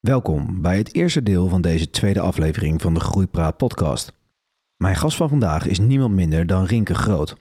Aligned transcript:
Welkom 0.00 0.62
bij 0.62 0.76
het 0.76 0.94
eerste 0.94 1.22
deel 1.22 1.48
van 1.48 1.60
deze 1.60 1.90
tweede 1.90 2.20
aflevering 2.20 2.82
van 2.82 2.94
de 2.94 3.00
Groeipraat 3.00 3.56
podcast. 3.56 4.12
Mijn 4.76 4.96
gast 4.96 5.16
van 5.16 5.28
vandaag 5.28 5.66
is 5.66 5.78
niemand 5.78 6.14
minder 6.14 6.46
dan 6.46 6.64
Rinke 6.64 6.94
Groot. 6.94 7.36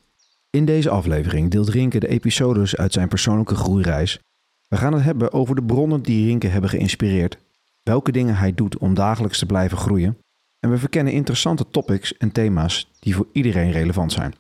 In 0.50 0.66
deze 0.66 0.90
aflevering 0.90 1.52
deelt 1.52 1.70
Rinke 1.70 2.00
de 2.00 2.08
episodes 2.08 2.76
uit 2.76 2.94
zijn 2.94 3.08
persoonlijke 3.08 3.56
groeireis. 3.56 4.20
We 4.68 4.78
gaan 4.78 4.94
het 4.94 5.04
hebben 5.04 5.34
over 5.34 5.56
de 5.56 5.64
bronnen 5.64 6.02
die 6.02 6.26
Rinke 6.26 6.48
hebben 6.48 6.70
geïnspireerd, 6.70 7.38
welke 7.84 8.12
dingen 8.12 8.36
hij 8.36 8.54
doet 8.54 8.78
om 8.78 8.94
dagelijks 8.94 9.40
te 9.40 9.46
blijven 9.46 9.78
groeien 9.78 10.18
en 10.60 10.70
we 10.70 10.78
verkennen 10.78 11.14
interessante 11.14 11.70
topics 11.70 12.18
en 12.18 12.32
thema's 12.32 12.92
die 13.00 13.16
voor 13.16 13.28
iedereen 13.32 13.72
relevant 13.72 14.12
zijn. 14.12 14.34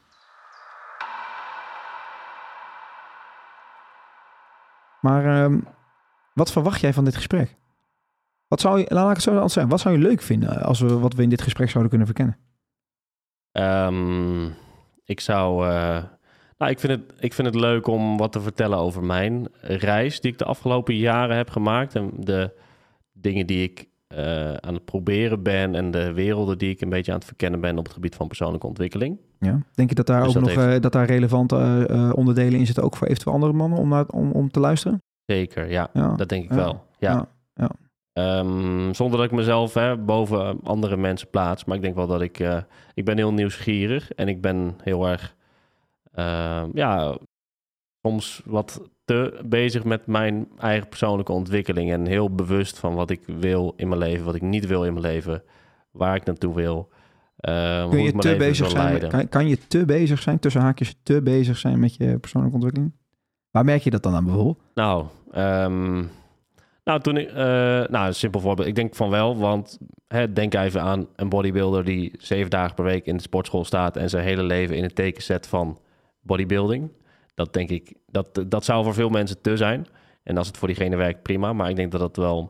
Maar 5.02 5.44
ehm, 5.44 5.60
wat 6.34 6.52
verwacht 6.52 6.82
jij 6.82 6.94
van 6.94 7.04
dit 7.04 7.16
gesprek? 7.16 7.58
Wat 8.50 8.62
zou 8.62 8.80
je, 8.80 8.86
laat 8.90 9.10
ik 9.10 9.14
het 9.16 9.24
zo 9.24 9.34
anders 9.34 9.54
zeggen, 9.54 9.72
wat 9.72 9.82
zou 9.82 9.96
je 9.96 10.02
leuk 10.02 10.22
vinden 10.22 10.62
als 10.62 10.80
we 10.80 11.00
wat 11.00 11.14
we 11.14 11.24
in 11.24 11.30
dit 11.30 11.42
gesprek 11.42 11.70
zouden 11.70 11.90
kunnen 11.90 12.08
verkennen? 12.08 12.38
Ehm, 13.52 14.46
ik 15.06 15.20
zou. 15.20 15.68
eh, 15.68 16.04
nou, 16.58 16.72
ik 16.72 16.80
vind, 16.80 16.94
het, 16.94 17.14
ik 17.20 17.34
vind 17.34 17.48
het 17.48 17.56
leuk 17.56 17.88
om 17.88 18.18
wat 18.18 18.32
te 18.32 18.42
vertellen 18.42 18.78
over 18.78 19.04
mijn 19.04 19.48
reis 19.62 20.22
die 20.22 20.32
ik 20.32 20.38
de 20.38 20.46
afgelopen 20.46 20.96
jaren 20.96 21.36
heb 21.38 21.50
gemaakt. 21.50 21.96
En 21.96 22.12
de 22.18 22.52
dingen 23.12 23.48
die 23.48 23.64
ik 23.64 23.88
eh, 24.08 24.54
aan 24.54 24.74
het 24.74 24.86
proberen 24.86 25.44
ben. 25.44 25.76
En 25.76 25.92
de 25.92 26.14
werelden 26.14 26.58
die 26.58 26.70
ik 26.70 26.82
een 26.82 26.90
beetje 26.90 27.12
aan 27.12 27.18
het 27.18 27.28
verkennen 27.28 27.60
ben 27.62 27.78
op 27.78 27.84
het 27.84 27.94
gebied 27.94 28.16
van 28.16 28.28
persoonlijke 28.28 28.68
ontwikkeling. 28.68 29.20
Ja. 29.40 29.60
Denk 29.74 29.90
je 29.90 29.96
dat 29.96 30.06
daar 30.08 30.20
Dus 30.20 30.28
ook 30.28 30.34
dat 30.34 30.44
nog 30.44 30.64
heeft- 30.64 30.76
eh, 30.76 30.82
dat 30.82 30.92
daar 30.92 31.06
relevante 31.06 31.56
onderdelen 32.16 32.60
in 32.60 32.66
zitten, 32.66 32.84
ook 32.84 32.96
voor 32.98 33.08
eventueel 33.08 33.34
andere 33.36 33.54
mannen 33.54 33.80
om, 33.80 33.90
naar, 33.90 34.06
om, 34.08 34.32
om 34.32 34.50
te 34.52 34.60
luisteren? 34.60 35.02
Zeker, 35.26 35.70
ja. 35.72 35.90
Ja. 35.94 36.16
Dat 36.16 36.30
denk 36.30 36.44
ik 36.44 36.50
Ja. 36.50 36.56
wel. 36.56 36.86
Ja. 37.00 37.28
Ja, 37.54 37.70
Ehm, 38.14 38.94
zonder 38.94 39.18
dat 39.18 39.26
ik 39.28 39.32
mezelf 39.36 39.74
hè, 39.74 39.98
boven 39.98 40.60
andere 40.64 40.98
mensen 40.98 41.30
plaats. 41.30 41.66
Maar 41.66 41.76
ik 41.76 41.82
denk 41.82 41.96
wel 41.96 42.08
dat 42.08 42.22
ik... 42.22 42.40
eh, 42.40 42.58
ik 42.94 43.06
ben 43.06 43.18
heel 43.18 43.34
nieuwsgierig. 43.34 44.12
En 44.14 44.28
ik 44.28 44.42
ben 44.42 44.76
heel 44.84 45.08
erg... 45.08 45.36
ehm, 46.12 46.70
ja, 46.74 47.18
soms 48.02 48.42
wat 48.46 48.82
te 49.06 49.40
bezig 49.46 49.84
met 49.84 50.06
mijn 50.08 50.48
eigen 50.58 50.88
persoonlijke 50.90 51.32
ontwikkeling. 51.32 51.92
En 51.92 52.06
heel 52.06 52.36
bewust 52.36 52.80
van 52.80 52.96
wat 52.96 53.10
ik 53.10 53.22
wil 53.26 53.74
in 53.76 53.88
mijn 53.88 54.00
leven. 54.02 54.26
Wat 54.26 54.36
ik 54.36 54.42
niet 54.42 54.68
wil 54.68 54.86
in 54.86 54.94
mijn 54.94 55.06
leven. 55.06 55.44
Waar 55.92 56.16
ik 56.16 56.26
naartoe 56.26 56.56
wil. 56.56 56.90
ehm, 57.38 57.90
Kun 57.90 58.04
je 58.04 58.12
te 58.12 58.36
bezig 58.38 58.70
zijn, 58.70 58.94
met- 58.94 59.08
kan, 59.08 59.30
kan 59.30 59.48
je 59.48 59.58
te 59.68 59.86
bezig 59.86 60.22
zijn, 60.22 60.40
tussen 60.40 60.62
haakjes, 60.62 60.96
te 61.04 61.22
bezig 61.22 61.58
zijn 61.58 61.80
met 61.80 61.96
je 61.96 62.18
persoonlijke 62.20 62.56
ontwikkeling? 62.56 62.94
Waar 63.52 63.66
merk 63.66 63.82
je 63.82 63.90
dat 63.90 64.04
dan 64.04 64.14
aan 64.16 64.26
bijvoorbeeld? 64.26 64.60
Nou, 64.74 65.06
ehm, 65.32 66.04
nou, 66.84 67.00
toen 67.00 67.18
ik, 67.18 67.28
eh, 67.28 67.36
nou, 67.88 68.08
een 68.08 68.16
simpel 68.16 68.40
voorbeeld. 68.40 68.68
Ik 68.68 68.76
denk 68.76 68.96
van 68.96 69.10
wel, 69.10 69.38
want 69.38 69.78
hè, 70.08 70.34
denk 70.34 70.54
even 70.54 70.82
aan 70.82 71.08
een 71.16 71.30
bodybuilder 71.30 71.86
die 71.86 72.12
zeven 72.18 72.50
dagen 72.50 72.76
per 72.76 72.84
week 72.84 73.06
in 73.06 73.16
de 73.16 73.22
sportschool 73.22 73.66
staat 73.66 73.98
en 73.98 74.10
zijn 74.10 74.24
hele 74.24 74.44
leven 74.44 74.76
in 74.76 74.84
het 74.84 74.96
teken 74.96 75.24
zet 75.24 75.48
van 75.48 75.80
bodybuilding. 76.22 76.92
Dat 77.36 77.54
denk 77.54 77.70
ik, 77.70 77.94
dat, 78.06 78.46
dat 78.48 78.66
zou 78.66 78.84
voor 78.84 78.94
veel 78.94 79.10
mensen 79.10 79.42
te 79.42 79.58
zijn. 79.58 79.88
En 80.24 80.38
als 80.38 80.48
het 80.48 80.58
voor 80.58 80.68
diegene 80.68 80.96
werkt, 80.96 81.22
prima. 81.22 81.54
Maar 81.54 81.70
ik 81.70 81.76
denk 81.76 81.92
dat 81.92 82.02
het 82.02 82.18
wel 82.18 82.50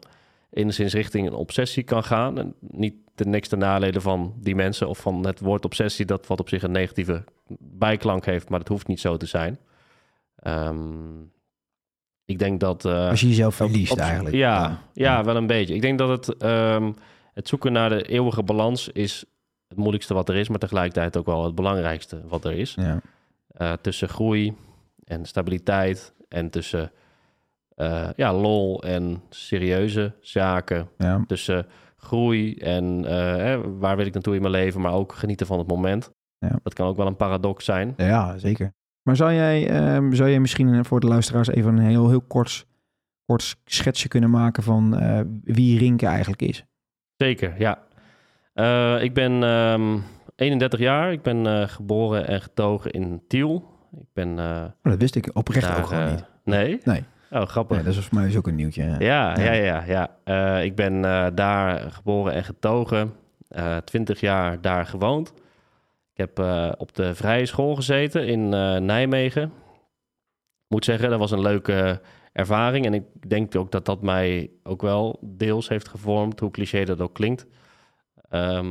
enigszins 0.50 0.94
richting 0.94 1.28
een 1.28 1.34
obsessie 1.34 1.84
kan 1.84 2.04
gaan. 2.04 2.38
En 2.40 2.54
niet 2.60 2.96
de 3.16 3.26
niks 3.26 3.48
ten 3.48 3.60
nadele 3.60 4.02
van 4.02 4.34
die 4.38 4.56
mensen 4.56 4.90
of 4.90 4.98
van 4.98 5.26
het 5.26 5.40
woord 5.40 5.66
obsessie, 5.66 6.06
dat 6.06 6.28
wat 6.28 6.40
op 6.40 6.50
zich 6.50 6.64
een 6.64 6.72
negatieve 6.72 7.24
bijklank 7.60 8.26
heeft, 8.26 8.50
maar 8.50 8.60
dat 8.60 8.68
hoeft 8.68 8.88
niet 8.88 9.00
zo 9.00 9.18
te 9.18 9.26
zijn. 9.26 9.60
Ehm, 10.36 10.78
ik 12.30 12.40
denk 12.40 12.60
dat. 12.60 12.86
eh, 12.86 13.10
Als 13.10 13.22
je 13.22 13.28
jezelf 13.28 13.56
verliest 13.56 13.92
op- 13.92 13.98
eigenlijk. 13.98 14.36
Ja, 14.36 14.80
ja, 14.94 15.24
wel 15.24 15.36
een 15.36 15.48
beetje. 15.48 15.74
Ik 15.76 15.82
denk 15.82 15.98
dat 15.98 16.10
het, 16.10 16.38
ehm, 16.38 16.92
het 17.34 17.48
zoeken 17.48 17.72
naar 17.72 17.90
de 17.90 18.02
eeuwige 18.04 18.44
balans 18.44 18.90
is 18.90 19.26
het 19.68 19.78
moeilijkste 19.78 20.14
wat 20.14 20.30
er 20.30 20.36
is, 20.36 20.50
maar 20.50 20.60
tegelijkertijd 20.60 21.18
ook 21.18 21.26
wel 21.26 21.44
het 21.46 21.56
belangrijkste 21.56 22.22
wat 22.28 22.46
er 22.46 22.52
is. 22.54 22.74
Ja. 22.76 23.02
Eh, 23.48 23.74
tussen 23.82 24.10
groei 24.10 24.54
en 25.04 25.26
stabiliteit 25.26 26.14
en 26.28 26.50
tussen 26.50 26.92
eh, 27.76 28.10
ja, 28.16 28.34
lol 28.34 28.84
en 28.84 29.22
serieuze 29.30 30.14
zaken. 30.22 30.90
Ja. 30.98 31.24
Tussen 31.28 31.66
groei 31.98 32.56
en 32.56 33.04
hè, 33.04 33.78
waar 33.78 33.98
wil 33.98 34.06
ik 34.06 34.14
naartoe 34.14 34.36
in 34.36 34.42
mijn 34.42 34.54
leven, 34.54 34.82
maar 34.82 34.94
ook 34.94 35.14
genieten 35.14 35.48
van 35.48 35.58
het 35.58 35.68
moment. 35.68 36.10
Ja. 36.38 36.60
Dat 36.64 36.74
kan 36.74 36.88
ook 36.88 36.98
wel 36.98 37.08
een 37.08 37.16
paradox 37.16 37.66
zijn. 37.66 37.94
Ja, 37.98 38.38
zeker. 38.38 38.74
Maar 39.10 39.18
zou 39.18 39.34
jij, 39.34 39.70
ehm, 39.70 40.14
zou 40.14 40.30
jij 40.30 40.40
misschien 40.40 40.86
voor 40.86 41.00
de 41.00 41.08
luisteraars 41.08 41.48
even 41.48 41.78
een 41.78 41.86
heel, 41.86 42.10
heel 42.10 42.22
kort, 42.22 42.66
kort 43.26 43.58
schetsje 43.66 44.08
kunnen 44.08 44.30
maken 44.30 44.64
van 44.64 44.98
eh, 44.98 45.20
wie 45.44 45.80
Rinke 45.80 46.06
eigenlijk 46.06 46.42
is? 46.42 46.66
Zeker, 47.18 47.54
ja. 47.58 47.80
Eh, 48.54 49.04
ik 49.04 49.14
ben 49.14 49.44
ehm, 49.44 49.98
31 50.36 50.80
jaar. 50.80 51.12
Ik 51.12 51.22
ben 51.22 51.46
eh, 51.46 51.68
geboren 51.68 52.28
en 52.28 52.42
getogen 52.42 52.92
in 52.92 53.22
Tiel. 53.28 53.70
Ik 54.00 54.08
ben 54.14 54.40
eh, 54.40 54.64
Oh, 54.84 54.92
dat 54.92 55.00
wist 55.00 55.16
ik 55.16 55.30
oprecht 55.34 55.68
daar, 55.68 55.80
ook 55.80 55.88
gewoon 55.88 56.04
eh, 56.04 56.12
niet. 56.12 56.26
Nee? 56.44 56.80
Nee. 56.84 57.04
Oh, 57.32 57.42
grappig. 57.42 57.84
Dat 57.84 57.96
is 57.96 58.06
voor 58.06 58.20
mij 58.20 58.38
ook 58.38 58.48
een 58.48 58.56
nieuwtje. 58.56 58.84
Ja. 58.84 59.00
Ja, 59.00 59.40
Ja. 59.40 59.52
ja, 59.52 59.54
ja, 59.54 59.84
ja. 59.88 60.10
Eh, 60.58 60.64
ik 60.64 60.76
ben 60.76 61.06
eh, 61.06 61.28
daar 61.34 61.92
geboren 61.92 62.34
en 62.34 62.44
getogen. 62.44 63.14
Eh 63.48 63.78
20 63.78 64.20
jaar 64.20 64.62
daar 64.62 64.86
gewoond. 64.86 65.34
Ik 66.20 66.26
heb 66.26 66.40
eh, 66.40 66.72
op 66.78 66.96
de 66.96 67.16
vrije 67.16 67.46
school 67.46 67.76
gezeten 67.76 68.28
in 68.28 68.54
eh, 68.54 68.78
Nijmegen. 68.78 69.54
Moet 70.68 70.86
zeggen, 70.86 71.10
dat 71.10 71.20
was 71.20 71.32
een 71.32 71.42
leuke 71.42 72.02
ervaring. 72.34 72.86
En 72.86 72.94
ik 72.94 73.30
denk 73.30 73.56
ook 73.56 73.72
dat 73.72 73.86
dat 73.86 74.02
mij 74.02 74.50
ook 74.64 74.82
wel 74.82 75.20
deels 75.22 75.70
heeft 75.70 75.88
gevormd, 75.88 76.40
hoe 76.40 76.52
cliché 76.52 76.84
dat 76.84 77.02
ook 77.02 77.14
klinkt. 77.14 77.46
Ehm, 78.30 78.68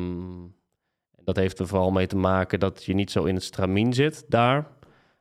dat 1.25 1.37
heeft 1.37 1.59
er 1.59 1.67
vooral 1.67 1.91
mee 1.91 2.07
te 2.07 2.17
maken 2.17 2.61
dat 2.61 2.85
je 2.85 2.95
niet 2.95 3.11
zo 3.11 3.25
in 3.25 3.35
het 3.35 3.45
stramien 3.45 3.93
zit 3.93 4.25
daar 4.29 4.67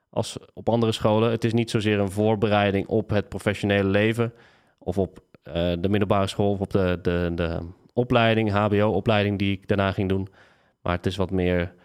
als 0.10 0.38
op 0.54 0.70
andere 0.70 0.92
scholen. 0.92 1.32
Het 1.32 1.44
is 1.44 1.54
niet 1.54 1.70
zozeer 1.70 2.00
een 2.00 2.12
voorbereiding 2.12 2.88
op 2.88 3.10
het 3.10 3.30
professionele 3.30 3.90
leven 3.90 4.34
of 4.78 4.98
op 4.98 5.20
eh, 5.44 5.54
de 5.54 5.90
middelbare 5.90 6.28
school 6.28 6.52
of 6.52 6.60
op 6.60 6.72
de, 6.72 7.00
de, 7.02 7.32
de 7.36 7.60
opleiding, 7.94 8.52
HBO-opleiding 8.52 9.40
die 9.40 9.52
ik 9.52 9.68
daarna 9.68 9.92
ging 9.92 10.10
doen. 10.10 10.28
Maar 10.82 10.96
het 10.96 11.06
is 11.06 11.16
wat 11.16 11.32
meer 11.32 11.76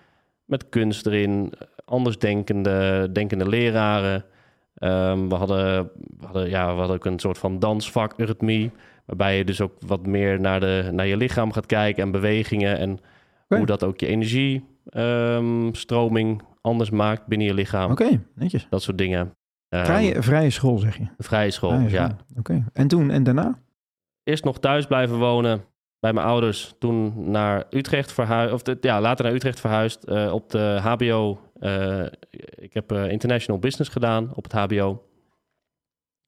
met 0.44 0.68
kunst 0.68 1.06
erin, 1.06 1.52
andersdenkende 1.84 3.08
denkende 3.12 3.48
leraren. 3.48 4.24
Ehm, 4.74 5.28
we, 5.28 5.34
hadden, 5.34 5.90
we, 6.18 6.24
hadden, 6.24 6.48
ja, 6.48 6.72
we 6.72 6.78
hadden 6.78 6.96
ook 6.96 7.04
een 7.04 7.18
soort 7.18 7.38
van 7.38 7.58
dansvak, 7.58 8.12
eurythmie, 8.16 8.70
waarbij 9.04 9.36
je 9.36 9.44
dus 9.44 9.60
ook 9.60 9.72
wat 9.86 10.06
meer 10.06 10.40
naar, 10.40 10.60
de, 10.60 10.88
naar 10.92 11.06
je 11.06 11.16
lichaam 11.16 11.52
gaat 11.52 11.66
kijken 11.66 12.02
en 12.02 12.10
bewegingen 12.10 12.78
en 12.78 12.98
hoe 13.48 13.66
dat 13.66 13.84
ook 13.84 14.00
je 14.00 14.06
energiestroming 14.06 16.42
anders 16.60 16.90
maakt 16.90 17.26
binnen 17.26 17.46
je 17.46 17.54
lichaam. 17.54 17.90
Oké, 17.90 18.20
netjes. 18.34 18.66
Dat 18.70 18.82
soort 18.82 18.98
dingen. 18.98 19.34
Ehm, 19.68 19.84
Vrije, 19.84 20.22
vrije 20.22 20.50
school, 20.50 20.78
zeg 20.78 20.96
je. 20.96 21.06
vrije 21.18 21.50
school, 21.50 21.70
Vrije 21.70 21.90
ja. 21.90 22.16
Oké. 22.38 22.64
En 22.72 22.88
toen 22.88 23.10
en 23.10 23.22
daarna? 23.22 23.58
Eerst 24.22 24.44
nog 24.44 24.58
thuis 24.58 24.86
blijven 24.86 25.18
wonen 25.18 25.64
bij 26.02 26.12
mijn 26.12 26.26
ouders. 26.26 26.74
Toen 26.78 27.30
naar 27.30 27.64
Utrecht 27.70 28.12
verhuisd. 28.12 28.52
Of 28.52 28.62
de, 28.62 28.76
ja, 28.80 29.00
later 29.00 29.24
naar 29.24 29.34
Utrecht 29.34 29.60
verhuisd. 29.60 30.04
eh, 30.04 30.32
op 30.32 30.50
de 30.50 30.78
HBO. 30.82 31.40
eh, 31.58 32.04
ik 32.50 32.74
heb 32.74 32.92
eh, 32.92 33.10
International 33.10 33.60
Business 33.60 33.90
gedaan 33.90 34.30
op 34.34 34.42
het 34.42 34.52
HBO. 34.52 35.04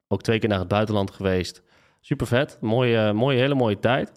Ook 0.08 0.22
twee 0.22 0.38
keer 0.38 0.48
naar 0.48 0.58
het 0.58 0.68
buitenland 0.68 1.10
geweest. 1.10 1.62
Super 2.00 2.26
vet. 2.26 2.58
Mooie, 2.60 3.12
mooie, 3.12 3.38
hele 3.38 3.54
mooie 3.54 3.78
tijd. 3.78 4.12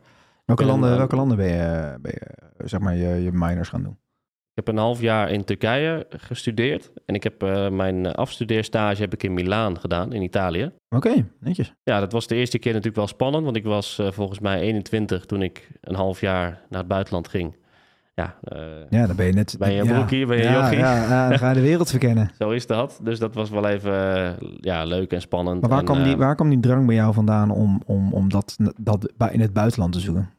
Welke 0.45 0.63
ben, 0.63 0.71
landen, 0.71 0.97
welke 0.97 1.15
landen 1.15 1.37
ben 1.37 1.47
je, 1.47 1.97
ben 2.01 2.11
je 2.15 2.67
zeg 2.67 2.79
maar, 2.79 2.95
je, 2.95 3.07
je 3.07 3.31
minors 3.31 3.69
gaan 3.69 3.83
doen? 3.83 3.97
Ik 4.57 4.65
heb 4.65 4.75
een 4.75 4.81
half 4.81 5.01
jaar 5.01 5.31
in 5.31 5.43
Turkije 5.43 6.05
gestudeerd. 6.09 6.91
En 7.05 7.15
ik 7.15 7.23
heb 7.23 7.43
eh, 7.43 7.69
mijn 7.69 8.15
afstudeerstage 8.15 9.01
heb 9.01 9.13
ik 9.13 9.23
in 9.23 9.33
Milaan 9.33 9.79
gedaan, 9.79 10.13
in 10.13 10.21
Italië. 10.21 10.71
Oké, 10.89 11.25
netjes. 11.39 11.73
Ja, 11.83 11.99
dat 11.99 12.11
was 12.11 12.27
de 12.27 12.35
eerste 12.35 12.59
keer 12.59 12.71
natuurlijk 12.71 12.97
wel 12.97 13.07
spannend. 13.07 13.43
Want 13.43 13.55
ik 13.55 13.63
was 13.63 13.99
eh, 13.99 14.11
volgens 14.11 14.39
mij 14.39 14.59
21 14.59 15.25
toen 15.25 15.41
ik 15.41 15.69
een 15.81 15.95
half 15.95 16.21
jaar 16.21 16.61
naar 16.69 16.79
het 16.79 16.87
buitenland 16.87 17.27
ging. 17.27 17.55
Ja, 18.17 18.35
eh, 18.43 18.59
Ja, 18.89 19.07
dan 19.07 19.15
ben 19.15 19.25
je 19.25 19.33
net... 19.33 19.55
Ben 19.59 19.71
je 19.71 19.79
een 19.79 19.85
ja. 19.85 19.93
broekie, 19.93 20.25
ben 20.25 20.37
je 20.37 20.43
ja, 20.43 20.53
jochie? 20.53 20.77
Ja, 20.77 21.29
dan 21.29 21.37
ga 21.37 21.49
je 21.49 21.55
de 21.55 21.61
wereld 21.61 21.89
verkennen. 21.89 22.31
zo 22.39 22.49
is 22.49 22.67
dat. 22.67 22.99
Dus 23.03 23.19
dat 23.19 23.35
was 23.35 23.49
wel 23.49 23.67
even 23.67 24.15
eh, 24.15 24.31
ja, 24.59 24.83
leuk 24.83 25.11
en 25.11 25.21
spannend. 25.21 25.61
Maar 25.61 25.69
waar, 25.69 25.79
En, 25.79 25.85
kwam 25.85 26.03
die, 26.03 26.13
eh, 26.13 26.19
waar 26.19 26.35
kwam 26.35 26.49
die 26.49 26.59
drang 26.59 26.85
bij 26.85 26.95
jou 26.95 27.13
vandaan 27.13 27.51
om, 27.51 27.81
om, 27.85 28.13
om 28.13 28.29
dat, 28.29 28.57
dat 28.81 29.31
in 29.31 29.39
het 29.39 29.53
buitenland 29.53 29.93
te 29.93 29.99
zoeken? 29.99 30.29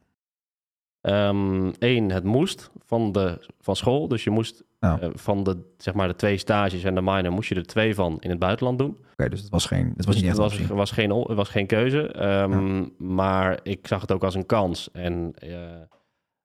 Ehm, 1.01 1.71
één, 1.79 2.11
het 2.11 2.25
moest 2.25 2.71
van, 2.87 3.13
de, 3.13 3.39
van 3.61 3.77
school. 3.77 4.09
Dus 4.09 4.25
je 4.25 4.31
moest 4.31 4.65
eh, 4.81 4.95
van 5.13 5.43
de, 5.43 5.57
zeg 5.77 5.95
maar, 5.95 6.09
de 6.09 6.17
twee 6.17 6.37
stages 6.37 6.85
en 6.85 6.95
de 6.95 7.03
minor 7.03 7.33
moest 7.33 7.49
je 7.49 7.55
er 7.55 7.67
twee 7.67 7.95
van 7.95 8.17
in 8.21 8.31
het 8.31 8.39
buitenland 8.39 8.79
doen. 8.79 8.99
Oké, 9.13 9.29
dus 9.29 9.41
het 9.41 9.51
was 9.51 9.67
geen, 9.67 9.93
het 9.97 10.05
was 10.05 10.15
niet 10.15 10.25
Dus 10.25 10.39
echt 10.39 10.59
het 10.59 10.75
was, 10.77 10.91
geen, 10.91 11.37
was 11.37 11.49
geen 11.49 11.67
keuze. 11.67 12.13
Ehm, 12.13 12.85
Maar 12.99 13.59
ik 13.63 13.87
zag 13.87 14.01
het 14.01 14.13
ook 14.13 14.25
als 14.25 14.35
een 14.35 14.47
kans. 14.47 14.91
En 14.93 15.33
eh, 15.35 15.51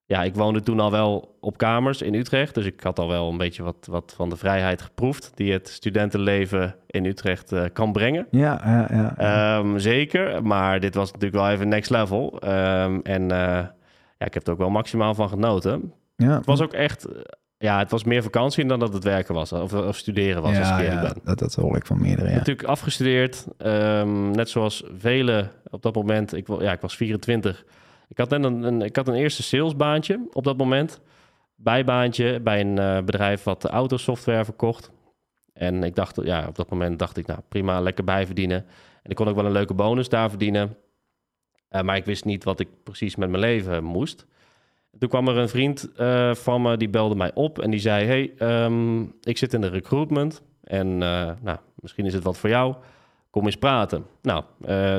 ja, 0.05 0.23
ik 0.23 0.35
woonde 0.35 0.61
toen 0.61 0.79
al 0.79 0.91
wel 0.91 1.37
op 1.39 1.57
kamers 1.57 2.01
in 2.01 2.13
Utrecht. 2.13 2.55
Dus 2.55 2.65
ik 2.65 2.81
had 2.81 2.99
al 2.99 3.07
wel 3.07 3.29
een 3.29 3.37
beetje 3.37 3.63
wat, 3.63 3.87
wat 3.89 4.13
van 4.15 4.29
de 4.29 4.37
vrijheid 4.37 4.81
geproefd 4.81 5.31
die 5.35 5.51
het 5.51 5.67
studentenleven 5.67 6.75
in 6.87 7.05
Utrecht 7.05 7.51
eh, 7.51 7.63
kan 7.73 7.91
brengen. 7.91 8.27
Ja, 8.31 8.61
ja, 8.63 8.87
ja. 8.91 9.17
Ehm, 9.17 9.77
zeker, 9.77 10.43
maar 10.43 10.79
dit 10.79 10.95
was 10.95 11.11
natuurlijk 11.11 11.43
wel 11.43 11.49
even 11.49 11.67
next 11.67 11.89
level. 11.89 12.39
Ehm, 12.39 12.99
en 13.03 13.31
ja, 14.23 14.29
ik 14.29 14.33
heb 14.33 14.47
er 14.47 14.53
ook 14.53 14.59
wel 14.59 14.69
maximaal 14.69 15.13
van 15.13 15.29
genoten. 15.29 15.93
ja. 16.15 16.35
Het 16.35 16.45
was 16.45 16.61
ook 16.61 16.73
echt, 16.73 17.05
eh, 17.05 17.21
ja, 17.57 17.79
het 17.79 17.91
was 17.91 18.03
meer 18.03 18.23
vakantie 18.23 18.65
dan 18.65 18.79
dat 18.79 18.93
het 18.93 19.03
werken 19.03 19.33
was. 19.33 19.51
Of, 19.51 19.73
of 19.73 19.97
studeren 19.97 20.41
was, 20.41 20.57
als 20.57 20.69
ik 20.69 20.85
ja, 20.85 21.01
ben. 21.01 21.19
dat, 21.23 21.39
dat 21.39 21.55
hoor 21.55 21.75
ik 21.75 21.85
van 21.85 22.01
meerdere, 22.01 22.29
ja. 22.29 22.35
Natuurlijk 22.35 22.67
afgestudeerd, 22.67 23.47
ehm, 23.57 24.31
net 24.31 24.49
zoals 24.49 24.83
velen 24.97 25.51
op 25.69 25.81
dat 25.81 25.95
moment. 25.95 26.33
Ik, 26.33 26.47
ja, 26.47 26.71
ik 26.71 26.81
was 26.81 26.95
24. 26.95 27.65
Ik 28.07 28.17
had 28.17 28.29
net 28.29 28.43
een, 28.43 28.63
een, 28.63 28.81
ik 28.81 28.95
had 28.95 29.07
een 29.07 29.13
eerste 29.13 29.43
salesbaantje 29.43 30.27
op 30.31 30.43
dat 30.43 30.57
moment. 30.57 31.01
Bijbaantje 31.55 32.39
bij 32.39 32.61
een 32.61 32.77
eh, 32.77 33.03
bedrijf 33.03 33.43
wat 33.43 33.65
autosoftware 33.65 34.45
verkocht. 34.45 34.91
En 35.53 35.83
ik 35.83 35.95
dacht, 35.95 36.19
ja, 36.23 36.47
op 36.47 36.55
dat 36.55 36.69
moment 36.69 36.99
dacht 36.99 37.17
ik, 37.17 37.27
nou 37.27 37.39
prima, 37.49 37.79
lekker 37.81 38.03
bijverdienen. 38.03 38.65
En 39.03 39.09
ik 39.09 39.15
kon 39.15 39.27
ook 39.27 39.35
wel 39.35 39.45
een 39.45 39.51
leuke 39.51 39.73
bonus 39.73 40.09
daar 40.09 40.29
verdienen. 40.29 40.77
Eh, 41.73 41.81
maar 41.81 41.95
ik 41.95 42.05
wist 42.05 42.25
niet 42.25 42.43
wat 42.43 42.59
ik 42.59 42.67
precies 42.83 43.15
met 43.15 43.29
mijn 43.29 43.41
leven 43.41 43.83
moest. 43.83 44.25
Toen 44.99 45.09
kwam 45.09 45.27
er 45.27 45.37
een 45.37 45.49
vriend 45.49 45.91
eh, 45.95 46.33
van 46.33 46.61
me, 46.61 46.77
die 46.77 46.89
belde 46.89 47.15
mij 47.15 47.31
op 47.33 47.59
en 47.59 47.71
die 47.71 47.79
zei... 47.79 48.05
hey, 48.05 48.33
ehm, 48.37 49.01
ik 49.21 49.37
zit 49.37 49.53
in 49.53 49.61
de 49.61 49.67
recruitment 49.67 50.41
en 50.63 50.87
eh, 50.87 51.31
nou, 51.41 51.57
misschien 51.75 52.05
is 52.05 52.13
het 52.13 52.23
wat 52.23 52.37
voor 52.37 52.49
jou. 52.49 52.75
Kom 53.29 53.45
eens 53.45 53.57
praten. 53.57 54.05
Nou, 54.21 54.43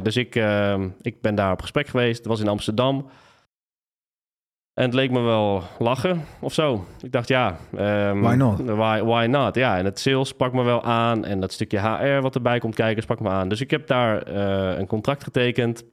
dus 0.03 0.17
ik, 0.17 0.37
ehm, 0.37 0.89
ik 1.01 1.21
ben 1.21 1.35
daar 1.35 1.53
op 1.53 1.61
gesprek 1.61 1.87
geweest. 1.87 2.19
Het 2.19 2.27
was 2.27 2.41
in 2.41 2.49
Amsterdam. 2.49 3.07
En 4.75 4.85
het 4.85 4.95
leek 4.95 5.11
me 5.11 5.21
wel 5.21 5.63
lachen 5.79 6.25
of 6.41 6.53
zo. 6.53 6.85
Ik 7.03 7.13
dacht, 7.13 7.29
ja... 7.29 7.57
ehm, 7.77 8.21
Why 8.21 8.35
not? 8.35 8.61
Why, 8.61 9.01
why 9.03 9.27
not? 9.31 9.55
Ja, 9.55 9.79
en 9.79 9.85
het 9.85 9.99
sales 9.99 10.29
sprak 10.29 10.53
me 10.53 10.63
wel 10.63 10.83
aan. 10.83 11.25
En 11.25 11.41
dat 11.41 11.53
stukje 11.53 11.79
HR 11.79 12.21
wat 12.21 12.35
erbij 12.35 12.59
komt 12.59 12.75
kijken 12.75 13.03
sprak 13.03 13.21
me 13.21 13.29
aan. 13.29 13.49
Dus 13.49 13.61
ik 13.61 13.71
heb 13.71 13.87
daar 13.87 14.27
een 14.79 14.87
contract 14.87 15.25
getekend. 15.25 15.85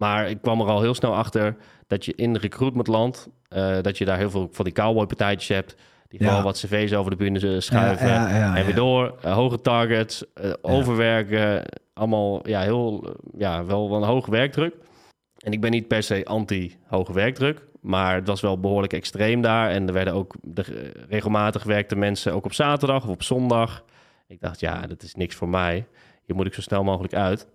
Maar 0.00 0.30
ik 0.30 0.42
kwam 0.42 0.60
er 0.60 0.66
al 0.66 0.80
heel 0.80 0.94
snel 0.94 1.14
achter 1.14 1.56
dat 1.86 2.04
je 2.04 2.12
in 2.14 2.36
recruitmentland... 2.36 3.28
eh 3.48 3.80
dat 3.80 3.98
je 3.98 4.04
daar 4.04 4.18
heel 4.18 4.30
veel 4.30 4.48
van 4.52 4.64
die 4.64 4.74
cowboypartijtjes 4.74 5.48
hebt... 5.48 5.76
die 6.08 6.22
Ja. 6.22 6.28
gewoon 6.28 6.42
wat 6.42 6.58
cv's 6.58 6.92
over 6.92 7.10
de 7.10 7.16
bühne 7.16 7.60
schuiven... 7.60 8.08
Ja, 8.08 8.28
ja, 8.28 8.36
ja, 8.36 8.56
en 8.56 8.64
weer 8.64 8.74
door, 8.74 9.18
eh, 9.22 9.32
hoge 9.32 9.60
targets, 9.60 10.32
eh, 10.34 10.52
overwerken, 10.60 11.64
allemaal 11.92 12.48
ja, 12.48 12.60
heel, 12.60 13.16
ja, 13.38 13.64
wel, 13.64 13.90
wel 13.90 14.02
een 14.02 14.08
hoge 14.08 14.30
werkdruk. 14.30 14.74
En 15.38 15.52
ik 15.52 15.60
ben 15.60 15.70
niet 15.70 15.88
per 15.88 16.02
se 16.02 16.24
anti-hoge 16.24 17.12
werkdruk, 17.12 17.66
maar 17.80 18.14
het 18.14 18.26
was 18.26 18.40
wel 18.40 18.60
behoorlijk 18.60 18.92
extreem 18.92 19.40
daar. 19.40 19.70
En 19.70 19.86
er 19.86 19.92
werden 19.92 20.14
ook 20.14 20.34
de, 20.42 20.92
regelmatig 21.08 21.62
werkte 21.62 21.96
mensen 21.96 22.34
ook 22.34 22.44
op 22.44 22.52
zaterdag 22.52 23.02
of 23.02 23.10
op 23.10 23.22
zondag. 23.22 23.84
Ik 24.26 24.40
dacht, 24.40 24.60
ja, 24.60 24.86
dat 24.86 25.02
is 25.02 25.14
niks 25.14 25.34
voor 25.34 25.48
mij. 25.48 25.86
Hier 26.24 26.36
moet 26.36 26.46
ik 26.46 26.54
zo 26.54 26.60
snel 26.60 26.84
mogelijk 26.84 27.14
uit. 27.14 27.48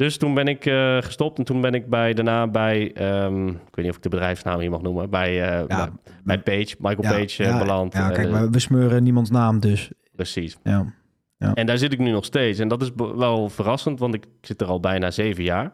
Dus 0.00 0.16
toen 0.16 0.34
ben 0.34 0.48
ik 0.48 0.66
eh, 0.66 0.96
gestopt 1.00 1.38
en 1.38 1.44
toen 1.44 1.60
ben 1.60 1.74
ik 1.74 1.88
bij, 1.88 2.14
daarna 2.14 2.46
bij, 2.46 2.92
ehm, 2.92 3.48
ik 3.48 3.74
weet 3.74 3.84
niet 3.84 3.88
of 3.88 3.96
ik 3.96 4.02
de 4.02 4.08
bedrijfsnaam 4.08 4.60
hier 4.60 4.70
mag 4.70 4.82
noemen, 4.82 5.10
bij, 5.10 5.66
bij 6.24 6.38
Page, 6.38 6.74
Michael 6.78 7.02
Ja, 7.02 7.10
Page 7.10 7.44
eh, 7.44 7.50
ja, 7.50 7.58
beland. 7.58 7.92
Ja, 7.92 8.10
kijk, 8.10 8.50
we, 8.50 8.58
smeuren 8.58 9.02
niemands 9.02 9.30
naam 9.30 9.60
dus. 9.60 9.90
precies. 10.16 10.58
Ja. 10.62 10.84
En 11.54 11.66
daar 11.66 11.78
zit 11.78 11.92
ik 11.92 11.98
nu 11.98 12.10
nog 12.10 12.24
steeds. 12.24 12.58
En 12.58 12.68
dat 12.68 12.82
is 12.82 12.90
wel 13.16 13.48
verrassend, 13.48 13.98
want 13.98 14.14
ik 14.14 14.24
zit 14.40 14.60
er 14.60 14.66
al 14.66 14.80
bijna 14.80 15.10
zeven 15.10 15.44
jaar. 15.44 15.72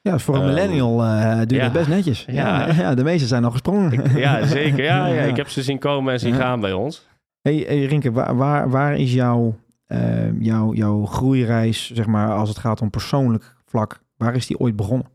Ja, 0.00 0.18
voor 0.18 0.34
een 0.34 0.40
Ehm, 0.40 0.48
millennial 0.48 1.04
je 1.04 1.54
ja. 1.54 1.62
het 1.62 1.72
best 1.72 1.88
netjes. 1.88 2.24
Ja. 2.30 2.94
De 2.94 3.04
meeste 3.04 3.26
zijn 3.26 3.44
al 3.44 3.50
gesprongen. 3.50 3.92
Ik, 3.92 4.16
ja, 4.16 4.46
zeker. 4.46 4.82
Ja, 4.84 5.06
ik 5.32 5.36
heb 5.36 5.48
ze 5.48 5.62
zien 5.62 5.78
komen 5.78 6.12
en 6.12 6.20
zien 6.20 6.34
gaan 6.34 6.60
bij 6.60 6.72
ons. 6.72 7.06
Hey, 7.42 7.64
hey 7.66 7.84
Rinke, 7.84 8.12
waar, 8.12 8.36
waar, 8.36 8.70
waar 8.70 8.96
is 8.96 9.12
jouw, 9.12 9.56
eh, 9.88 10.40
jouw, 10.40 10.72
jouw 10.74 11.04
groeireis, 11.04 11.90
zeg 11.90 12.06
maar, 12.06 12.32
als 12.34 12.48
het 12.48 12.58
gaat 12.58 12.80
om 12.80 12.90
persoonlijk 12.90 13.56
vlak, 13.64 14.00
waar 14.16 14.34
is 14.34 14.46
die 14.46 14.58
ooit 14.58 14.76
begonnen? 14.76 15.06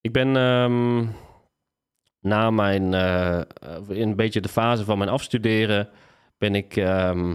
Ik 0.00 0.12
ben 0.12 0.36
ehm, 0.36 1.04
na 2.20 2.50
mijn, 2.50 2.94
eh, 2.94 3.40
in 3.88 4.08
een 4.08 4.16
beetje 4.16 4.40
de 4.40 4.48
fase 4.48 4.84
van 4.84 4.98
mijn 4.98 5.10
afstuderen, 5.10 5.88
ben 6.38 6.54
ik, 6.54 6.76
ehm, 6.76 7.34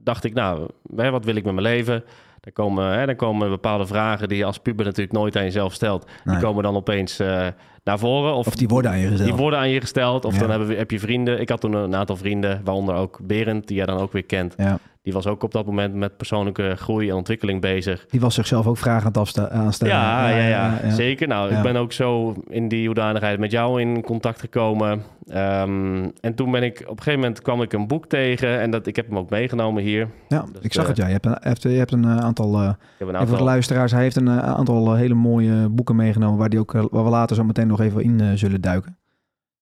dacht 0.00 0.24
ik, 0.24 0.34
nou, 0.34 0.68
wat 0.82 1.24
wil 1.24 1.36
ik 1.36 1.44
met 1.44 1.54
mijn 1.54 1.66
leven? 1.66 2.04
Dan 2.40 2.52
komen, 2.52 2.98
hè, 2.98 3.06
dan 3.06 3.16
komen 3.16 3.48
bepaalde 3.48 3.86
vragen 3.86 4.28
die 4.28 4.38
je 4.38 4.44
als 4.44 4.58
puber 4.58 4.84
natuurlijk 4.84 5.16
nooit 5.16 5.36
aan 5.36 5.42
jezelf 5.42 5.72
stelt. 5.72 6.10
Nee. 6.24 6.34
Die 6.34 6.44
komen 6.44 6.62
dan 6.62 6.76
opeens 6.76 7.18
eh, 7.18 7.46
naar 7.84 7.98
voren. 7.98 8.34
Of, 8.34 8.46
Of 8.46 8.54
die 8.54 8.68
worden 8.68 8.90
aan 8.90 8.98
je 8.98 9.06
gesteld? 9.08 9.28
Die 9.28 9.38
worden 9.38 9.58
aan 9.58 9.68
je 9.68 9.80
gesteld. 9.80 10.24
Of 10.24 10.34
Ja. 10.34 10.40
dan 10.40 10.50
hebben 10.50 10.76
heb 10.76 10.90
je 10.90 10.98
vrienden. 10.98 11.40
Ik 11.40 11.48
had 11.48 11.60
toen 11.60 11.72
een 11.72 11.94
aantal 11.94 12.16
vrienden, 12.16 12.60
waaronder 12.64 12.94
ook 12.94 13.20
Berend, 13.22 13.66
die 13.66 13.76
jij 13.76 13.86
dan 13.86 13.98
ook 13.98 14.12
weer 14.12 14.24
kent. 14.24 14.54
Ja. 14.56 14.78
Die 15.02 15.12
was 15.12 15.26
ook 15.26 15.42
op 15.42 15.52
dat 15.52 15.66
moment 15.66 15.94
met 15.94 16.16
persoonlijke 16.16 16.74
groei 16.76 17.08
en 17.10 17.14
ontwikkeling 17.16 17.60
bezig. 17.60 18.06
Die 18.08 18.20
was 18.20 18.34
zichzelf 18.34 18.66
ook 18.66 18.76
vragen 18.78 19.00
aan 19.00 19.06
het 19.06 19.16
afsta- 19.16 19.48
aanstellen. 19.48 19.94
Ja, 19.94 20.28
ja, 20.28 20.46
ja, 20.46 20.90
zeker. 20.90 21.28
Nou, 21.28 21.50
Ja. 21.50 21.56
ik 21.56 21.62
ben 21.62 21.76
ook 21.76 21.92
zo 21.92 22.34
in 22.48 22.68
die 22.68 22.86
hoedanigheid 22.86 23.38
met 23.38 23.50
jou 23.50 23.80
in 23.80 24.02
contact 24.02 24.40
gekomen. 24.40 25.02
Ehm, 25.26 26.08
en 26.20 26.34
toen 26.34 26.50
ben 26.50 26.62
ik, 26.62 26.80
op 26.82 26.90
een 26.96 27.02
gegeven 27.02 27.20
moment 27.20 27.42
kwam 27.42 27.62
ik 27.62 27.72
een 27.72 27.86
boek 27.86 28.06
tegen. 28.06 28.60
En 28.60 28.70
dat, 28.70 28.86
ik 28.86 28.96
heb 28.96 29.06
hem 29.08 29.18
ook 29.18 29.30
meegenomen 29.30 29.82
hier. 29.82 30.08
Ja, 30.28 30.44
Dus, 30.52 30.62
ik 30.62 30.72
zag 30.72 30.82
eh, 30.82 30.88
het, 30.88 30.98
ja. 30.98 31.06
Je 31.06 31.12
hebt 31.12 31.26
een, 31.64 31.70
je 31.72 31.78
hebt 31.78 31.92
een 31.92 32.04
eh, 32.04 32.16
aantal, 32.16 32.62
Ik 32.62 32.68
heb 32.68 32.68
een 32.68 32.74
even 32.74 33.08
voor 33.08 33.08
de 33.10 33.18
aantal... 33.18 33.44
luisteraars, 33.44 33.92
hij 33.92 34.02
heeft 34.02 34.16
een 34.16 34.30
aantal 34.30 34.94
hele 34.94 35.14
mooie 35.14 35.68
boeken 35.68 35.96
meegenomen, 35.96 36.38
waar, 36.38 36.48
die 36.48 36.58
ook, 36.58 36.72
waar 36.72 37.04
we 37.04 37.10
later 37.10 37.36
zo 37.36 37.44
meteen 37.44 37.66
nog 37.66 37.80
even 37.80 38.02
in 38.02 38.38
zullen 38.38 38.60
duiken. 38.60 38.96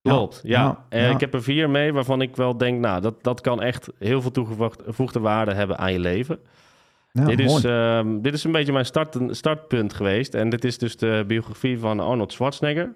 Klopt, 0.03 0.41
ja. 0.43 0.63
Ja, 0.63 0.85
Eh, 0.89 1.03
ja. 1.03 1.11
Ik 1.15 1.21
heb 1.21 1.35
er 1.35 1.43
vier 1.43 1.71
mee 1.71 1.93
waarvan 1.93 2.21
ik 2.23 2.37
wel 2.37 2.57
denk, 2.57 2.81
nou, 2.81 3.01
dat, 3.01 3.23
dat 3.23 3.41
kan 3.41 3.63
echt 3.63 3.89
heel 3.99 4.23
veel 4.23 4.31
toegevoegde 4.31 5.21
waarde 5.21 5.55
hebben 5.55 5.79
aan 5.79 5.93
je 5.93 5.99
leven. 5.99 6.39
Dit, 7.13 7.39
is, 7.41 7.65
ehm, 7.65 8.21
dit 8.21 8.35
is 8.35 8.45
een 8.45 8.53
beetje 8.53 8.73
mijn 8.73 8.85
start, 8.85 9.17
startpunt 9.31 9.93
geweest. 9.95 10.35
En 10.35 10.51
dit 10.51 10.65
is 10.65 10.79
dus 10.79 10.97
de 10.97 11.25
biografie 11.27 11.79
van 11.79 12.01
Arnold 12.01 12.33
Schwarzenegger. 12.33 12.93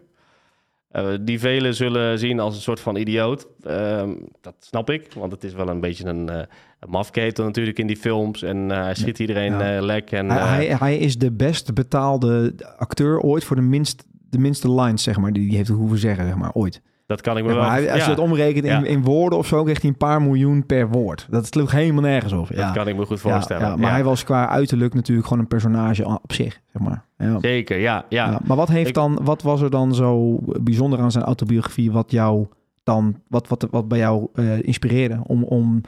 Eh, 0.90 1.06
die 1.20 1.38
velen 1.40 1.74
zullen 1.74 2.18
zien 2.18 2.40
als 2.40 2.54
een 2.54 2.60
soort 2.60 2.80
van 2.80 2.96
idioot. 2.96 3.46
Ehm, 3.62 4.10
dat 4.40 4.54
snap 4.58 4.90
ik, 4.90 5.12
want 5.12 5.32
het 5.32 5.44
is 5.44 5.52
wel 5.52 5.68
een 5.68 5.80
beetje 5.80 6.04
een, 6.06 6.28
een 6.28 6.46
mafketel 6.88 7.44
natuurlijk 7.44 7.78
in 7.78 7.86
die 7.86 7.96
films. 7.96 8.42
En 8.42 8.68
hij 8.68 8.94
schiet 8.94 9.18
iedereen 9.18 9.58
Ja. 9.58 9.80
lek. 9.82 10.10
En, 10.10 10.30
hij, 10.30 10.66
hij, 10.66 10.76
hij 10.78 10.98
is 10.98 11.18
de 11.18 11.32
best 11.32 11.74
betaalde 11.74 12.54
acteur 12.76 13.20
ooit 13.20 13.44
voor 13.44 13.56
de, 13.56 13.62
minst, 13.62 14.04
de 14.30 14.38
minste 14.38 14.72
lines, 14.74 15.02
zeg 15.02 15.18
maar, 15.18 15.32
die 15.32 15.46
hij 15.48 15.56
heeft 15.56 15.68
hoeven 15.68 15.98
zeggen, 15.98 16.26
zeg 16.26 16.36
maar, 16.36 16.52
ooit. 16.52 16.80
Dat 17.06 17.20
kan 17.20 17.36
ik 17.36 17.44
me 17.44 17.52
wel... 17.52 17.62
maar, 17.62 17.76
als 17.76 17.98
ja, 17.98 18.04
je 18.04 18.10
het 18.10 18.18
omrekent 18.18 18.64
in, 18.64 18.86
in 18.86 19.02
woorden 19.02 19.38
of 19.38 19.46
zo, 19.46 19.62
kreeg 19.62 19.80
hij 19.80 19.90
een 19.90 19.96
paar 19.96 20.22
miljoen 20.22 20.66
per 20.66 20.88
woord. 20.88 21.26
Dat 21.30 21.46
sloeg 21.46 21.70
helemaal 21.70 22.02
nergens 22.02 22.32
op. 22.32 22.48
Dat 22.54 22.72
kan 22.72 22.88
ik 22.88 22.96
me 22.96 23.06
goed 23.06 23.20
voorstellen. 23.20 23.80
maar 23.80 23.90
hij 23.90 24.04
was 24.04 24.24
qua 24.24 24.48
uiterlijk 24.48 24.94
natuurlijk 24.94 25.26
gewoon 25.26 25.42
een 25.42 25.48
personage 25.48 26.06
op 26.22 26.32
zich, 26.32 26.60
zeg 26.72 26.82
maar. 26.82 27.04
Ja. 27.18 27.38
Zeker, 27.40 27.78
ja. 27.78 28.04
ja. 28.08 28.40
Maar 28.44 28.56
wat, 28.56 28.68
heeft 28.68 28.88
Ik- 28.88 28.94
dan, 28.94 29.18
wat 29.22 29.42
was 29.42 29.60
er 29.60 29.70
dan 29.70 29.94
zo 29.94 30.38
bijzonder 30.42 30.98
aan 30.98 31.10
zijn 31.10 31.24
autobiografie 31.24 31.92
wat 31.92 32.10
jou 32.10 32.46
dan, 32.82 33.20
wat, 33.28 33.48
wat, 33.48 33.66
wat 33.70 33.88
bij 33.88 33.98
jou 33.98 34.28
eh, 34.34 34.62
inspireerde 34.62 35.20
om, 35.26 35.44
om, 35.44 35.80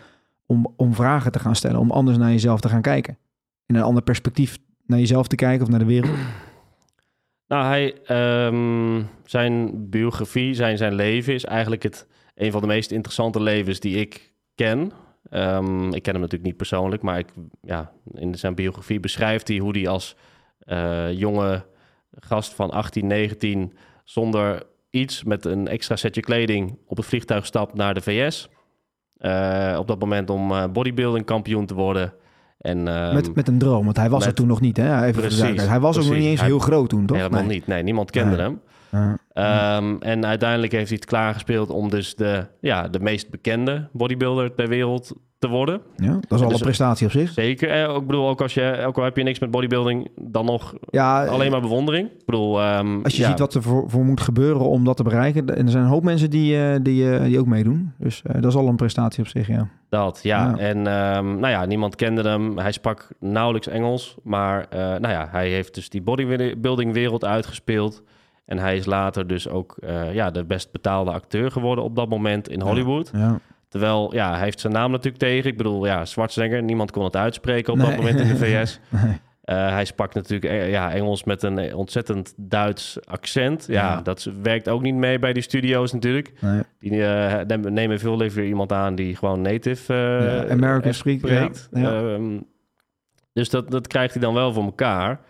om, 0.47 0.73
om 0.77 0.95
vragen 0.95 1.33
te 1.33 1.39
gaan 1.39 1.57
stellen, 1.57 1.81
om 1.81 1.91
anders 1.91 2.17
naar 2.17 2.31
jezelf 2.31 2.61
te 2.61 2.69
gaan 2.69 2.83
kijken? 2.83 3.19
In 3.67 3.75
een 3.75 3.83
ander 3.83 4.03
perspectief 4.03 4.59
naar 4.87 4.99
jezelf 4.99 5.27
te 5.27 5.37
kijken 5.37 5.63
of 5.63 5.71
naar 5.71 5.79
de 5.79 5.85
wereld? 5.85 6.17
Nou, 7.49 7.65
hij, 7.65 7.95
ehm, 8.05 9.03
zijn 9.25 9.89
biografie, 9.91 10.55
zijn, 10.55 10.77
zijn 10.77 10.95
leven 10.95 11.35
is 11.35 11.45
eigenlijk 11.45 11.83
het, 11.83 12.07
een 12.35 12.53
van 12.53 12.61
de 12.61 12.67
meest 12.67 12.91
interessante 12.91 13.43
levens 13.43 13.81
die 13.81 13.97
ik 13.97 14.33
ken. 14.55 14.93
Ehm, 15.31 15.93
ik 15.93 16.03
ken 16.03 16.13
hem 16.13 16.21
natuurlijk 16.21 16.51
niet 16.51 16.57
persoonlijk, 16.57 17.03
maar 17.03 17.19
ik, 17.19 17.29
ja, 17.63 17.93
in 18.13 18.35
zijn 18.35 18.55
biografie 18.55 19.01
beschrijft 19.01 19.49
hij 19.49 19.57
hoe 19.57 19.79
hij 19.79 19.89
als 19.89 20.17
eh, 20.59 21.13
jonge 21.13 21.65
gast 22.11 22.55
van 22.55 22.71
18, 22.71 23.07
19 23.07 23.77
zonder 24.05 24.67
iets 24.91 25.25
met 25.25 25.45
een 25.45 25.69
extra 25.69 25.97
setje 25.97 26.21
kleding 26.21 26.79
op 26.87 26.97
het 26.97 27.07
vliegtuig 27.07 27.47
stapt 27.47 27.75
naar 27.75 27.95
de 27.95 28.01
VS. 28.01 28.49
Eh, 29.17 29.77
op 29.79 29.87
dat 29.87 29.99
moment 29.99 30.31
om 30.31 30.53
eh, 30.53 30.67
bodybuilding 30.67 31.25
kampioen 31.25 31.67
te 31.67 31.75
worden. 31.75 32.15
En, 32.67 32.89
ehm, 32.89 33.15
met, 33.15 33.35
met 33.35 33.49
een 33.49 33.59
droom, 33.59 33.85
want 33.85 33.97
hij 33.97 34.11
was 34.11 34.27
er 34.27 34.35
toen 34.35 34.47
nog 34.47 34.61
niet. 34.61 34.77
Hè? 34.77 35.05
Even 35.07 35.21
Precies. 35.23 35.67
Hij 35.67 35.81
was 35.81 35.97
ook 35.99 36.05
nog 36.05 36.13
niet 36.15 36.25
eens 36.25 36.41
Hij- 36.41 36.49
heel 36.49 36.59
groot 36.59 36.89
toen, 36.89 37.07
toch? 37.07 37.17
helemaal 37.17 37.41
Nee. 37.43 37.49
niet. 37.55 37.67
Nee, 37.67 37.83
niemand 37.83 38.11
kende 38.11 38.37
Nee. 38.37 38.41
hem. 38.47 38.61
Ehm, 39.33 39.97
en 39.99 40.27
uiteindelijk 40.27 40.73
heeft 40.73 40.89
hij 40.89 40.97
het 40.97 41.09
klaargespeeld 41.09 41.71
om 41.71 41.91
dus 41.91 42.15
de, 42.15 42.47
ja, 42.61 42.89
de 42.89 43.01
meest 43.01 43.31
bekende 43.31 43.89
bodybuilder 43.93 44.55
ter 44.55 44.69
wereld 44.69 45.13
te 45.39 45.49
worden. 45.49 45.81
ja, 45.97 46.13
dat 46.13 46.39
is 46.39 46.41
al 46.43 46.49
dus- 46.49 46.59
een 46.59 46.65
prestatie 46.65 47.07
op 47.07 47.13
zich. 47.13 47.33
Zeker. 47.33 47.71
Eh, 47.71 47.97
ik 47.97 48.07
bedoel, 48.07 48.29
ook, 48.29 48.41
als 48.41 48.55
je, 48.55 48.85
ook 48.87 48.99
al 48.99 49.05
heb 49.05 49.17
je 49.17 49.23
niks 49.23 49.39
met 49.39 49.51
bodybuilding, 49.51 50.09
dan 50.21 50.45
nog 50.45 50.75
Ja, 50.91 51.27
alleen 51.27 51.51
maar 51.51 51.61
bewondering. 51.61 52.09
Ik 52.09 52.27
bedoel, 52.27 52.61
ehm, 52.61 53.03
Als 53.03 53.17
je 53.17 53.23
ja, 53.23 53.29
ziet 53.29 53.39
wat 53.39 53.55
er 53.55 53.63
voor, 53.63 53.85
voor 53.91 54.05
moet 54.05 54.21
gebeuren 54.21 54.61
om 54.69 54.85
dat 54.85 54.97
te 54.97 55.03
bereiken. 55.03 55.57
En 55.57 55.65
er 55.65 55.71
zijn 55.71 55.83
een 55.85 55.91
hoop 55.91 56.03
mensen 56.03 56.31
die, 56.31 56.59
eh, 56.59 56.77
die, 56.83 57.17
eh, 57.17 57.25
die 57.25 57.39
ook 57.39 57.47
meedoen. 57.47 57.93
Dus 57.99 58.23
eh, 58.23 58.35
dat 58.35 58.51
is 58.51 58.57
al 58.59 58.69
een 58.69 58.77
prestatie 58.77 59.23
op 59.23 59.29
zich, 59.29 59.47
ja. 59.47 59.69
dat, 59.89 60.21
ja. 60.23 60.45
Ja. 60.49 60.57
En 60.57 60.77
ehm, 60.87 61.25
nou 61.25 61.49
ja, 61.49 61.65
niemand 61.65 61.97
kende 61.97 62.29
hem. 62.29 62.59
Hij 62.59 62.73
sprak 62.73 63.09
nauwelijks 63.21 63.69
Engels. 63.69 64.17
Maar 64.23 64.67
eh, 64.69 64.79
nou 64.79 65.09
ja, 65.09 65.29
hij 65.31 65.49
heeft 65.49 65.75
dus 65.75 65.89
die 65.89 66.03
bodybuilding 66.03 66.93
wereld 66.93 67.25
uitgespeeld. 67.25 68.03
En 68.47 68.59
hij 68.59 68.77
is 68.77 68.87
later 68.87 69.27
dus 69.27 69.49
ook 69.49 69.77
eh, 69.81 70.15
ja, 70.15 70.31
de 70.31 70.45
best 70.45 70.73
betaalde 70.73 71.11
acteur 71.11 71.51
geworden 71.51 71.85
op 71.85 71.97
dat 71.97 72.09
moment 72.09 72.49
in 72.49 72.61
Hollywood. 72.61 73.11
Ja. 73.13 73.39
Terwijl, 73.69 74.15
ja, 74.15 74.35
hij 74.35 74.45
heeft 74.45 74.61
zijn 74.61 74.73
naam 74.73 74.91
natuurlijk 74.91 75.19
tegen. 75.23 75.51
Ik 75.51 75.57
bedoel, 75.57 75.87
ja, 75.87 76.05
Schwarzenegger, 76.05 76.63
niemand 76.63 76.91
kon 76.91 77.05
het 77.05 77.17
uitspreken 77.17 77.73
op 77.73 77.79
dat 77.79 77.97
moment 77.97 78.21
in 78.21 78.29
de 78.29 78.37
VS. 78.45 78.81
Nee. 78.89 79.21
Eh, 79.43 79.69
hij 79.71 79.85
sprak 79.85 80.15
natuurlijk 80.15 80.53
eh, 80.53 80.71
ja, 80.71 80.93
Engels 80.93 81.25
met 81.25 81.43
een 81.43 81.75
ontzettend 81.75 82.35
Duits 82.37 82.99
accent. 83.07 83.65
Ja, 83.69 83.75
Ja. 83.93 84.01
dat 84.03 84.31
werkt 84.43 84.69
ook 84.69 84.83
niet 84.83 84.95
mee 84.95 85.19
bij 85.19 85.33
die 85.33 85.43
studio's 85.43 85.93
natuurlijk. 85.93 86.33
Nee. 86.41 86.63
Die 86.79 86.91
nemen- 87.71 87.99
veel 87.99 88.17
liever 88.17 88.45
iemand 88.45 88.73
aan 88.73 88.95
die 88.95 89.17
gewoon 89.17 89.43
native 89.43 89.93
eh, 89.95 90.25
Ja, 90.49 90.53
American 90.53 90.95
spreekt. 90.95 91.69
Ja. 91.73 91.91
Ehm, 91.93 92.39
dus 93.33 93.51
dat, 93.51 93.71
dat 93.71 93.87
krijgt 93.87 94.13
hij 94.15 94.23
dan 94.23 94.35
wel 94.35 94.53
voor 94.53 94.65
elkaar. 94.65 95.21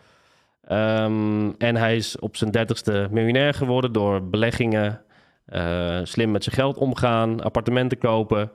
Ehm, 0.66 1.50
en 1.58 1.76
hij 1.76 1.96
is 1.96 2.18
op 2.18 2.36
zijn 2.36 2.50
dertigste 2.50 3.08
miljonair 3.10 3.54
geworden 3.54 3.92
door 3.92 4.22
beleggingen, 4.28 5.00
eh, 5.46 5.98
slim 6.02 6.30
met 6.30 6.44
zijn 6.44 6.54
geld 6.56 6.76
omgaan, 6.76 7.42
appartementen 7.42 7.98
kopen. 7.98 8.50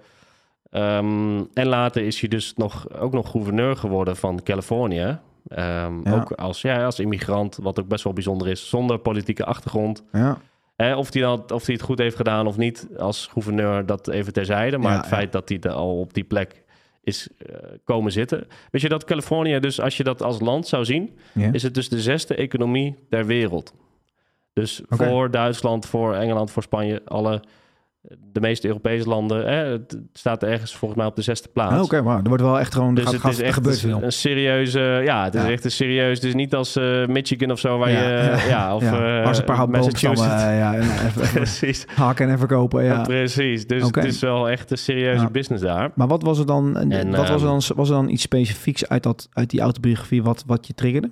Ehm, 0.70 1.44
en 1.54 1.68
later 1.68 2.04
is 2.04 2.20
hij 2.20 2.30
dus 2.30 2.54
nog, 2.56 2.94
ook 3.00 3.14
nog 3.14 3.32
gouverneur 3.32 3.76
geworden 3.76 4.16
van 4.16 4.44
Californië. 4.44 5.20
Ehm, 5.48 5.94
Ja. 6.04 6.14
Ook 6.16 6.32
als, 6.32 6.62
ja, 6.62 6.86
als 6.86 7.00
immigrant, 7.00 7.60
wat 7.62 7.80
ook 7.80 7.88
best 7.88 8.04
wel 8.04 8.14
bijzonder 8.14 8.48
is, 8.48 8.70
zonder 8.70 8.98
politieke 9.00 9.46
achtergrond. 9.46 10.04
Ja. 10.12 10.38
Hè, 10.76 10.96
of, 10.96 11.14
hij 11.14 11.26
of 11.28 11.66
hij 11.66 11.76
het 11.76 11.82
goed 11.82 12.00
heeft 12.00 12.16
gedaan 12.16 12.48
of 12.48 12.58
niet 12.58 12.88
als 12.98 13.28
gouverneur, 13.32 13.86
dat 13.86 14.08
even 14.08 14.34
terzijde. 14.34 14.78
Maar 14.78 14.92
Ja, 14.92 14.98
het 14.98 15.08
feit 15.08 15.32
dat 15.32 15.50
hij 15.50 15.60
er 15.62 15.72
al 15.72 16.00
op 16.00 16.14
die 16.14 16.24
plek 16.24 16.64
is 17.04 17.28
eh, 17.38 17.56
komen 17.84 18.12
zitten. 18.12 18.48
Weet 18.72 18.82
je 18.82 18.90
dat 18.90 19.04
Californië, 19.04 19.60
dus 19.60 19.82
als 19.82 19.98
je 19.98 20.04
dat 20.04 20.22
als 20.22 20.40
land 20.40 20.68
zou 20.68 20.86
zien, 20.86 21.18
is 21.52 21.64
het 21.64 21.74
dus 21.74 21.90
de 21.90 22.02
zesde 22.02 22.36
economie 22.36 22.96
ter 23.10 23.26
wereld. 23.26 23.74
Dus 24.54 24.82
voor 24.90 25.32
Duitsland, 25.32 25.86
voor 25.86 26.16
Engeland, 26.16 26.52
voor 26.52 26.64
Spanje, 26.64 27.02
alle, 27.06 27.42
de 28.32 28.40
meeste 28.40 28.68
Europese 28.68 29.08
landen. 29.10 29.46
Hè, 29.46 29.56
het 29.72 29.98
staat 30.14 30.44
ergens 30.44 30.76
volgens 30.76 31.00
mij 31.00 31.10
op 31.10 31.16
de 31.16 31.22
zesde 31.22 31.50
plaats. 31.54 31.74
Ah, 31.76 31.82
Oké, 31.82 32.02
maar 32.02 32.18
er 32.18 32.28
wordt 32.28 32.44
wel 32.44 32.60
echt 32.60 32.74
gewoon... 32.74 32.96
Dus 32.96 33.04
gaat, 33.04 33.14
het 33.14 33.22
gaat, 33.22 33.32
is 33.32 33.40
echt 33.40 33.54
gebeurt 33.54 33.84
een, 33.84 34.12
serieuze, 34.12 34.80
ja, 34.80 35.24
het 35.24 35.36
is 35.36 35.42
Ja. 35.42 35.50
echt 35.52 35.66
een 35.66 35.72
serieus. 35.72 36.16
Het 36.16 36.24
is 36.26 36.34
niet 36.34 36.56
als 36.56 36.76
eh, 36.76 37.06
Michigan 37.06 37.52
of 37.52 37.60
zo, 37.60 37.78
waar 37.78 37.92
Ja. 37.92 38.02
je, 38.02 38.48
ja, 38.50 38.76
of 38.76 38.82
ja. 38.82 39.22
eh, 39.24 39.38
een 39.38 39.44
paar 39.44 39.70
Massachusetts. 39.70 40.44
eh, 40.44 40.58
ja, 40.58 40.76
even, 41.06 41.30
Precies. 41.34 41.86
haken 41.96 42.30
en 42.30 42.38
verkopen. 42.38 42.84
Ja. 42.84 43.02
Precies, 43.02 43.68
dus 43.68 43.84
het 43.84 44.04
is 44.06 44.20
wel 44.20 44.50
echt 44.50 44.72
een 44.72 44.78
serieuze 44.78 45.30
business 45.32 45.64
daar. 45.64 45.92
Maar 45.96 46.08
wat 46.08 46.22
was 46.24 46.40
er 46.40 46.46
dan, 46.46 46.78
En, 46.78 47.10
wat 47.10 47.18
was 47.20 47.28
er 47.30 47.34
ehm, 47.36 47.46
dan, 47.46 47.62
was 47.76 47.90
er 47.90 47.96
dan 47.96 48.10
iets 48.10 48.24
specifieks 48.24 48.88
uit, 48.90 49.04
dat, 49.04 49.28
uit 49.34 49.50
die 49.50 49.62
autobiografie 49.62 50.24
wat, 50.24 50.44
wat 50.46 50.68
je 50.68 50.74
triggerde? 50.74 51.12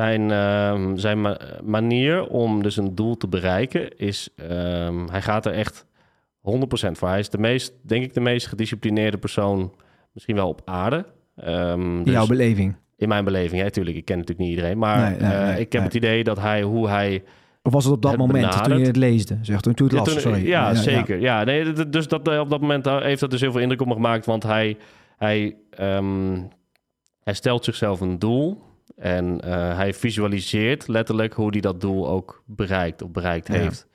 Zijn, 0.00 0.30
ehm, 0.30 0.96
zijn 0.96 1.20
ma- 1.20 1.38
manier 1.64 2.26
om 2.26 2.62
dus 2.62 2.76
een 2.76 2.94
doel 2.94 3.16
te 3.16 3.28
bereiken 3.28 3.96
is, 3.98 4.28
ehm, 4.36 5.06
hij 5.10 5.22
gaat 5.22 5.46
er 5.46 5.52
echt 5.52 5.86
100% 6.40 6.98
voor. 6.98 7.08
Hij 7.08 7.18
is 7.18 7.30
de 7.30 7.38
meest, 7.38 7.72
denk 7.82 8.04
ik, 8.04 8.14
de 8.14 8.20
meest 8.20 8.46
gedisciplineerde 8.46 9.18
persoon 9.18 9.74
misschien 10.12 10.34
wel 10.34 10.48
op 10.48 10.62
aarde. 10.64 11.04
In 11.36 12.00
dus 12.04 12.12
jouw 12.12 12.26
beleving? 12.26 12.74
in 12.96 13.08
mijn 13.08 13.24
beleving, 13.24 13.62
hè, 13.62 13.70
tuurlijk, 13.70 13.96
ik 13.96 14.04
ken 14.04 14.18
natuurlijk 14.18 14.48
niet 14.48 14.56
iedereen, 14.56 14.78
maar 14.78 15.10
Nee, 15.10 15.20
nee, 15.20 15.32
eh, 15.32 15.46
nee, 15.46 15.60
ik 15.60 15.72
heb 15.72 15.82
het 15.82 15.94
idee 15.94 16.24
dat 16.24 16.38
hij, 16.40 16.62
hoe 16.62 16.88
hij 16.88 17.22
Of 17.62 17.72
was 17.72 17.84
het 17.84 17.92
op 17.92 18.02
dat 18.02 18.10
Het 18.10 18.20
moment, 18.20 18.64
toen 18.64 18.78
je 18.78 18.86
het 18.86 18.96
leesde? 18.96 19.38
Zeg, 19.42 19.60
toen, 19.60 19.74
toen 19.74 19.86
het 19.86 19.96
Ja, 19.96 20.02
las, 20.02 20.12
toen- 20.12 20.20
sorry. 20.20 20.46
Ja, 20.46 20.74
zeker. 20.74 21.20
Ja. 21.20 21.44
nee, 21.44 21.88
dus 21.88 22.08
dat, 22.08 22.28
eh, 22.28 22.38
op 22.38 22.50
dat 22.50 22.60
moment 22.60 22.86
eh, 22.86 23.00
heeft 23.00 23.20
dat 23.20 23.30
dus 23.30 23.40
heel 23.40 23.52
veel 23.52 23.60
indruk 23.60 23.80
op 23.80 23.86
me 23.86 23.92
gemaakt. 23.94 24.26
Want 24.26 24.42
hij, 24.42 24.76
hij, 25.16 25.56
hij 27.22 27.34
stelt 27.34 27.64
zichzelf 27.64 28.00
een 28.00 28.18
doel. 28.18 28.68
En 29.00 29.40
eh, 29.40 29.76
hij 29.76 29.94
visualiseert 29.94 30.88
letterlijk 30.88 31.32
hoe 31.34 31.50
hij 31.50 31.60
dat 31.60 31.80
doel 31.80 32.08
ook 32.08 32.42
bereikt 32.46 33.02
of 33.02 33.10
bereikt 33.10 33.46
Ja. 33.48 33.54
heeft. 33.54 33.86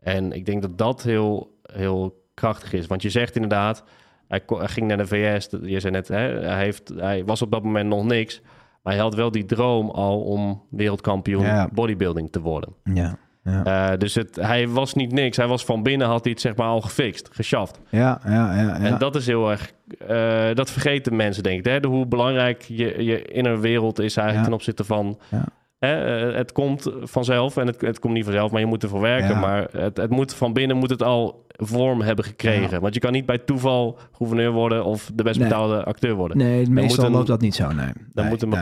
En 0.00 0.32
ik 0.32 0.46
denk 0.46 0.62
dat 0.62 0.78
dat 0.78 1.02
heel, 1.02 1.58
heel 1.72 2.24
krachtig 2.34 2.72
is. 2.72 2.86
Want 2.86 3.02
je 3.02 3.10
zegt 3.10 3.34
inderdaad, 3.34 3.84
hij, 4.28 4.42
ging 4.46 4.86
naar 4.88 4.96
de 4.96 5.06
VS. 5.06 5.48
Je 5.62 5.80
zei 5.80 5.92
net, 5.92 6.08
hè, 6.08 6.40
hij, 6.40 6.64
heeft, 6.64 6.92
hij 6.96 7.24
was 7.24 7.42
op 7.42 7.50
dat 7.52 7.62
moment 7.62 7.88
nog 7.88 8.04
niks. 8.04 8.40
Maar 8.82 8.92
hij 8.94 9.02
had 9.02 9.14
wel 9.14 9.30
die 9.30 9.44
droom 9.44 9.90
al 9.90 10.20
om 10.22 10.62
wereldkampioen 10.70 11.44
Ja. 11.44 11.68
bodybuilding 11.72 12.32
te 12.32 12.40
worden. 12.40 12.74
Ja, 12.94 13.18
ja, 13.46 13.90
Eh, 13.92 13.98
dus 13.98 14.14
het, 14.14 14.36
hij 14.40 14.68
was 14.68 14.94
niet 14.94 15.12
niks. 15.12 15.36
Hij 15.36 15.46
was 15.46 15.64
van 15.64 15.82
binnen, 15.82 16.06
had 16.06 16.22
hij 16.22 16.32
het 16.32 16.40
zeg 16.40 16.56
maar 16.56 16.66
al 16.68 16.80
gefixt, 16.80 17.28
geschaft. 17.32 17.80
ja, 17.90 18.20
ja, 18.24 18.54
ja, 18.54 18.62
ja. 18.62 18.78
En 18.78 18.98
dat 18.98 19.14
is 19.16 19.26
heel 19.26 19.50
erg... 19.50 19.72
eh, 20.08 20.54
dat 20.54 20.70
vergeten 20.70 21.16
mensen, 21.16 21.42
denk 21.42 21.58
ik. 21.58 21.64
Hè? 21.72 21.80
De, 21.80 21.88
hoe 21.88 22.06
belangrijk 22.06 22.62
je, 22.62 23.04
je 23.04 23.22
inner 23.22 23.60
wereld 23.60 23.98
is 23.98 24.16
eigenlijk 24.16 24.36
Ja. 24.38 24.44
ten 24.44 24.52
opzichte 24.52 24.84
van... 24.84 25.18
Ja. 25.30 25.44
Hè, 25.78 26.26
eh, 26.28 26.36
het 26.36 26.52
komt 26.52 26.90
vanzelf 27.02 27.56
en 27.56 27.66
het, 27.66 27.80
het 27.80 27.98
komt 27.98 28.14
niet 28.14 28.24
vanzelf, 28.24 28.50
maar 28.50 28.60
je 28.60 28.66
moet 28.66 28.82
ervoor 28.82 29.00
werken. 29.00 29.40
Maar 29.40 29.66
het, 29.72 29.96
het 29.96 30.10
moet 30.10 30.34
van 30.34 30.52
binnen 30.52 30.76
moet 30.76 30.90
het 30.90 31.02
al 31.02 31.44
vorm 31.48 32.00
hebben 32.00 32.24
gekregen. 32.24 32.80
Want 32.80 32.94
je 32.94 33.00
kan 33.00 33.12
niet 33.12 33.26
bij 33.26 33.38
toeval 33.38 33.98
gouverneur 34.12 34.50
worden 34.50 34.84
of 34.84 35.10
de 35.14 35.22
best 35.22 35.38
Nee. 35.38 35.48
betaalde 35.48 35.84
acteur 35.84 36.14
worden. 36.14 36.36
Nee, 36.36 36.68
meestal 36.70 36.96
moet 36.96 37.06
een- 37.06 37.12
loopt 37.16 37.26
dat 37.26 37.40
niet 37.40 37.54
zo, 37.54 37.66
nee. 37.66 37.74
Dan 37.76 37.94
Nee, 38.14 38.28
moet 38.28 38.42
een 38.42 38.48
nee. 38.48 38.58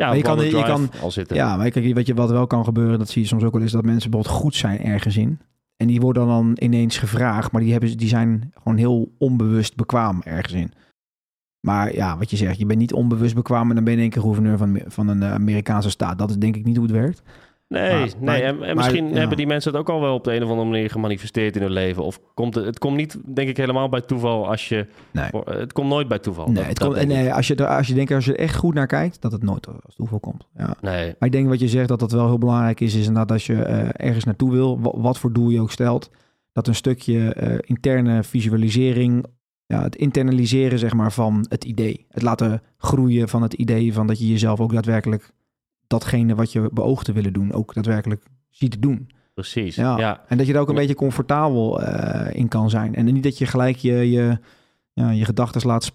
Ja, 0.00 0.06
Maar 0.06 0.16
je 0.16 0.22
kan- 0.22 0.44
je 0.44 0.62
kan- 0.62 0.90
al 1.02 1.10
zitten. 1.10 1.36
Ja, 1.36 1.56
maar 1.56 1.70
kijk, 1.70 1.94
weet 1.94 2.06
je 2.06 2.14
wat 2.14 2.30
wel 2.30 2.46
kan 2.46 2.64
gebeuren? 2.64 2.98
Dat 2.98 3.08
zie 3.08 3.22
je 3.22 3.28
soms 3.28 3.42
ook 3.44 3.52
wel 3.52 3.62
eens 3.62 3.72
dat 3.72 3.84
mensen 3.84 4.10
bijvoorbeeld 4.10 4.40
goed 4.42 4.54
zijn 4.54 4.82
ergens 4.84 5.16
in. 5.16 5.38
En 5.76 5.86
die 5.86 6.00
worden 6.00 6.26
dan 6.26 6.56
ineens 6.60 6.98
gevraagd, 6.98 7.52
maar 7.52 7.60
die, 7.60 7.72
hebben, 7.72 7.96
die 7.96 8.08
zijn 8.08 8.52
gewoon 8.62 8.78
heel 8.78 9.12
onbewust 9.18 9.76
bekwaam 9.76 10.20
ergens 10.24 10.52
in. 10.54 10.72
Maar 11.66 11.94
ja, 11.94 12.18
wat 12.18 12.30
je 12.30 12.36
zegt, 12.36 12.58
je 12.58 12.66
bent 12.66 12.78
niet 12.78 12.92
onbewust 12.92 13.34
bekwaam 13.34 13.68
en 13.68 13.74
dan 13.74 13.84
ben 13.84 13.92
je 13.92 13.98
in 13.98 14.04
één 14.04 14.12
keer 14.12 14.22
gouverneur 14.22 14.58
van, 14.58 14.80
van 14.86 15.08
een 15.08 15.22
eh, 15.22 15.32
Amerikaanse 15.32 15.90
staat. 15.90 16.18
Dat 16.18 16.30
is 16.30 16.36
denk 16.36 16.56
ik 16.56 16.64
niet 16.64 16.76
hoe 16.76 16.86
het 16.86 16.94
werkt. 16.94 17.22
Nee, 17.74 17.90
Maar- 17.90 17.98
nee. 18.00 18.10
maar- 18.20 18.40
en, 18.40 18.48
en 18.54 18.58
maar- 18.58 18.74
misschien 18.74 19.08
ja. 19.08 19.14
hebben 19.14 19.36
die 19.36 19.46
mensen 19.46 19.70
het 19.72 19.80
ook 19.80 19.88
al 19.88 20.00
wel 20.00 20.14
op 20.14 20.24
de 20.24 20.34
een 20.34 20.42
of 20.42 20.48
andere 20.50 20.68
manier 20.68 20.90
gemanifesteerd 20.90 21.56
in 21.56 21.62
hun 21.62 21.70
leven. 21.70 22.04
Of 22.04 22.20
komt 22.34 22.54
het, 22.54 22.64
het 22.64 22.78
komt 22.78 22.96
niet, 22.96 23.18
denk 23.34 23.48
ik, 23.48 23.56
helemaal 23.56 23.88
bij 23.88 24.00
toeval 24.00 24.48
als 24.48 24.68
je. 24.68 24.86
Nee. 25.12 25.30
Het 25.44 25.72
komt 25.72 25.88
nooit 25.88 26.08
bij 26.08 26.18
toeval. 26.18 26.46
Nee, 26.46 26.54
Dat- 26.54 26.64
het 26.66 26.78
komt, 26.78 27.06
nee 27.06 27.32
als, 27.34 27.46
je, 27.46 27.54
er- 27.54 27.66
als 27.76 27.86
je 27.86 27.94
denkt, 27.94 28.12
als 28.12 28.24
je 28.24 28.32
er 28.32 28.38
echt 28.38 28.56
goed 28.56 28.74
naar 28.74 28.86
kijkt, 28.86 29.20
dat 29.20 29.32
het 29.32 29.42
nooit 29.42 29.66
als 29.66 29.94
toeval 29.94 30.20
komt. 30.20 30.46
Ja. 30.56 30.74
Nee, 30.80 31.14
Maar 31.18 31.28
ik 31.28 31.32
denk 31.32 31.48
wat 31.48 31.60
je 31.60 31.68
zegt, 31.68 31.88
dat 31.88 32.00
dat 32.00 32.12
wel 32.12 32.26
heel 32.26 32.38
belangrijk 32.38 32.80
is, 32.80 32.94
is 32.94 33.00
inderdaad 33.06 33.30
als 33.32 33.46
je 33.46 33.62
eh, 33.62 33.88
ergens 34.08 34.24
naartoe 34.24 34.50
wil, 34.50 34.80
wa- 34.80 35.00
wat 35.00 35.18
voor 35.18 35.32
doel 35.32 35.48
je 35.48 35.60
ook 35.60 35.70
stelt, 35.72 36.10
dat 36.52 36.66
een 36.66 36.74
stukje 36.74 37.32
eh, 37.34 37.58
interne 37.60 38.22
visualisering, 38.24 39.24
ja, 39.66 39.82
het 39.82 39.96
internaliseren 39.96 40.78
zeg 40.78 40.94
maar 40.94 41.12
van 41.12 41.46
het 41.48 41.64
idee. 41.64 42.06
Het 42.08 42.22
laten 42.22 42.62
groeien 42.78 43.28
van 43.28 43.42
het 43.42 43.52
idee 43.52 43.92
van 43.92 44.06
dat 44.06 44.18
je 44.18 44.28
jezelf 44.28 44.60
ook 44.60 44.72
daadwerkelijk 44.72 45.30
datgene 45.90 46.34
wat 46.34 46.52
je 46.52 46.68
beoogt 46.72 47.04
te 47.04 47.12
willen 47.12 47.32
doen, 47.32 47.52
ook 47.52 47.74
daadwerkelijk 47.74 48.24
ziet 48.50 48.82
doen. 48.82 49.08
precies. 49.34 49.74
Ja. 49.74 49.98
Ja. 49.98 50.20
En 50.28 50.38
dat 50.38 50.46
je 50.46 50.54
er 50.54 50.60
ook 50.60 50.68
een 50.68 50.74
beetje 50.74 50.94
comfortabel 50.94 51.82
eh, 51.82 52.34
in 52.38 52.48
kan 52.48 52.70
zijn. 52.70 52.94
En 52.94 53.04
niet 53.04 53.22
dat 53.22 53.38
je 53.38 53.46
gelijk 53.46 53.76
je, 53.76 54.10
je, 54.10 54.38
ja, 54.92 55.10
je 55.10 55.24
gedachten 55.24 55.66
laat, 55.66 55.92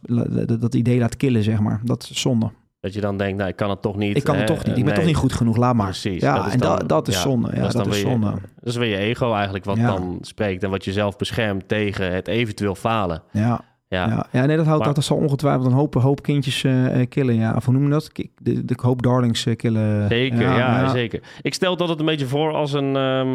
dat, 0.48 0.62
dat 0.62 0.76
idee 0.76 1.00
laat 1.00 1.18
killen, 1.18 1.44
zeg 1.44 1.60
maar. 1.60 1.82
Dat 1.84 2.04
is 2.12 2.22
zonde. 2.22 2.50
Dat 2.80 2.94
je 2.94 3.02
dan 3.02 3.18
denkt, 3.18 3.38
nou, 3.38 3.50
ik 3.50 3.56
kan 3.56 3.70
het 3.70 3.82
toch 3.82 3.96
niet. 3.98 4.18
Ik 4.18 4.24
kan 4.24 4.36
het 4.36 4.50
hè, 4.50 4.56
toch 4.56 4.66
niet. 4.66 4.78
Ik 4.78 4.84
ben 4.84 4.86
nee. 4.86 4.96
toch 4.96 5.06
niet 5.06 5.16
goed 5.16 5.34
genoeg. 5.34 5.58
Laat 5.58 5.76
maar. 5.76 5.86
Precies. 5.86 6.22
Ja, 6.22 6.36
dat 6.36 6.46
is 6.46 6.54
en 6.54 6.60
dan- 6.60 6.78
dat, 6.78 6.90
dat 6.90 7.08
is 7.08 7.16
ja, 7.16 7.22
zonde. 7.22 7.52
Ja, 7.56 7.62
dat 7.62 7.72
dat, 7.72 7.88
is 7.88 7.96
is 7.98 8.04
weer 8.04 8.12
je- 8.12 8.20
zonde. 8.20 8.32
Dat 8.32 8.68
is 8.70 8.76
weer 8.76 8.90
je 8.90 8.98
ego 8.98 9.34
eigenlijk 9.34 9.66
wat 9.66 9.78
Ja. 9.78 9.88
dan 9.88 10.18
spreekt 10.22 10.64
en 10.64 10.70
wat 10.70 10.86
je 10.86 10.92
zelf 10.92 11.16
beschermt 11.16 11.68
tegen 11.68 12.14
het 12.14 12.28
eventueel 12.28 12.76
falen. 12.76 13.24
Ja, 13.32 13.62
Ja, 13.96 14.08
ja. 14.08 14.26
ja 14.32 14.46
nee, 14.46 14.58
dat, 14.58 14.66
houdt, 14.66 14.86
Maar- 14.86 14.94
dat 14.94 15.04
zal 15.04 15.18
ongetwijfeld 15.18 15.66
een 15.66 15.72
hoop, 15.72 15.94
hoop 15.94 16.22
kindjes 16.22 16.64
eh, 16.64 17.02
eh, 17.02 17.10
killen. 17.10 17.36
Ja. 17.36 17.54
Of 17.56 17.66
hoe 17.66 17.74
noem 17.74 17.84
je 17.84 17.90
dat? 17.90 18.12
Ki- 18.12 18.32
De, 18.42 18.66
de 18.66 18.76
hoop 18.82 19.02
darlings 19.02 19.46
eh, 19.46 19.56
killen. 19.56 20.08
zeker. 20.10 20.42
Ja, 20.42 20.88
zeker. 20.90 21.22
Ik 21.42 21.54
stel 21.54 21.78
dat 21.78 21.90
het 21.90 22.00
een 22.00 22.06
beetje 22.06 22.28
voor 22.28 22.54
als 22.54 22.74
een. 22.74 22.96
ehm, 22.96 23.34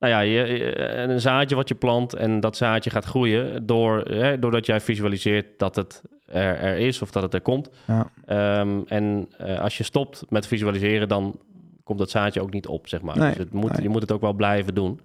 nou 0.00 0.12
ja, 0.12 0.20
je, 0.20 0.78
een 1.08 1.20
zaadje 1.20 1.56
wat 1.56 1.68
je 1.68 1.74
plant 1.74 2.14
en 2.14 2.40
dat 2.40 2.56
zaadje 2.56 2.90
gaat 2.90 3.04
groeien 3.04 3.66
door, 3.66 4.00
hè, 4.00 4.38
doordat 4.38 4.66
jij 4.66 4.80
visualiseert 4.80 5.46
dat 5.56 5.76
het 5.76 6.02
er, 6.26 6.56
er 6.58 6.76
is 6.76 7.02
of 7.02 7.10
dat 7.10 7.22
het 7.22 7.34
er 7.34 7.40
komt. 7.40 7.70
Ja. 7.86 8.10
Ehm, 8.26 8.80
en 8.86 9.28
als 9.60 9.76
je 9.78 9.84
stopt 9.84 10.24
met 10.28 10.46
visualiseren, 10.46 11.08
dan 11.08 11.38
komt 11.84 11.98
dat 11.98 12.10
zaadje 12.10 12.40
ook 12.42 12.52
niet 12.52 12.66
op, 12.66 12.88
zeg 12.88 13.02
maar. 13.02 13.18
Nee, 13.18 13.28
dus 13.28 13.38
het 13.38 13.52
moet, 13.52 13.72
nee. 13.72 13.82
je 13.82 13.88
moet 13.88 14.00
het 14.00 14.12
ook 14.12 14.20
wel 14.20 14.32
blijven 14.32 14.74
doen. 14.74 15.00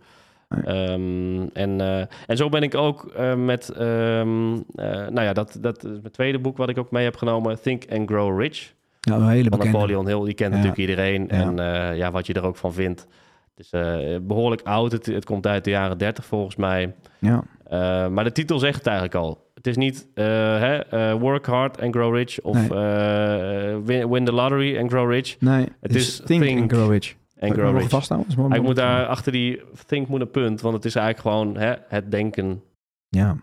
Nee. 0.55 0.75
Ehm, 0.75 1.47
en, 1.53 1.81
eh, 1.81 1.99
en 2.27 2.37
zo 2.37 2.49
ben 2.49 2.61
ik 2.63 2.75
ook 2.75 3.05
eh, 3.15 3.35
met, 3.35 3.69
ehm, 3.69 4.53
eh, 4.75 5.07
nou 5.07 5.21
ja, 5.21 5.33
dat, 5.33 5.57
dat 5.61 5.83
is 5.83 5.89
mijn 5.99 6.11
tweede 6.11 6.39
boek 6.39 6.57
wat 6.57 6.69
ik 6.69 6.77
ook 6.77 6.91
mee 6.91 7.03
heb 7.03 7.15
genomen, 7.15 7.61
Think 7.61 7.83
and 7.91 8.09
Grow 8.09 8.39
Rich. 8.41 8.73
Ja, 8.99 9.15
een 9.15 9.27
hele 9.27 9.49
Van 9.49 9.57
bekende. 9.59 9.77
Napoleon 9.77 10.07
Hill, 10.07 10.25
die 10.25 10.33
kent 10.33 10.49
Ja. 10.53 10.55
natuurlijk 10.59 10.77
iedereen. 10.89 11.27
Ja. 11.29 11.53
En 11.57 11.95
ja, 11.97 12.11
wat 12.11 12.27
je 12.27 12.33
er 12.33 12.45
ook 12.45 12.57
van 12.57 12.73
vindt. 12.73 13.07
Het 13.55 13.65
is 13.65 13.71
eh, 13.71 14.17
behoorlijk 14.21 14.61
oud. 14.63 14.91
Het, 14.91 15.05
het 15.05 15.25
komt 15.25 15.47
uit 15.47 15.63
de 15.63 15.69
jaren 15.69 15.97
30 15.97 16.25
volgens 16.25 16.55
mij. 16.55 16.93
Ja. 17.19 17.43
Maar 18.09 18.23
de 18.23 18.31
titel 18.31 18.59
zegt 18.59 18.75
het 18.77 18.85
eigenlijk 18.87 19.15
al. 19.17 19.51
Het 19.53 19.67
is 19.67 19.77
niet 19.77 20.07
hè, 20.13 21.17
work 21.19 21.45
hard 21.45 21.81
and 21.81 21.95
grow 21.95 22.15
rich 22.15 22.41
of 22.41 22.69
Nee. 22.69 23.77
win, 23.83 24.09
win 24.09 24.25
the 24.25 24.31
lottery 24.31 24.77
and 24.77 24.89
grow 24.91 25.11
rich 25.11 25.35
Nee, 25.39 25.67
Het 25.81 25.95
is 25.95 26.07
is 26.07 26.21
Think, 26.25 26.43
think 26.43 26.61
and 26.61 26.71
Grow 26.71 26.91
Rich. 26.91 27.15
Grow 27.51 27.81
vasthouden? 27.81 28.33
Mooi 28.37 28.61
moet 28.61 28.75
daar 28.75 29.05
achter 29.05 29.31
die 29.31 29.61
think 29.85 30.07
moet 30.07 30.21
een 30.21 30.31
punt, 30.31 30.61
want 30.61 30.75
het 30.75 30.85
is 30.85 30.95
eigenlijk 30.95 31.27
gewoon 31.27 31.57
hè, 31.57 31.73
het 31.87 32.11
denken. 32.11 32.63
Ja. 33.07 33.37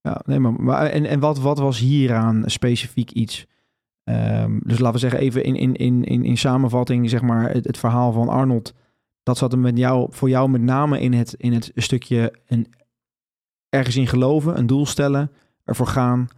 ja 0.00 0.20
nee, 0.24 0.38
maar, 0.38 0.52
maar 0.52 0.86
en, 0.86 1.04
en 1.04 1.20
wat, 1.20 1.38
wat 1.38 1.58
was 1.58 1.78
hieraan 1.78 2.42
specifiek 2.46 3.10
iets? 3.10 3.46
Ehm, 4.04 4.58
dus 4.62 4.78
laten 4.78 4.92
we 4.92 4.98
zeggen 5.08 5.20
even 5.20 5.44
in, 5.44 5.56
in, 5.56 5.74
in, 5.74 6.04
in, 6.04 6.24
in 6.24 6.36
samenvatting, 6.36 7.10
zeg 7.10 7.22
maar, 7.22 7.50
het, 7.50 7.66
het 7.66 7.78
verhaal 7.78 8.12
van 8.12 8.28
Arnold 8.28 8.74
dat 9.26 9.38
zat 9.38 9.52
hem 9.52 9.60
met 9.60 9.78
jou, 9.78 10.06
voor 10.10 10.28
jou 10.28 10.48
met 10.48 10.60
name 10.60 11.00
in 11.00 11.12
het, 11.12 11.34
in 11.38 11.52
het 11.52 11.72
stukje 11.74 12.32
een, 12.46 12.66
ergens 13.68 13.96
in 13.96 14.06
geloven, 14.06 14.58
een 14.58 14.66
doel 14.66 14.86
stellen, 14.86 15.30
ervoor 15.64 15.86
gaan, 15.86 16.28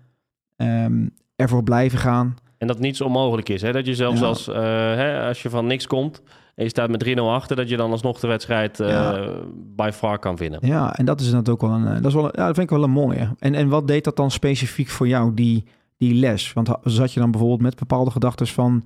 ehm, 0.56 1.06
ervoor 1.36 1.62
blijven 1.62 1.98
gaan. 1.98 2.36
En 2.58 2.66
dat 2.66 2.78
niets 2.78 3.00
onmogelijk 3.00 3.48
is. 3.48 3.62
Hè? 3.62 3.72
Dat 3.72 3.86
je 3.86 3.94
zelfs 3.94 4.20
Ja. 4.20 4.26
als, 4.26 4.48
eh, 4.48 4.54
hè, 4.94 5.26
als 5.26 5.42
je 5.42 5.50
van 5.50 5.66
niks 5.66 5.86
komt 5.86 6.22
en 6.58 6.64
je 6.64 6.70
staat 6.70 6.90
met 6.90 7.04
3-0 7.16 7.20
achter, 7.20 7.56
dat 7.56 7.68
je 7.68 7.76
dan 7.76 7.90
alsnog 7.90 8.20
de 8.20 8.26
wedstrijd 8.26 8.78
Ja. 8.78 9.28
by 9.76 9.90
far 9.92 10.18
kan 10.18 10.36
winnen. 10.36 10.60
Ja, 10.62 10.96
en 10.96 11.04
dat 11.04 11.20
is 11.20 11.26
natuurlijk 11.32 11.62
ook 11.62 11.70
wel 11.70 11.78
een, 11.78 11.86
eh, 11.86 11.94
dat 11.94 12.04
is 12.04 12.14
wel, 12.14 12.24
ja, 12.24 12.46
dat 12.46 12.54
vind 12.54 12.58
ik 12.58 12.76
wel 12.76 12.82
een 12.82 12.90
mooie. 12.90 13.34
En, 13.38 13.54
en 13.54 13.68
wat 13.68 13.86
deed 13.86 14.04
dat 14.04 14.16
dan 14.16 14.30
specifiek 14.30 14.88
voor 14.88 15.08
jou, 15.08 15.34
die, 15.34 15.64
die 15.96 16.14
les? 16.14 16.52
Want 16.52 16.68
zat 16.82 17.12
je 17.12 17.20
dan 17.20 17.30
bijvoorbeeld 17.30 17.62
met 17.62 17.76
bepaalde 17.76 18.10
gedachten 18.10 18.46
van, 18.46 18.84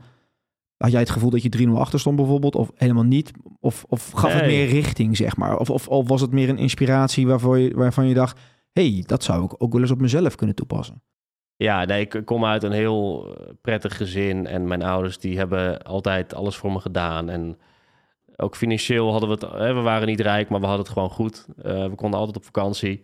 had 0.76 0.91
jij 0.91 1.00
het 1.00 1.11
gevoel 1.11 1.31
dat 1.31 1.43
je 1.43 1.49
3-0 1.49 1.71
achter 1.79 2.00
stond 2.00 2.17
bijvoorbeeld, 2.17 2.55
of 2.55 2.71
helemaal 2.75 3.02
niet? 3.02 3.33
Of, 3.61 3.85
of 3.88 4.11
gaf 4.11 4.33
het 4.33 4.47
meer 4.47 4.67
richting, 4.67 5.17
zeg 5.17 5.37
maar? 5.37 5.59
Of, 5.59 5.71
of, 5.71 5.88
of 5.88 6.09
was 6.09 6.21
het 6.21 6.33
meer 6.33 6.49
een 6.49 6.59
inspiratie 6.59 7.26
waarvoor 7.26 7.59
je, 7.59 7.75
waarvan 7.75 8.09
je 8.09 8.14
dacht, 8.14 8.41
hey, 8.73 9.02
dat 9.07 9.23
zou 9.25 9.45
ik 9.45 9.55
ook 9.59 9.73
wel 9.73 9.81
eens 9.83 9.91
op 9.91 10.00
mezelf 10.00 10.35
kunnen 10.35 10.57
toepassen? 10.57 11.02
Ja, 11.56 11.85
nee, 11.85 12.00
ik 12.09 12.23
kom 12.25 12.44
uit 12.44 12.62
een 12.62 12.73
heel 12.73 13.26
eh, 13.37 13.47
prettig 13.61 13.97
gezin 13.97 14.47
en 14.47 14.66
mijn 14.68 14.82
ouders 14.82 15.18
die 15.18 15.38
hebben 15.38 15.82
altijd 15.82 16.35
alles 16.35 16.56
voor 16.56 16.73
me 16.73 16.80
gedaan. 16.80 17.28
En 17.28 17.59
ook 18.37 18.56
financieel 18.56 19.11
hadden 19.11 19.28
we 19.28 19.35
het, 19.35 19.52
hè, 19.59 19.75
we 19.75 19.80
waren 19.80 20.06
niet 20.06 20.21
rijk, 20.21 20.49
maar 20.49 20.61
we 20.61 20.66
hadden 20.66 20.85
het 20.85 20.92
gewoon 20.94 21.11
goed. 21.11 21.47
Eh, 21.62 21.85
we 21.85 21.94
konden 21.94 22.18
altijd 22.18 22.37
op 22.37 22.44
vakantie. 22.44 23.00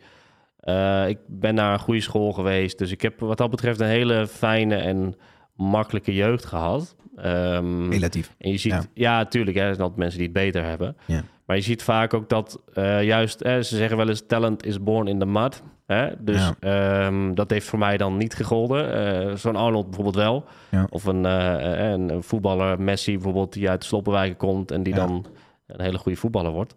Eh, 0.59 1.09
ik 1.09 1.19
ben 1.27 1.55
naar 1.55 1.73
een 1.73 1.79
goede 1.79 2.01
school 2.01 2.33
geweest, 2.33 2.79
dus 2.79 2.91
ik 2.91 3.03
heb 3.03 3.21
wat 3.21 3.39
dat 3.39 3.51
betreft 3.51 3.81
een 3.81 3.87
hele 3.87 4.27
fijne 4.27 4.77
en 4.77 5.15
makkelijke 5.57 6.15
jeugd 6.15 6.45
gehad. 6.45 6.97
Ehm, 7.17 7.91
Relatief. 7.91 8.35
En 8.39 8.51
je 8.51 8.57
ziet, 8.59 8.73
Ja. 8.73 8.83
ja, 8.95 9.25
tuurlijk, 9.25 9.57
hè, 9.57 9.63
er 9.63 9.69
zijn 9.69 9.81
altijd 9.81 9.99
mensen 9.99 10.19
die 10.19 10.29
het 10.29 10.37
beter 10.37 10.65
hebben. 10.65 10.97
Ja. 11.05 11.23
Maar 11.47 11.57
je 11.57 11.63
ziet 11.63 11.83
vaak 11.83 12.15
ook 12.15 12.29
dat 12.29 12.63
eh, 12.75 13.03
juist, 13.05 13.43
hè, 13.43 13.63
ze 13.63 13.77
zeggen 13.77 13.97
wel 13.97 14.09
eens, 14.09 14.27
talent 14.27 14.65
is 14.67 14.83
born 14.83 15.07
in 15.09 15.19
the 15.19 15.27
mud. 15.27 15.63
Hè? 15.89 16.09
Dus 16.19 16.51
ehm, 16.61 17.35
dat 17.35 17.51
heeft 17.51 17.67
voor 17.67 17.79
mij 17.79 17.97
dan 17.97 18.17
niet 18.17 18.35
gegolden. 18.35 18.93
Eh, 19.29 19.35
Zo'n 19.37 19.57
Arnold 19.57 19.85
bijvoorbeeld 19.87 20.17
wel. 20.17 20.45
Ja. 20.69 20.87
Of 20.91 21.05
een, 21.05 21.27
eh, 21.27 21.91
een, 21.91 22.09
een 22.09 22.23
voetballer, 22.23 22.81
Messi 22.81 23.13
bijvoorbeeld, 23.13 23.53
die 23.53 23.69
uit 23.71 23.81
de 23.81 23.87
sloppenwijken 23.87 24.37
komt 24.37 24.71
en 24.71 24.83
die 24.83 24.95
Ja. 24.95 25.07
dan 25.07 25.27
een 25.67 25.81
hele 25.81 25.99
goede 25.99 26.19
voetballer 26.19 26.51
wordt. 26.53 26.75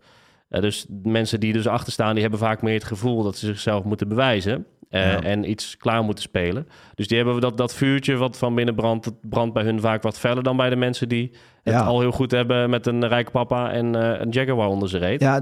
Eh, 0.50 0.62
dus 0.62 0.86
mensen 1.04 1.40
die 1.40 1.54
dus 1.54 1.68
achter 1.68 1.92
staan, 1.94 2.12
die 2.14 2.22
hebben 2.22 2.40
vaak 2.40 2.62
meer 2.62 2.74
het 2.74 2.84
gevoel 2.84 3.24
dat 3.24 3.36
ze 3.38 3.46
zichzelf 3.46 3.84
moeten 3.84 4.08
bewijzen. 4.08 4.66
Eh, 4.92 5.12
Ja. 5.12 5.22
En 5.24 5.50
iets 5.50 5.78
klaar 5.78 6.04
moeten 6.04 6.24
spelen. 6.24 6.68
Dus 6.96 7.08
die 7.08 7.18
hebben 7.18 7.42
dat, 7.42 7.58
dat 7.58 7.74
vuurtje 7.76 8.16
wat 8.16 8.38
van 8.38 8.56
binnen 8.56 8.76
brandt, 8.76 9.04
dat 9.04 9.16
brandt 9.30 9.54
bij 9.54 9.64
hun 9.64 9.80
vaak 9.80 10.02
wat 10.04 10.20
feller 10.20 10.44
dan 10.44 10.58
bij 10.58 10.70
de 10.70 10.76
mensen 10.76 11.10
die 11.10 11.32
het 11.64 11.74
Ja. 11.74 11.82
al 11.82 12.00
heel 12.00 12.12
goed 12.12 12.32
hebben 12.32 12.70
met 12.70 12.88
een 12.88 13.08
rijke 13.08 13.32
papa 13.32 13.72
en 13.72 13.96
eh, 13.96 14.20
een 14.20 14.30
Jaguar 14.30 14.68
onder 14.68 14.90
zijn 14.90 15.02
reet. 15.02 15.22
Ja, 15.22 15.42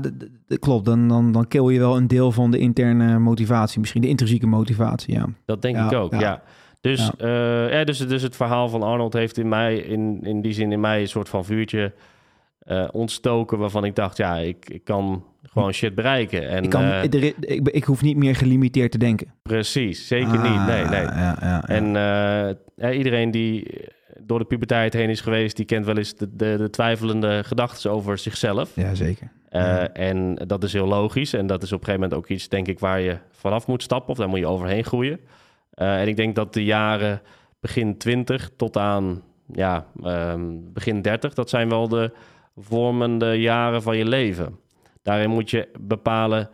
klopt. 0.59 0.85
Dan, 0.85 1.07
dan, 1.07 1.31
dan 1.31 1.47
kill 1.47 1.67
je 1.73 1.79
wel 1.79 1.97
een 1.97 2.07
deel 2.07 2.31
van 2.31 2.51
de 2.51 2.57
interne 2.57 3.19
motivatie, 3.19 3.79
misschien 3.79 4.01
de 4.01 4.07
intrinsieke 4.07 4.47
motivatie, 4.47 5.13
ja. 5.13 5.25
Dat 5.45 5.61
denk 5.61 5.75
Ja, 5.75 5.85
ik 5.85 5.93
ook, 5.97 6.13
ja. 6.19 6.41
Dus, 6.81 7.11
ja. 7.17 7.67
ja, 7.67 7.83
dus, 7.83 7.97
dus 8.07 8.21
het 8.21 8.35
verhaal 8.35 8.69
van 8.69 8.83
Arnold 8.83 9.13
heeft 9.13 9.37
in 9.37 9.47
mij, 9.49 9.77
in, 9.77 10.19
in 10.23 10.41
die 10.41 10.53
zin 10.53 10.71
in 10.71 10.79
mij, 10.79 11.01
een 11.01 11.07
soort 11.07 11.29
van 11.29 11.45
vuurtje 11.45 11.93
eh, 12.59 12.87
ontstoken 12.91 13.57
waarvan 13.57 13.83
ik 13.85 13.95
dacht, 13.95 14.17
ja, 14.17 14.37
ik, 14.37 14.69
ik 14.69 14.83
kan 14.83 15.23
gewoon 15.43 15.73
shit 15.73 15.95
bereiken. 15.95 16.49
En, 16.49 16.63
Ik, 16.63 16.69
kan, 16.69 16.81
eh, 16.81 17.03
er- 17.13 17.23
ik, 17.39 17.67
ik 17.69 17.83
hoef 17.83 18.01
niet 18.01 18.17
meer 18.17 18.35
gelimiteerd 18.35 18.91
te 18.91 18.97
denken. 18.97 19.33
precies, 19.41 20.07
zeker 20.07 20.37
Ah, 20.39 20.43
niet. 20.51 20.67
Nee, 20.67 20.83
nee. 20.85 21.01
Ja, 21.01 21.15
ja, 21.15 21.37
ja. 21.41 21.63
En 21.67 21.95
eh, 22.75 22.97
iedereen 22.97 23.31
die 23.31 23.67
door 24.19 24.39
de 24.39 24.45
puberteit 24.45 24.93
heen 24.93 25.09
is 25.09 25.21
geweest, 25.21 25.55
die 25.55 25.65
kent 25.65 25.85
wel 25.85 25.97
eens 25.97 26.15
de, 26.15 26.35
de, 26.35 26.55
de 26.57 26.69
twijfelende 26.69 27.43
gedachten 27.45 27.91
over 27.91 28.17
zichzelf. 28.17 28.71
ja, 28.75 28.95
zeker. 28.95 29.31
En 29.93 30.35
dat 30.47 30.63
is 30.63 30.73
heel 30.73 30.87
logisch. 30.87 31.33
En 31.33 31.47
dat 31.47 31.63
is 31.63 31.71
op 31.71 31.79
een 31.79 31.85
gegeven 31.85 32.01
moment 32.09 32.19
ook 32.19 32.29
iets, 32.29 32.49
denk 32.49 32.67
ik, 32.67 32.79
waar 32.79 32.99
je 32.99 33.17
vanaf 33.31 33.67
moet 33.67 33.83
stappen. 33.83 34.11
Of 34.11 34.17
daar 34.17 34.29
moet 34.29 34.39
je 34.39 34.47
overheen 34.47 34.83
groeien. 34.83 35.19
En 35.73 36.07
ik 36.07 36.15
denk 36.15 36.35
dat 36.35 36.53
de 36.53 36.63
jaren 36.63 37.21
begin 37.59 37.97
20 37.97 38.49
tot 38.57 38.77
aan 38.77 39.21
ja, 39.53 39.85
ehm, 40.03 40.41
begin 40.73 41.01
30, 41.01 41.33
dat 41.33 41.49
zijn 41.49 41.69
wel 41.69 41.87
de 41.87 42.11
vormende 42.59 43.33
jaren 43.41 43.81
van 43.81 43.97
je 43.97 44.05
leven. 44.05 44.59
Daarin 45.01 45.29
moet 45.29 45.49
je 45.49 45.67
bepalen 45.79 46.49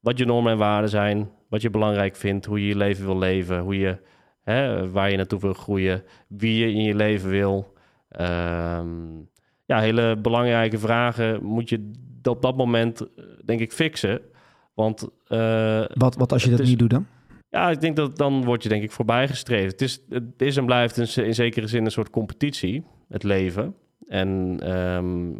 wat 0.00 0.18
je 0.18 0.24
normen 0.24 0.52
en 0.52 0.58
waarden 0.58 0.90
zijn, 0.90 1.30
wat 1.48 1.62
je 1.62 1.70
belangrijk 1.70 2.16
vindt, 2.16 2.46
hoe 2.46 2.60
je 2.60 2.66
je 2.66 2.76
leven 2.76 3.04
wil 3.04 3.18
leven, 3.18 3.60
hoe 3.60 3.78
je, 3.78 3.96
hè, 4.42 4.90
waar 4.90 5.10
je 5.10 5.16
naartoe 5.16 5.40
wil 5.40 5.52
groeien, 5.52 6.02
wie 6.28 6.58
je 6.66 6.72
in 6.72 6.82
je 6.82 6.94
leven 6.94 7.30
wil. 7.30 7.72
Ehm, 8.08 8.88
ja, 9.64 9.80
hele 9.80 10.16
belangrijke 10.16 10.78
vragen 10.78 11.44
moet 11.44 11.68
je 11.68 11.90
op 12.22 12.42
dat 12.42 12.56
moment, 12.56 13.00
eh, 13.00 13.24
denk 13.44 13.60
ik, 13.60 13.72
fixen. 13.72 14.20
Want 14.74 15.08
eh, 15.26 15.84
Wat, 15.94 16.16
wat 16.16 16.32
als 16.32 16.44
je 16.44 16.50
dat 16.50 16.60
is- 16.60 16.68
niet 16.68 16.78
doet 16.78 16.90
dan? 16.90 17.06
ja, 17.50 17.70
ik 17.70 17.80
denk 17.80 17.96
dat 17.96 18.16
dan 18.16 18.44
word 18.44 18.62
je 18.62 18.68
denk 18.68 18.82
ik 18.82 18.90
voorbijgestreefd. 18.90 19.70
Het 19.72 19.80
is, 19.82 20.00
het 20.08 20.42
is 20.42 20.56
en 20.56 20.66
blijft 20.66 20.96
een, 21.16 21.24
in 21.24 21.34
zekere 21.34 21.66
zin 21.66 21.84
een 21.84 21.90
soort 21.90 22.10
competitie, 22.10 22.84
het 23.08 23.22
leven. 23.22 23.74
En 24.10 24.56
ehm, 24.62 25.30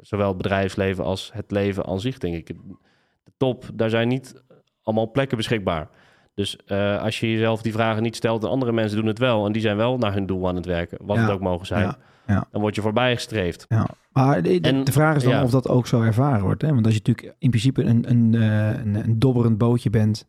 zowel 0.00 0.28
het 0.28 0.36
bedrijfsleven 0.36 1.04
als 1.04 1.30
het 1.34 1.50
leven 1.50 1.86
aan 1.86 2.00
zich, 2.00 2.18
denk 2.18 2.34
ik. 2.34 2.46
De 2.46 3.32
top, 3.36 3.64
daar 3.74 3.90
zijn 3.90 4.08
niet 4.08 4.42
allemaal 4.82 5.10
plekken 5.10 5.36
beschikbaar. 5.36 5.88
Dus 6.34 6.56
eh, 6.66 7.02
als 7.02 7.20
je 7.20 7.30
jezelf 7.30 7.62
die 7.62 7.72
vragen 7.72 8.02
niet 8.02 8.16
stelt, 8.16 8.42
en 8.44 8.48
andere 8.50 8.72
mensen 8.72 8.96
doen 8.98 9.06
het 9.06 9.18
wel... 9.18 9.46
en 9.46 9.52
die 9.52 9.62
zijn 9.62 9.76
wel 9.76 9.98
naar 9.98 10.12
hun 10.12 10.26
doel 10.26 10.48
aan 10.48 10.54
het 10.56 10.66
werken, 10.66 10.98
wat 11.00 11.16
Ja, 11.16 11.22
het 11.22 11.30
ook 11.30 11.40
mogen 11.40 11.66
zijn... 11.66 11.82
ja, 11.82 11.98
ja. 12.26 12.46
dan 12.50 12.60
word 12.60 12.74
je 12.74 12.80
voorbijgestreefd. 12.80 13.64
Ja. 13.68 13.86
Maar 14.12 14.42
de, 14.42 14.60
de- 14.60 14.68
En- 14.68 14.84
de 14.84 14.92
vraag 14.92 15.16
is 15.16 15.22
dan 15.22 15.42
of 15.42 15.50
dat 15.50 15.68
ook 15.68 15.86
zo 15.86 16.00
ervaren 16.02 16.42
wordt. 16.42 16.62
Hè? 16.62 16.72
Want 16.72 16.84
als 16.86 16.94
je 16.94 17.00
natuurlijk 17.04 17.36
in 17.38 17.50
principe 17.50 17.82
een, 17.82 18.10
een, 18.10 18.34
eh, 18.34 18.84
een, 18.84 18.94
een 18.94 19.18
dobberend 19.18 19.58
bootje 19.58 19.90
bent... 19.90 20.26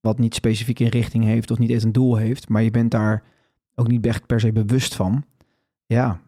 wat 0.00 0.18
niet 0.18 0.34
specifiek 0.34 0.78
een 0.78 0.88
richting 0.88 1.24
heeft 1.24 1.50
of 1.50 1.58
niet 1.58 1.70
eens 1.70 1.84
een 1.84 1.92
doel 1.92 2.16
heeft... 2.16 2.48
maar 2.48 2.62
je 2.62 2.70
bent 2.70 2.90
daar 2.90 3.22
ook 3.74 3.88
niet 3.88 4.06
echt 4.06 4.26
per 4.26 4.40
se 4.40 4.52
bewust 4.52 4.94
van... 4.94 5.24
ja, 5.86 6.20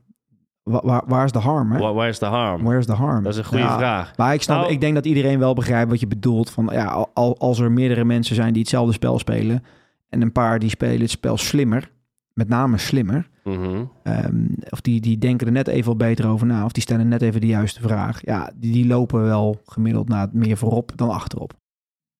waar, 0.62 1.02
waar 1.06 1.24
is 1.24 1.32
de 1.32 1.38
harm? 1.38 1.72
Hè? 1.72 1.78
Waar, 1.78 1.94
waar 1.94 2.08
is 2.08 2.18
de 2.18 2.26
harm? 2.26 2.62
Where 2.62 2.78
is 2.78 2.86
the 2.86 2.92
harm? 2.92 3.22
Dat 3.22 3.32
is 3.32 3.38
een 3.38 3.44
goede 3.44 3.62
Ja, 3.62 3.76
vraag. 3.78 4.16
Maar 4.16 4.34
ik, 4.34 4.42
snap, 4.42 4.58
Nou- 4.60 4.72
ik 4.72 4.80
denk 4.80 4.94
dat 4.94 5.06
iedereen 5.06 5.38
wel 5.38 5.54
begrijpt 5.54 5.90
wat 5.90 6.00
je 6.00 6.06
bedoelt. 6.06 6.50
Van, 6.50 6.68
ja, 6.72 6.84
al- 6.86 7.10
al, 7.14 7.38
als 7.38 7.58
er 7.58 7.72
meerdere 7.72 8.04
mensen 8.04 8.34
zijn 8.34 8.52
die 8.52 8.62
hetzelfde 8.62 8.92
spel 8.92 9.18
spelen... 9.18 9.62
en 10.08 10.22
een 10.22 10.32
paar 10.32 10.58
die 10.58 10.70
spelen 10.70 11.00
het 11.00 11.10
spel 11.10 11.36
slimmer... 11.36 11.90
met 12.34 12.48
name 12.48 12.78
slimmer... 12.78 13.30
Mhm. 13.44 13.84
Ehm, 14.02 14.46
of 14.68 14.80
die, 14.80 15.00
die 15.00 15.18
denken 15.18 15.46
er 15.46 15.52
net 15.52 15.66
even 15.68 15.86
wat 15.88 15.98
beter 15.98 16.28
over 16.28 16.46
na. 16.46 16.64
Of 16.64 16.72
die 16.72 16.82
stellen 16.82 17.08
net 17.08 17.22
even 17.22 17.40
de 17.40 17.46
juiste 17.46 17.80
vraag. 17.80 18.20
Ja, 18.24 18.50
die, 18.54 18.72
die 18.72 18.86
lopen 18.86 19.22
wel 19.22 19.60
gemiddeld 19.66 20.08
naar 20.08 20.28
meer 20.32 20.56
voorop 20.56 20.92
dan 20.94 21.10
achterop. 21.10 21.52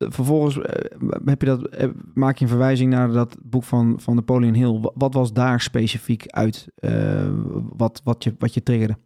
Vervolgens 0.08 0.58
eh, 0.60 0.90
heb 1.24 1.40
je 1.40 1.46
dat, 1.46 1.66
eh, 1.68 1.88
maak 2.14 2.36
je 2.36 2.44
een 2.44 2.50
verwijzing 2.50 2.90
naar 2.90 3.12
dat 3.12 3.36
boek 3.42 3.64
van, 3.64 3.94
van 4.00 4.14
Napoleon 4.14 4.54
Hill. 4.54 4.80
Wa- 4.80 4.90
Wat 4.94 5.14
was 5.14 5.32
daar 5.32 5.60
specifiek 5.60 6.26
uit 6.26 6.66
eh, 6.74 7.28
wat, 7.76 8.00
wat, 8.04 8.24
je, 8.24 8.34
wat 8.38 8.54
je 8.54 8.62
triggerde? 8.62 8.96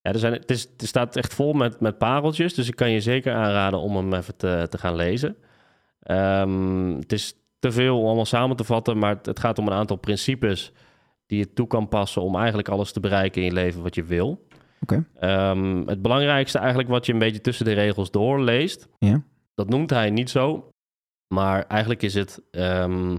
Ja, 0.00 0.12
er, 0.12 0.18
zijn, 0.18 0.32
het, 0.32 0.50
is, 0.50 0.62
het 0.62 0.86
staat 0.86 1.16
echt 1.16 1.34
vol 1.34 1.52
met, 1.52 1.80
met 1.80 1.98
pareltjes. 1.98 2.54
Dus 2.54 2.68
ik 2.68 2.76
kan 2.76 2.90
je 2.90 3.00
zeker 3.00 3.34
aanraden 3.34 3.78
om 3.80 3.96
hem 3.96 4.12
even 4.14 4.36
te, 4.36 4.66
te 4.70 4.78
gaan 4.78 4.96
lezen. 4.96 5.36
Ehm, 6.00 6.94
het 6.98 7.12
is 7.12 7.34
te 7.58 7.72
veel 7.72 7.98
om 7.98 8.06
allemaal 8.06 8.24
samen 8.24 8.56
te 8.56 8.64
vatten, 8.64 8.98
maar 8.98 9.16
het, 9.16 9.26
het 9.26 9.38
gaat 9.40 9.58
om 9.58 9.66
een 9.66 9.72
aantal 9.72 9.96
principes 9.96 10.72
die 11.26 11.38
je 11.38 11.52
toe 11.52 11.66
kan 11.66 11.88
passen 11.88 12.22
om 12.22 12.36
eigenlijk 12.36 12.68
alles 12.68 12.92
te 12.92 13.00
bereiken 13.00 13.40
in 13.42 13.46
je 13.48 13.54
leven 13.54 13.82
wat 13.82 13.94
je 13.94 14.04
wil. 14.04 14.46
Oké. 14.82 15.06
Ehm, 15.18 15.82
het 15.86 16.02
belangrijkste 16.02 16.58
eigenlijk 16.58 16.88
wat 16.88 17.06
je 17.06 17.12
een 17.12 17.18
beetje 17.18 17.40
tussen 17.40 17.64
de 17.64 17.72
regels 17.72 18.10
doorleest, 18.10 18.88
Ja. 18.98 19.22
Dat 19.54 19.68
noemt 19.68 19.90
hij 19.90 20.10
niet 20.10 20.30
zo, 20.30 20.68
maar 21.34 21.64
eigenlijk 21.66 22.02
is 22.02 22.14
het 22.14 22.40
ehm, 22.50 23.16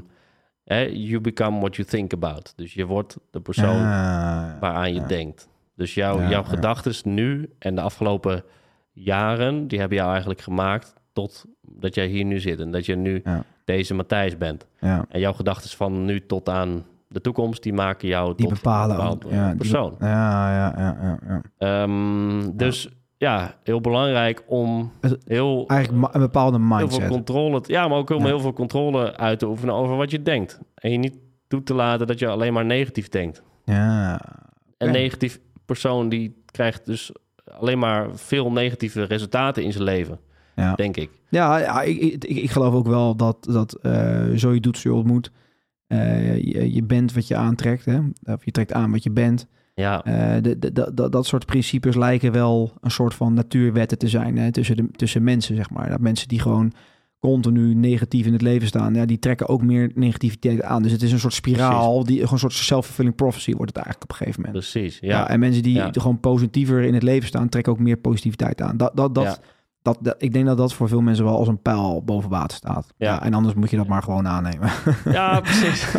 you 0.92 1.22
become 1.22 1.60
what 1.60 1.76
you 1.76 1.88
think 1.88 2.14
about. 2.14 2.54
Dus 2.56 2.74
je 2.74 2.86
wordt 2.86 3.18
de 3.32 3.42
persoon 3.42 3.76
Ah, 3.86 4.60
waaraan 4.60 4.94
je 4.94 5.00
ja. 5.00 5.08
denkt. 5.08 5.50
Dus 5.76 5.94
jouw, 5.94 6.20
Ja, 6.22 6.30
jouw 6.30 6.42
ja. 6.44 6.48
gedachten 6.50 7.14
nu 7.14 7.54
en 7.60 7.76
de 7.76 7.82
afgelopen 7.82 8.44
jaren, 8.92 9.68
die 9.68 9.80
hebben 9.80 9.98
jou 9.98 10.10
eigenlijk 10.10 10.42
gemaakt 10.42 10.94
tot 11.14 11.46
dat 11.62 11.96
jij 11.96 12.08
hier 12.08 12.26
nu 12.26 12.40
zit 12.40 12.60
en 12.60 12.72
dat 12.72 12.86
je 12.86 12.96
nu 12.96 13.24
deze 13.66 13.94
Matthijs 13.94 14.38
bent. 14.38 14.68
Ja, 14.80 15.06
En 15.10 15.20
jouw 15.20 15.34
gedachten 15.34 15.70
van 15.70 16.06
nu 16.06 16.26
tot 16.26 16.50
aan 16.50 16.86
de 17.08 17.22
toekomst, 17.22 17.64
die 17.64 17.74
maken 17.74 18.08
jou 18.08 18.36
die 18.36 18.46
tot 18.48 18.56
bepalen 18.56 19.00
een 19.00 19.08
ook. 19.08 19.20
bepaald 19.20 19.34
Ja, 19.34 19.48
die 19.48 19.58
persoon. 19.58 19.96
ja, 20.00 20.54
ja, 20.56 20.74
ja, 20.78 20.98
ja, 21.02 21.20
ja. 21.28 21.42
Ehm, 21.58 22.50
dus 22.58 22.90
ja, 23.22 23.56
heel 23.64 23.82
belangrijk 23.82 24.44
om 24.48 24.92
heel, 25.26 25.64
Eigenlijk 25.68 26.14
een 26.14 26.22
bepaalde 26.22 26.58
heel 26.58 26.68
veel 26.68 26.78
mindset. 26.78 27.08
controle, 27.08 27.62
ja, 27.66 27.88
maar 27.88 27.98
ook 27.98 28.10
om 28.10 28.20
Ja. 28.20 28.26
heel 28.26 28.40
veel 28.40 28.54
controle 28.54 29.18
uit 29.18 29.40
te 29.40 29.48
oefenen 29.48 29.76
over 29.76 29.96
wat 29.96 30.12
je 30.12 30.22
denkt. 30.22 30.60
En 30.76 30.92
je 30.92 30.98
niet 30.98 31.18
toe 31.48 31.64
te 31.64 31.74
laten 31.74 32.08
dat 32.08 32.20
je 32.20 32.28
alleen 32.28 32.54
maar 32.54 32.66
negatief 32.66 33.10
denkt. 33.10 33.44
Ja, 33.66 34.22
Een 34.78 34.92
negatief 34.92 35.40
persoon 35.66 36.10
die 36.10 36.44
krijgt 36.46 36.86
dus 36.86 37.12
alleen 37.46 37.80
maar 37.80 38.08
veel 38.14 38.52
negatieve 38.52 39.04
resultaten 39.04 39.64
in 39.64 39.72
zijn 39.72 39.84
leven, 39.84 40.20
ja. 40.56 40.76
denk 40.76 40.98
ik. 40.98 41.10
Ja, 41.30 41.82
ik, 41.82 41.98
ik, 42.00 42.24
ik 42.24 42.50
geloof 42.52 42.74
ook 42.74 42.88
wel 42.88 43.16
dat, 43.16 43.44
dat 43.44 43.74
eh, 43.74 44.30
zo 44.36 44.54
je 44.54 44.60
doet, 44.60 44.78
zo 44.78 44.90
je 44.90 44.96
ontmoet. 44.96 45.32
Eh, 45.88 46.36
je, 46.38 46.74
je 46.74 46.84
bent 46.84 47.14
wat 47.14 47.28
je 47.28 47.36
aantrekt, 47.36 47.86
hè? 47.86 48.00
of 48.24 48.46
je 48.46 48.52
trekt 48.52 48.74
aan 48.74 48.92
wat 48.92 49.04
je 49.04 49.12
bent. 49.12 49.48
Ja, 49.82 50.04
Eh, 50.06 50.42
de, 50.42 50.60
de, 50.60 50.72
de- 50.72 50.92
dat- 50.94 51.12
dat 51.12 51.26
soort 51.26 51.46
principes 51.46 51.96
lijken 51.96 52.32
wel 52.32 52.74
een 52.82 52.92
soort 52.92 53.14
van 53.14 53.34
natuurwetten 53.34 53.98
te 53.98 54.08
zijn 54.08 54.38
hè, 54.38 54.52
tussen, 54.52 54.76
de, 54.76 54.88
tussen 54.92 55.24
mensen, 55.24 55.56
zeg 55.56 55.70
maar. 55.70 55.90
Dat 55.90 56.00
mensen 56.00 56.28
die 56.28 56.40
gewoon 56.40 56.72
continu 57.20 57.74
negatief 57.76 58.26
in 58.26 58.34
het 58.34 58.42
leven 58.42 58.68
staan, 58.68 58.94
ja, 58.94 59.06
die 59.06 59.20
trekken 59.20 59.48
ook 59.48 59.62
meer 59.62 59.92
negativiteit 59.96 60.62
aan. 60.62 60.84
Dus 60.84 60.92
het 60.92 61.02
is 61.02 61.12
een 61.12 61.20
soort 61.20 61.34
spiraal, 61.34 62.04
die 62.04 62.16
gewoon 62.18 62.32
een 62.34 62.40
soort 62.40 62.54
self-fulfilling 62.54 63.16
prophecy 63.16 63.52
wordt 63.54 63.76
het 63.76 63.86
eigenlijk 63.86 64.04
op 64.04 64.12
een 64.12 64.26
gegeven 64.26 64.42
moment. 64.46 64.60
precies. 64.72 65.00
Ja. 65.00 65.08
Ja, 65.08 65.30
en 65.30 65.40
mensen 65.40 65.64
die 65.64 65.74
Ja. 65.74 65.90
gewoon 65.92 66.20
positiever 66.20 66.82
in 66.82 66.94
het 66.94 67.04
leven 67.04 67.28
staan, 67.28 67.50
trekken 67.50 67.72
ook 67.74 67.80
meer 67.80 67.98
positiviteit 67.98 68.62
aan. 68.62 68.78
Dat, 68.78 68.92
dat, 68.96 69.16
dat, 69.16 69.24
Ja. 69.24 69.38
Dat, 69.82 69.98
dat- 70.02 70.16
ik 70.18 70.34
denk 70.34 70.46
dat 70.46 70.58
dat 70.58 70.74
voor 70.74 70.88
veel 70.88 71.02
mensen 71.02 71.26
wel 71.26 71.38
als 71.38 71.48
een 71.48 71.62
pijl 71.62 72.02
boven 72.06 72.30
water 72.30 72.58
staat. 72.58 72.94
Ja. 72.98 73.12
Ja. 73.14 73.24
en 73.24 73.34
anders 73.34 73.56
moet 73.56 73.70
je 73.70 73.78
dat 73.78 73.88
maar 73.88 74.04
gewoon 74.04 74.28
aannemen. 74.28 74.70
ja 75.12 75.40
precies. 75.40 75.92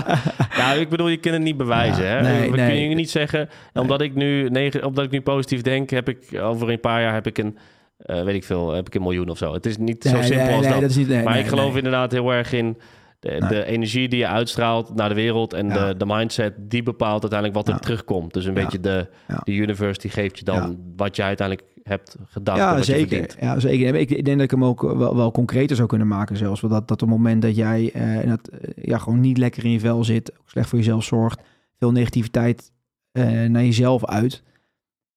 ja, 0.60 0.72
ik 0.72 0.88
bedoel, 0.88 1.08
je 1.08 1.16
kunt 1.16 1.34
het 1.34 1.42
niet 1.42 1.56
bewijzen. 1.56 2.04
Ja, 2.04 2.10
hè? 2.10 2.22
nee, 2.22 2.50
We 2.50 2.56
nee. 2.56 2.66
kunnen 2.66 2.88
je 2.88 2.94
niet 2.94 3.10
zeggen, 3.10 3.48
omdat, 3.74 4.00
ik 4.00 4.14
nu 4.14 4.48
negen, 4.48 4.84
omdat 4.84 5.04
ik 5.04 5.10
nu 5.10 5.20
positief 5.20 5.60
denk, 5.60 5.90
heb 5.90 6.08
ik 6.08 6.40
over 6.42 6.70
een 6.70 6.80
paar 6.80 7.00
jaar 7.00 7.14
heb 7.14 7.26
ik 7.26 7.38
een, 7.38 7.58
eh, 7.98 8.22
weet 8.22 8.34
ik 8.34 8.44
veel, 8.44 8.72
heb 8.72 8.86
ik 8.86 8.94
een 8.94 9.02
miljoen 9.02 9.28
of 9.28 9.38
zo. 9.38 9.52
Het 9.52 9.66
is 9.66 9.76
niet 9.76 10.04
zo 10.04 10.22
simpel 10.22 10.54
als 10.56 10.68
dat. 10.68 10.94
niet, 10.96 11.24
maar 11.24 11.38
ik 11.38 11.46
geloof 11.46 11.76
inderdaad 11.76 12.12
heel 12.12 12.32
erg 12.32 12.52
in 12.52 12.76
de, 13.20 13.28
Nee. 13.30 13.48
de 13.48 13.64
energie 13.64 14.08
die 14.08 14.18
je 14.18 14.26
uitstraalt 14.26 14.94
naar 14.94 15.08
de 15.08 15.14
wereld 15.14 15.52
en 15.52 15.68
Ja. 15.68 15.86
de, 15.88 15.96
de 15.96 16.06
mindset, 16.06 16.54
die 16.58 16.82
bepaalt 16.82 17.20
uiteindelijk 17.22 17.54
wat 17.58 17.68
er 17.68 17.74
Ja. 17.74 17.80
terugkomt. 17.80 18.32
Dus 18.34 18.44
een 18.44 18.54
Ja. 18.54 18.62
beetje 18.62 18.80
de, 18.80 19.06
de 19.44 19.52
universe 19.52 20.00
die 20.00 20.10
geeft 20.10 20.38
je 20.38 20.44
dan 20.44 20.78
wat 20.96 21.16
je 21.16 21.22
uiteindelijk 21.22 21.68
hebt 21.82 22.16
gedacht. 22.28 22.58
Ja, 22.58 22.82
zeker. 22.82 23.36
Ja, 23.40 23.58
zeker. 23.58 23.94
Ik, 23.94 24.10
ik 24.10 24.24
denk 24.24 24.36
dat 24.36 24.44
ik 24.44 24.50
hem 24.50 24.64
ook 24.64 24.82
wel, 24.82 25.16
wel 25.16 25.30
concreter 25.30 25.76
zou 25.76 25.88
kunnen 25.88 26.06
maken 26.06 26.36
zelfs. 26.36 26.60
Want 26.60 26.72
Dat, 26.72 26.88
dat 26.88 27.02
op 27.02 27.08
het 27.08 27.16
moment 27.18 27.42
dat 27.42 27.56
jij 27.56 27.90
eh, 27.92 28.28
dat, 28.28 28.48
eh, 28.48 28.84
ja, 28.84 28.98
gewoon 28.98 29.20
niet 29.20 29.38
lekker 29.38 29.64
in 29.64 29.70
je 29.70 29.80
vel 29.80 30.04
zit, 30.04 30.32
slecht 30.44 30.68
voor 30.68 30.78
jezelf 30.78 31.04
zorgt, 31.04 31.40
veel 31.78 31.92
negativiteit 31.92 32.72
eh, 33.12 33.24
naar 33.24 33.64
jezelf 33.64 34.04
uit. 34.06 34.42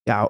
Ja, 0.03 0.29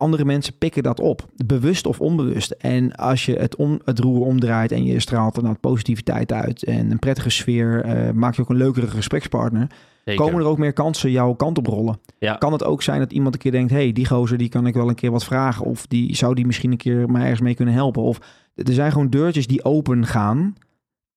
andere 0.00 0.24
mensen 0.24 0.58
pikken 0.58 0.82
dat 0.82 1.00
op, 1.00 1.28
bewust 1.46 1.86
of 1.86 2.00
onbewust. 2.00 2.50
En 2.50 2.94
als 2.94 3.26
je 3.26 3.36
het, 3.36 3.56
om, 3.56 3.80
het 3.84 3.98
roer 3.98 4.26
omdraait 4.26 4.72
en 4.72 4.84
je 4.84 5.00
straalt 5.00 5.36
er 5.36 5.42
nou 5.42 5.54
positiviteit 5.54 6.32
uit 6.32 6.64
en 6.64 6.90
een 6.90 6.98
prettige 6.98 7.30
sfeer, 7.30 7.84
eh 7.84 8.10
maak 8.10 8.34
je 8.34 8.42
ook 8.42 8.50
een 8.50 8.56
leukere 8.56 8.86
gesprekspartner. 8.86 9.66
Zeker. 10.04 10.24
Komen 10.24 10.40
er 10.40 10.46
ook 10.46 10.58
meer 10.58 10.72
kansen 10.72 11.10
jouw 11.10 11.34
kant 11.34 11.58
op 11.58 11.66
rollen? 11.66 12.00
Ja. 12.18 12.34
Kan 12.34 12.52
het 12.52 12.64
ook 12.64 12.82
zijn 12.82 12.98
dat 12.98 13.12
iemand 13.12 13.34
een 13.34 13.40
keer 13.40 13.50
denkt... 13.50 13.70
hey, 13.70 13.92
die 13.92 14.06
gozer 14.06 14.38
die 14.38 14.48
kan 14.48 14.66
ik 14.66 14.74
wel 14.74 14.88
een 14.88 14.94
keer 14.94 15.10
wat 15.10 15.24
vragen... 15.24 15.64
of 15.64 15.86
die 15.86 16.16
zou 16.16 16.34
die 16.34 16.46
misschien 16.46 16.70
een 16.70 16.76
keer 16.76 17.10
mij 17.10 17.22
ergens 17.22 17.40
mee 17.40 17.54
kunnen 17.54 17.74
helpen? 17.74 18.02
Of 18.02 18.18
er 18.54 18.72
zijn 18.72 18.92
gewoon 18.92 19.10
deurtjes 19.10 19.46
die 19.46 19.64
open 19.64 20.06
gaan... 20.06 20.54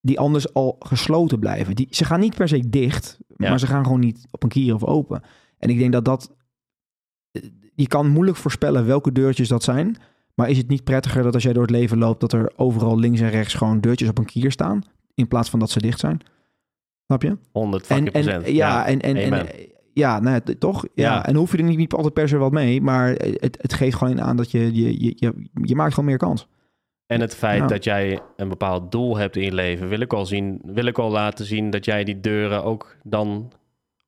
die 0.02 0.20
anders 0.20 0.54
al 0.54 0.76
gesloten 0.80 1.40
blijven. 1.40 1.76
Die, 1.76 1.88
ze 1.90 2.06
gaan 2.06 2.20
niet 2.20 2.36
per 2.36 2.48
se 2.48 2.70
dicht... 2.70 3.18
Ja. 3.38 3.50
maar 3.50 3.60
ze 3.60 3.68
gaan 3.68 3.84
gewoon 3.84 4.00
niet 4.00 4.26
op 4.32 4.44
een 4.44 4.50
kier 4.50 4.74
of 4.74 4.84
open. 4.84 5.22
En 5.58 5.70
ik 5.70 5.78
denk 5.78 5.92
dat 5.92 6.06
dat... 6.06 6.36
Je 7.76 7.88
kan 7.88 8.10
moeilijk 8.10 8.38
voorspellen 8.38 8.86
welke 8.86 9.12
deurtjes 9.12 9.48
dat 9.48 9.64
zijn... 9.64 9.98
maar 10.36 10.50
is 10.50 10.58
het 10.58 10.68
niet 10.68 10.84
prettiger 10.84 11.24
dat 11.24 11.34
als 11.34 11.44
jij 11.44 11.54
door 11.54 11.62
het 11.62 11.72
leven 11.72 11.98
loopt... 11.98 12.20
dat 12.22 12.34
er 12.34 12.52
overal 12.56 13.00
links 13.00 13.20
en 13.20 13.30
rechts 13.30 13.54
gewoon 13.54 13.80
deurtjes 13.82 14.10
op 14.10 14.18
een 14.18 14.26
kier 14.26 14.52
staan... 14.52 14.82
in 15.14 15.28
plaats 15.28 15.50
van 15.50 15.60
dat 15.60 15.70
ze 15.70 15.80
dicht 15.80 16.00
zijn? 16.00 16.20
Snap 17.06 17.22
je? 17.22 17.38
100 17.52 17.88
En, 17.88 17.96
fucking 17.96 18.16
en, 18.16 18.24
procent. 18.24 18.56
ja, 18.56 18.86
en, 18.86 19.02
en, 19.02 19.16
en 19.16 19.26
Amen. 19.34 19.48
ja, 19.94 20.20
nou, 20.20 20.42
toch? 20.58 20.86
Ja. 20.94 21.14
Ja. 21.14 21.26
En 21.26 21.36
hoef 21.36 21.52
je 21.52 21.58
er 21.58 21.64
niet, 21.64 21.78
niet 21.78 21.94
altijd 21.94 22.14
per 22.14 22.28
se 22.28 22.38
wat 22.38 22.52
mee, 22.52 22.82
maar 22.82 23.10
het, 23.10 23.58
het 23.62 23.74
geeft 23.74 23.96
gewoon 23.98 24.22
aan 24.22 24.38
dat 24.38 24.52
je, 24.52 24.60
je, 24.76 25.04
je, 25.06 25.14
je, 25.16 25.50
je 25.54 25.76
maakt 25.76 25.94
gewoon 25.94 26.10
meer 26.10 26.18
kans. 26.18 26.48
En 27.06 27.22
het 27.22 27.36
feit 27.36 27.62
Ja. 27.62 27.68
dat 27.68 27.84
jij 27.84 28.20
een 28.36 28.50
bepaald 28.50 28.92
doel 28.92 29.18
hebt 29.18 29.36
in 29.36 29.44
je 29.44 29.54
leven, 29.54 29.88
wil 29.90 30.00
ik 30.00 30.14
al 30.14 30.26
zien, 30.26 30.62
wil 30.66 30.86
ik 30.86 31.00
al 31.00 31.12
laten 31.12 31.46
zien 31.46 31.70
dat 31.70 31.86
jij 31.86 32.04
die 32.04 32.20
deuren 32.20 32.64
ook 32.64 32.96
dan 33.04 33.52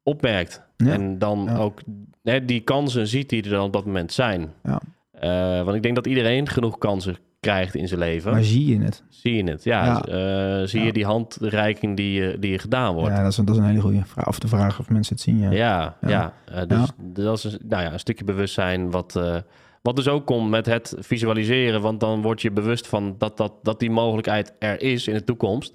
opmerkt. 0.04 0.63
Ja. 0.78 0.92
En 0.92 1.20
dan 1.20 1.44
Ja. 1.48 1.58
ook 1.58 1.82
hè, 2.24 2.46
die 2.46 2.62
kansen 2.62 3.08
ziet 3.08 3.30
die 3.30 3.44
er 3.44 3.50
dan 3.50 3.66
op 3.66 3.74
dat 3.74 3.86
moment 3.86 4.12
zijn. 4.14 4.54
Ja. 4.64 4.82
Eh, 5.12 5.64
want 5.64 5.76
ik 5.76 5.84
denk 5.84 5.96
dat 5.96 6.08
iedereen 6.08 6.50
genoeg 6.50 6.78
kansen 6.78 7.18
krijgt 7.40 7.76
in 7.76 7.88
zijn 7.88 8.00
leven. 8.00 8.32
Maar 8.32 8.44
zie 8.44 8.66
je 8.78 8.84
het? 8.84 9.04
Zie 9.10 9.36
je 9.36 9.44
het? 9.52 9.64
Ja. 9.64 9.86
Ja. 9.86 10.02
eh, 10.62 10.68
zie 10.68 10.80
Ja. 10.80 10.86
je 10.86 10.94
die 10.94 11.06
handreiking 11.06 11.98
die, 11.98 12.22
je- 12.22 12.38
die 12.40 12.52
je 12.52 12.60
gedaan 12.60 12.94
wordt? 12.94 13.16
Ja, 13.16 13.22
dat 13.24 13.32
is, 13.32 13.36
dat 13.38 13.50
is 13.50 13.58
een 13.58 13.64
hele 13.64 13.82
goede 13.82 14.06
vraag. 14.06 14.28
Of 14.28 14.40
de 14.40 14.48
vraag 14.48 14.80
of 14.80 14.90
mensen 14.90 15.16
het 15.16 15.24
zien. 15.24 15.40
Ja. 15.40 15.52
Ja, 15.52 15.98
Ja. 16.02 16.34
Eh, 16.46 16.62
dus 16.68 16.88
dat 17.24 17.38
is 17.38 17.44
een, 17.44 17.60
nou 17.68 17.84
ja, 17.84 17.94
een 17.94 18.00
stukje 18.00 18.24
bewustzijn 18.26 18.92
wat, 18.92 19.16
eh, 19.16 19.36
wat 19.82 19.96
dus 19.96 20.08
ook 20.08 20.26
komt 20.26 20.50
met 20.50 20.66
het 20.66 20.96
visualiseren. 21.00 21.82
Want 21.82 22.00
dan 22.00 22.22
word 22.22 22.42
je 22.42 22.52
bewust 22.52 22.88
van 22.88 23.16
dat, 23.18 23.38
dat, 23.38 23.54
dat 23.64 23.80
die 23.80 23.92
mogelijkheid 23.92 24.54
er 24.60 24.82
is 24.82 25.08
in 25.08 25.14
de 25.14 25.24
toekomst. 25.24 25.74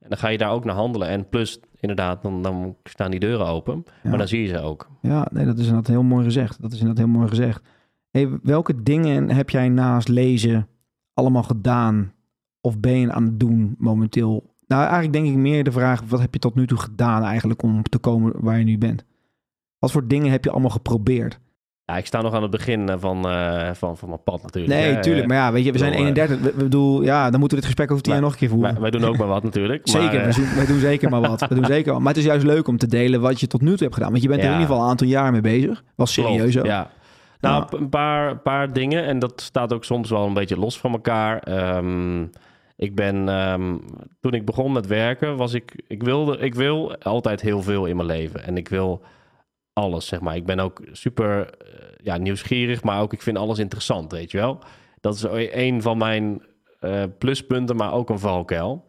En 0.00 0.08
dan 0.08 0.18
ga 0.18 0.28
je 0.28 0.38
daar 0.38 0.50
ook 0.52 0.64
naar 0.64 0.74
handelen. 0.74 1.08
En 1.08 1.28
plus, 1.28 1.58
inderdaad, 1.90 2.22
dan, 2.22 2.42
dan 2.42 2.76
staan 2.84 3.10
die 3.10 3.20
deuren 3.20 3.46
open. 3.46 3.84
Ja. 4.02 4.08
Maar 4.08 4.18
dan 4.18 4.28
zie 4.28 4.42
je 4.42 4.48
ze 4.48 4.60
ook. 4.60 4.88
Ja, 5.00 5.28
nee, 5.30 5.44
dat 5.44 5.58
is 5.58 5.66
inderdaad 5.66 5.90
heel 5.90 6.02
mooi 6.02 6.24
gezegd. 6.24 6.62
Dat 6.62 6.72
is 6.72 6.78
inderdaad 6.78 7.04
heel 7.04 7.14
mooi 7.14 7.28
gezegd. 7.28 7.62
Hey, 8.10 8.38
welke 8.42 8.82
dingen 8.82 9.30
heb 9.30 9.50
jij 9.50 9.68
naast 9.68 10.08
lezen 10.08 10.68
allemaal 11.14 11.42
gedaan 11.42 12.12
of 12.60 12.78
ben 12.78 12.98
je 12.98 13.12
aan 13.12 13.24
het 13.24 13.40
doen 13.40 13.74
momenteel? 13.78 14.54
Nou, 14.66 14.82
eigenlijk 14.82 15.12
denk 15.12 15.26
ik 15.26 15.34
meer 15.34 15.64
de 15.64 15.72
vraag, 15.72 16.02
wat 16.02 16.20
heb 16.20 16.32
je 16.34 16.40
tot 16.40 16.54
nu 16.54 16.66
toe 16.66 16.78
gedaan 16.78 17.22
eigenlijk 17.22 17.62
om 17.62 17.82
te 17.82 17.98
komen 17.98 18.32
waar 18.36 18.58
je 18.58 18.64
nu 18.64 18.78
bent? 18.78 19.04
Wat 19.78 19.92
voor 19.92 20.08
dingen 20.08 20.30
heb 20.30 20.44
je 20.44 20.50
allemaal 20.50 20.70
geprobeerd? 20.70 21.40
Ja, 21.86 21.96
ik 21.96 22.06
sta 22.06 22.20
nog 22.20 22.34
aan 22.34 22.42
het 22.42 22.50
begin 22.50 22.88
eh, 22.88 22.96
van, 22.98 23.28
eh, 23.28 23.70
van, 23.72 23.96
van 23.96 24.08
mijn 24.08 24.22
pad 24.22 24.42
natuurlijk. 24.42 24.74
Nee, 24.74 24.98
tuurlijk. 24.98 25.26
Maar 25.26 25.36
ja, 25.36 25.52
weet 25.52 25.64
je, 25.64 25.72
we 25.72 25.78
zijn 25.78 25.90
bedoel, 25.90 26.06
eh, 26.06 26.14
31. 26.16 26.40
We, 26.40 26.56
we 26.56 26.62
bedoel, 26.62 27.02
ja, 27.02 27.30
dan 27.30 27.40
moeten 27.40 27.58
we 27.58 27.64
dit 27.64 27.64
gesprek 27.64 27.90
over 27.90 28.02
tien 28.02 28.12
jaar 28.12 28.22
nog 28.22 28.32
een 28.32 28.38
keer 28.38 28.48
voeren. 28.48 28.72
Wij, 28.72 28.80
wij 28.80 28.90
doen 28.90 29.04
ook 29.04 29.16
maar 29.16 29.26
wat 29.26 29.42
natuurlijk. 29.42 29.88
Zeker, 29.88 30.14
maar, 30.14 30.24
wij, 30.24 30.32
doen, 30.32 30.54
wij 30.54 30.66
doen 30.66 30.78
zeker 30.78 31.10
maar 31.10 31.20
wat. 31.20 31.40
We 31.48 31.54
doen 31.54 31.64
zeker. 31.64 32.00
Maar 32.02 32.08
het 32.12 32.16
is 32.16 32.24
juist 32.24 32.44
leuk 32.44 32.68
om 32.68 32.78
te 32.78 32.86
delen 32.86 33.20
wat 33.20 33.40
je 33.40 33.46
tot 33.46 33.60
nu 33.60 33.70
toe 33.70 33.78
hebt 33.78 33.94
gedaan. 33.94 34.10
Want 34.10 34.22
je 34.22 34.28
bent 34.28 34.40
er 34.40 34.46
in 34.46 34.52
ieder 34.52 34.66
geval 34.66 34.82
een 34.82 34.90
aantal 34.90 35.06
jaar 35.06 35.32
mee 35.32 35.40
bezig. 35.40 35.84
Was 35.94 36.12
serieus 36.12 36.58
ook. 36.58 36.66
Ja. 36.66 36.90
Nou, 37.40 37.64
een 37.70 37.88
paar, 37.88 38.38
paar 38.38 38.72
dingen. 38.72 39.04
En 39.04 39.18
dat 39.18 39.40
staat 39.40 39.72
ook 39.72 39.84
soms 39.84 40.10
wel 40.10 40.26
een 40.26 40.34
beetje 40.34 40.58
los 40.58 40.78
van 40.78 40.92
elkaar. 40.92 41.38
Ehm, 41.38 42.22
ik 42.76 42.94
ben, 42.94 43.28
ehm, 43.28 43.76
toen 44.20 44.34
ik 44.34 44.44
begon 44.44 44.72
met 44.72 44.86
werken, 44.86 45.36
was 45.36 45.54
ik, 45.54 45.82
ik 45.86 46.02
wilde, 46.02 46.38
ik 46.38 46.54
wil 46.54 46.96
altijd 46.96 47.40
heel 47.40 47.62
veel 47.62 47.86
in 47.86 47.96
mijn 47.96 48.08
leven. 48.08 48.44
En 48.44 48.56
ik 48.56 48.68
wil 48.68 49.02
alles, 49.74 50.06
zeg 50.06 50.20
maar. 50.20 50.36
Ik 50.36 50.46
ben 50.46 50.58
ook 50.58 50.80
super 50.92 51.50
eh, 51.50 51.88
ja, 52.02 52.16
nieuwsgierig, 52.16 52.82
maar 52.82 53.00
ook 53.00 53.12
ik 53.12 53.22
vind 53.22 53.38
alles 53.38 53.58
interessant, 53.58 54.12
weet 54.12 54.30
je 54.30 54.38
wel. 54.38 54.58
Dat 55.00 55.14
is 55.14 55.24
een 55.52 55.82
van 55.82 55.98
mijn 55.98 56.42
eh, 56.80 57.02
pluspunten, 57.18 57.76
maar 57.76 57.92
ook 57.92 58.10
een 58.10 58.18
valkuil. 58.18 58.86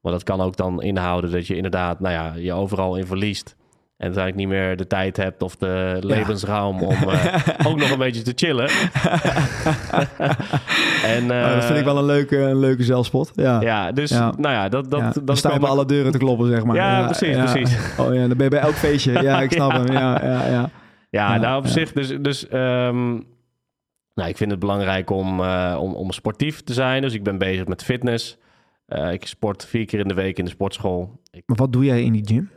Maar 0.00 0.12
dat 0.12 0.22
kan 0.22 0.40
ook 0.40 0.56
dan 0.56 0.82
inhouden 0.82 1.30
dat 1.30 1.46
je 1.46 1.56
inderdaad, 1.56 2.00
nou 2.00 2.14
ja, 2.14 2.34
je 2.34 2.52
overal 2.52 2.96
in 2.96 3.06
verliest. 3.06 3.56
En 3.98 4.04
uiteindelijk 4.04 4.48
niet 4.48 4.58
meer 4.58 4.76
de 4.76 4.86
tijd 4.86 5.16
hebt 5.16 5.42
of 5.42 5.56
de 5.56 5.96
levensruim 6.00 6.82
om 6.82 6.92
eh, 7.08 7.34
ook 7.68 7.76
nog 7.78 7.90
een 7.90 7.98
beetje 7.98 8.22
te 8.22 8.32
chillen. 8.36 8.68
en, 11.14 11.22
Oh, 11.30 11.52
dat 11.54 11.64
vind 11.64 11.78
ik 11.78 11.78
eh, 11.78 11.84
wel 11.84 11.98
een 11.98 12.04
leuke, 12.04 12.38
een 12.38 12.58
leuke 12.58 12.82
zelfspot. 12.82 13.32
Ja. 13.34 13.60
Ja, 13.60 13.92
dus 13.92 14.10
Ja. 14.10 14.32
nou 14.36 14.54
ja, 14.54 14.68
dat, 14.68 14.90
dat, 14.90 15.14
dat 15.14 15.26
dan 15.26 15.36
sta 15.36 15.48
je 15.48 15.54
kwam 15.54 15.60
bij 15.60 15.70
ook- 15.70 15.76
alle 15.76 15.86
deuren 15.86 16.12
te 16.12 16.18
kloppen, 16.18 16.48
zeg 16.48 16.64
maar. 16.64 16.76
Ja, 16.76 17.04
precies, 17.04 17.36
precies. 17.36 17.76
Oh 18.00 18.14
ja, 18.14 18.20
dan 18.26 18.36
ben 18.36 18.44
je 18.44 18.48
bij 18.50 18.60
elk 18.60 18.74
feestje. 18.74 19.22
Ja, 19.22 19.40
ik 19.42 19.52
snap 19.52 19.72
hem. 19.72 19.92
Ja, 19.92 20.24
ja, 20.24 20.46
ja. 20.46 20.70
Ja, 21.10 21.36
nou 21.38 21.58
op 21.58 21.66
zich, 21.66 21.92
dus, 21.92 22.16
dus 22.20 22.48
ehm, 22.48 23.08
nou, 24.14 24.28
ik 24.28 24.36
vind 24.36 24.50
het 24.50 24.60
belangrijk 24.60 25.10
om, 25.10 25.40
eh, 25.40 25.76
om, 25.80 25.94
om 25.94 26.12
sportief 26.12 26.62
te 26.62 26.72
zijn. 26.72 27.02
Dus 27.02 27.14
ik 27.14 27.22
ben 27.22 27.38
bezig 27.38 27.66
met 27.66 27.84
fitness. 27.84 28.36
Eh, 28.86 29.12
ik 29.12 29.26
sport 29.26 29.66
vier 29.66 29.84
keer 29.86 30.00
in 30.00 30.08
de 30.08 30.14
week 30.14 30.38
in 30.38 30.44
de 30.44 30.50
sportschool. 30.50 31.20
Ik, 31.30 31.42
Maar 31.46 31.56
wat 31.56 31.72
doe 31.72 31.84
jij 31.84 32.02
in 32.02 32.12
die 32.12 32.26
gym? 32.26 32.50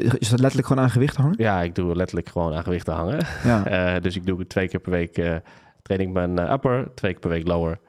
Is 0.00 0.28
dat 0.28 0.40
letterlijk 0.40 0.66
gewoon 0.66 0.82
aan 0.82 0.90
gewicht 0.90 1.16
hangen? 1.16 1.34
ja, 1.36 1.62
ik 1.62 1.74
doe 1.74 1.96
letterlijk 1.96 2.28
gewoon 2.28 2.54
aan 2.54 2.62
gewichten 2.62 2.94
hangen. 2.94 3.26
Ja. 3.44 3.64
Eh, 3.72 4.00
dus 4.00 4.16
ik 4.16 4.26
doe 4.26 4.46
twee 4.46 4.68
keer 4.68 4.80
per 4.80 4.90
week 4.90 5.18
eh 5.18 5.36
training 5.82 6.12
mijn 6.12 6.38
eh, 6.38 6.52
upper, 6.52 6.94
twee 6.94 7.10
keer 7.10 7.20
per 7.20 7.30
week 7.30 7.46
lower. 7.46 7.80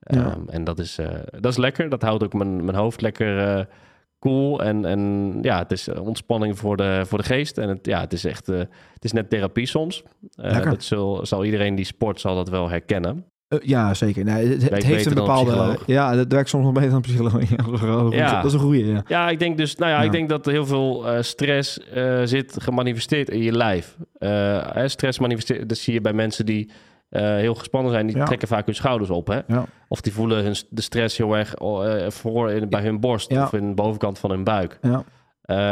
Ja. 0.00 0.30
Ehm, 0.30 0.48
en 0.48 0.64
dat 0.64 0.78
is, 0.78 0.98
dat 1.40 1.52
is 1.52 1.56
lekker. 1.56 1.88
Dat 1.88 2.02
houdt 2.02 2.24
ook 2.24 2.32
mijn, 2.32 2.64
mijn 2.64 2.76
hoofd 2.76 3.00
lekker 3.00 3.66
cool. 4.18 4.62
En, 4.62 4.84
en 4.84 5.32
ja, 5.42 5.58
het 5.58 5.72
is 5.72 5.88
ontspanning 5.88 6.58
voor 6.58 6.76
de, 6.76 7.02
voor 7.06 7.18
de 7.18 7.24
geest. 7.24 7.58
En 7.58 7.68
het, 7.68 7.86
ja, 7.86 8.00
het 8.00 8.12
is 8.12 8.24
echt, 8.24 8.46
het 8.46 9.04
is 9.04 9.12
net 9.12 9.30
therapie 9.30 9.66
soms. 9.66 10.02
Dat 10.30 10.82
zal, 10.82 11.26
zal 11.26 11.44
iedereen 11.44 11.74
die 11.74 11.84
sport 11.84 12.20
zal 12.20 12.34
dat 12.34 12.48
wel 12.48 12.68
herkennen. 12.68 13.24
Eh, 13.48 13.58
ja, 13.62 13.94
zeker. 13.94 14.24
Nee, 14.24 14.46
het, 14.46 14.84
heeft 14.84 15.04
een 15.06 15.10
een 15.12 15.18
bepaalde... 15.18 15.50
psycholoog. 15.50 15.82
Ja, 15.86 16.14
dat 16.14 16.32
werkt 16.32 16.48
soms 16.48 16.64
nog 16.64 16.72
beter 16.72 16.90
dan 16.90 17.00
psycholoog. 17.00 17.42
Ja, 18.14 18.34
dat 18.36 18.44
is 18.44 18.52
een 18.52 18.58
goeie- 18.60 18.86
Ja. 18.86 18.94
Een 18.96 19.02
ja. 19.06 19.28
Ik 19.30 19.38
denk 19.38 19.56
dus, 19.56 19.76
nou 19.76 19.90
ja, 19.90 19.98
Ja. 19.98 20.04
ik 20.04 20.12
denk 20.12 20.28
dat 20.28 20.46
er 20.46 20.52
heel 20.52 20.66
veel 20.66 21.08
eh, 21.08 21.22
stress 21.22 21.78
eh, 21.80 22.20
zit 22.24 22.62
gemanifesteerd 22.62 23.30
in 23.30 23.42
je 23.42 23.52
lijf. 23.52 23.96
Stress 24.86 25.18
manifesteert, 25.18 25.68
dat 25.68 25.78
zie 25.78 25.92
je 25.94 26.00
bij 26.00 26.12
mensen 26.12 26.46
die 26.46 26.70
heel 27.10 27.54
gespannen 27.54 27.92
zijn, 27.92 28.06
die 28.06 28.16
Ja. 28.16 28.24
trekken 28.24 28.48
vaak 28.48 28.66
hun 28.66 28.74
schouders 28.74 29.10
op. 29.10 29.26
Hè? 29.26 29.38
Of 29.88 30.00
die 30.00 30.12
voelen 30.12 30.44
hun, 30.44 30.54
de 30.70 30.82
stress 30.82 31.16
heel 31.16 31.36
erg 31.36 31.54
eh, 31.54 32.10
voor 32.10 32.50
in, 32.50 32.68
bij 32.68 32.82
hun 32.82 33.00
borst 33.00 33.30
of 33.36 33.52
in 33.52 33.68
de 33.68 33.74
bovenkant 33.74 34.18
van 34.18 34.30
hun 34.30 34.44
buik. 34.44 34.78
Ja. 34.82 35.04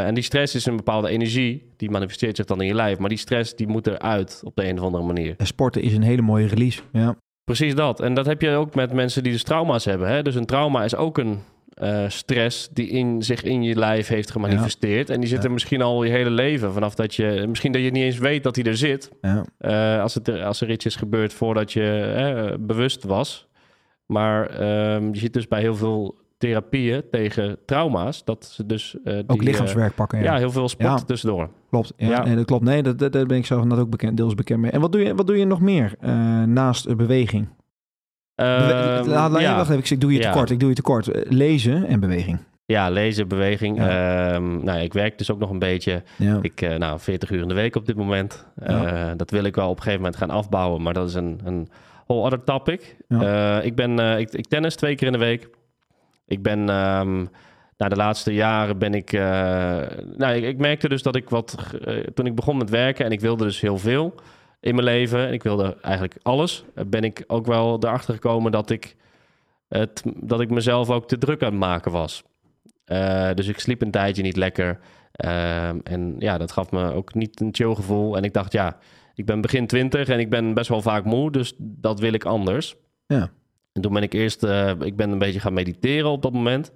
En 0.07 0.15
die 0.15 0.23
stress 0.25 0.55
is 0.55 0.67
een 0.67 0.77
bepaalde 0.77 1.09
energie, 1.09 1.73
die 1.77 1.91
manifesteert 1.91 2.37
zich 2.37 2.47
dan 2.47 2.61
in 2.61 2.67
je 2.67 2.75
lijf. 2.75 2.99
Maar 2.99 3.09
die 3.09 3.19
stress 3.19 3.55
die 3.57 3.67
moet 3.69 3.87
eruit 3.87 4.41
op 4.45 4.57
de 4.57 4.69
een 4.69 4.79
of 4.79 4.85
andere 4.85 5.05
manier. 5.05 5.35
En 5.37 5.47
sporten 5.47 5.83
is 5.83 5.95
een 5.95 6.03
hele 6.03 6.23
mooie 6.23 6.47
release. 6.47 6.81
Ja. 6.93 7.17
Precies 7.47 7.75
dat. 7.75 8.01
En 8.01 8.15
dat 8.15 8.27
heb 8.27 8.41
je 8.43 8.51
ook 8.51 8.75
met 8.75 8.93
mensen 8.93 9.23
die 9.23 9.33
dus 9.33 9.43
trauma's 9.43 9.85
hebben. 9.85 10.09
Hè? 10.09 10.23
Dus 10.23 10.35
een 10.35 10.47
trauma 10.47 10.85
is 10.85 10.97
ook 10.97 11.19
een, 11.19 11.41
eh, 11.75 12.05
stress 12.09 12.69
die 12.73 12.89
in, 12.89 13.23
zich 13.23 13.43
in 13.43 13.63
je 13.63 13.77
lijf 13.79 14.09
heeft 14.09 14.31
gemanifesteerd. 14.31 15.11
En 15.11 15.21
die 15.21 15.29
zit 15.29 15.39
Ja. 15.39 15.45
er 15.45 15.53
misschien 15.53 15.83
al 15.83 16.05
je 16.05 16.11
hele 16.11 16.31
leven. 16.31 16.73
Vanaf 16.73 16.95
dat 16.95 17.15
je, 17.15 17.45
misschien 17.49 17.73
dat 17.73 17.83
je 17.83 17.91
niet 17.91 18.03
eens 18.03 18.19
weet 18.19 18.43
dat 18.43 18.57
hij 18.57 18.65
er 18.65 18.77
zit. 18.77 19.11
Ja. 19.21 19.45
Eh, 19.59 20.03
als, 20.03 20.15
het 20.15 20.29
er, 20.29 20.45
als 20.45 20.61
er 20.61 20.71
iets 20.71 20.85
is 20.87 20.97
gebeurd 20.97 21.33
voordat 21.33 21.73
je 21.73 22.57
bewust 22.61 23.05
was. 23.05 23.47
Maar 24.07 24.47
ehm, 24.51 25.13
je 25.13 25.19
ziet 25.19 25.33
dus 25.33 25.49
bij 25.49 25.61
heel 25.61 25.77
veel 25.77 26.15
therapieën 26.39 27.03
tegen 27.11 27.59
trauma's, 27.67 28.25
dat 28.25 28.45
ze 28.45 28.67
dus... 28.67 28.97
eh, 29.05 29.19
Ook 29.19 29.29
die, 29.39 29.43
lichaamswerk 29.49 29.95
pakken. 29.95 30.19
eh, 30.19 30.25
Ja, 30.25 30.33
ja, 30.33 30.39
heel 30.39 30.51
veel 30.51 30.69
sport 30.69 30.99
Ja. 30.99 31.05
tussendoor. 31.05 31.51
klopt. 31.71 31.93
Ja, 31.97 32.09
Ja. 32.09 32.25
Nee, 32.25 32.37
dat 32.37 32.45
klopt. 32.45 32.65
Nee, 32.65 32.83
dat, 32.83 32.99
dat, 32.99 33.13
daar 33.13 33.27
ben 33.27 33.37
ik 33.37 33.47
zelf 33.47 33.65
net 33.65 33.79
ook 33.79 33.91
bekend, 33.91 34.17
deels 34.17 34.35
bekend 34.35 34.61
mee. 34.61 34.71
En 34.71 34.81
wat 34.81 34.93
doe 34.93 35.01
je, 35.03 35.15
wat 35.15 35.27
doe 35.27 35.37
je 35.39 35.45
nog 35.45 35.61
meer 35.61 35.95
eh, 36.01 36.43
naast 36.43 36.87
eh, 36.87 36.97
beweging? 36.97 37.49
Bewe- 38.35 38.51
Ehm, 38.73 39.09
laat, 39.09 39.31
laat- 39.31 39.41
ja. 39.41 39.57
Wacht 39.57 39.71
even, 39.71 39.91
ik, 39.95 40.01
doe 40.01 40.13
je 40.13 40.19
tekort. 40.21 40.51
Ik 40.51 40.61
doe 40.61 40.69
je 40.69 40.75
tekort. 40.75 41.09
Eh, 41.09 41.31
Lezen 41.31 41.87
en 41.87 42.01
beweging. 42.01 42.39
ja, 42.67 42.91
lezen, 42.91 43.29
beweging. 43.29 43.79
Ehm, 43.79 44.65
nou, 44.65 44.79
ik 44.81 44.93
werk 44.93 45.19
dus 45.19 45.31
ook 45.31 45.39
nog 45.39 45.51
een 45.51 45.59
beetje. 45.59 46.03
Ik, 46.43 46.61
eh, 46.61 46.77
nou, 46.77 47.01
40 47.01 47.31
uur 47.31 47.43
in 47.43 47.49
de 47.49 47.55
week 47.55 47.77
op 47.77 47.87
dit 47.87 47.97
moment. 47.97 48.47
Eh, 48.57 49.11
dat 49.17 49.31
wil 49.31 49.45
ik 49.45 49.55
wel 49.55 49.69
op 49.69 49.77
een 49.77 49.83
gegeven 49.83 50.01
moment 50.03 50.19
gaan 50.21 50.31
afbouwen, 50.31 50.83
maar 50.83 50.95
dat 50.95 51.09
is 51.09 51.15
een, 51.15 51.41
een 51.45 51.69
whole 52.07 52.23
other 52.25 52.45
topic. 52.45 52.97
Eh, 53.09 53.59
ik, 53.65 53.75
ben, 53.75 53.99
eh, 53.99 54.19
ik, 54.19 54.33
ik 54.33 54.47
tennis 54.49 54.75
twee 54.77 54.95
keer 54.95 55.07
in 55.07 55.13
de 55.13 55.19
week. 55.19 55.49
Ik 56.27 56.43
ben, 56.43 56.69
ehm 56.69 57.27
nou, 57.77 57.91
de 57.91 57.97
laatste 57.97 58.35
jaren 58.35 58.79
ben 58.79 58.95
ik, 58.95 59.13
eh, 59.13 59.21
nou, 60.17 60.35
ik, 60.35 60.59
merkte 60.59 60.89
dus 60.89 61.03
dat 61.03 61.17
ik 61.17 61.31
wat, 61.31 61.57
eh, 61.85 61.97
toen 61.97 62.27
ik 62.27 62.35
begon 62.35 62.57
met 62.57 62.71
werken 62.71 63.05
en 63.05 63.11
ik 63.11 63.21
wilde 63.21 63.45
dus 63.45 63.61
heel 63.61 63.79
veel 63.79 64.15
in 64.61 64.75
mijn 64.75 64.87
leven 64.87 65.27
en 65.27 65.33
ik 65.33 65.43
wilde 65.43 65.77
eigenlijk 65.81 66.17
alles, 66.23 66.65
eh, 66.75 66.85
ben 66.87 67.05
ik 67.05 67.25
ook 67.27 67.47
wel 67.47 67.77
erachter 67.81 68.15
gekomen 68.15 68.53
dat 68.53 68.71
ik, 68.71 68.97
het, 69.69 70.03
dat 70.17 70.41
ik 70.41 70.51
mezelf 70.51 70.91
ook 70.91 71.09
te 71.09 71.19
druk 71.19 71.43
aan 71.43 71.51
het 71.51 71.59
maken 71.59 71.93
was. 71.93 72.23
Dus 73.35 73.49
ik 73.49 73.59
sliep 73.59 73.83
een 73.83 73.91
tijdje 73.91 74.23
niet 74.23 74.37
lekker. 74.37 74.79
Ehm, 75.13 75.79
en 75.83 76.17
ja, 76.19 76.39
dat 76.39 76.53
gaf 76.53 76.71
me 76.71 76.93
ook 76.93 77.15
niet 77.15 77.41
een 77.41 77.55
chill 77.55 77.75
gevoel. 77.75 78.17
En 78.17 78.25
ik 78.25 78.33
dacht, 78.33 78.53
ja, 78.53 78.79
ik 79.15 79.27
ben 79.27 79.41
begin 79.41 79.67
twintig 79.67 80.09
en 80.09 80.19
ik 80.19 80.31
ben 80.31 80.55
best 80.55 80.69
wel 80.69 80.83
vaak 80.83 81.05
moe, 81.05 81.31
dus 81.31 81.55
dat 81.59 82.01
wil 82.01 82.13
ik 82.13 82.25
anders. 82.25 82.77
Ja. 83.07 83.31
En 83.77 83.83
toen 83.83 83.93
ben 83.93 84.03
ik 84.03 84.13
eerst, 84.13 84.43
eh, 84.43 84.71
ik 84.81 84.97
ben 84.97 85.11
een 85.11 85.19
beetje 85.19 85.41
gaan 85.41 85.53
mediteren 85.53 86.11
op 86.11 86.23
dat 86.23 86.33
moment. 86.33 86.73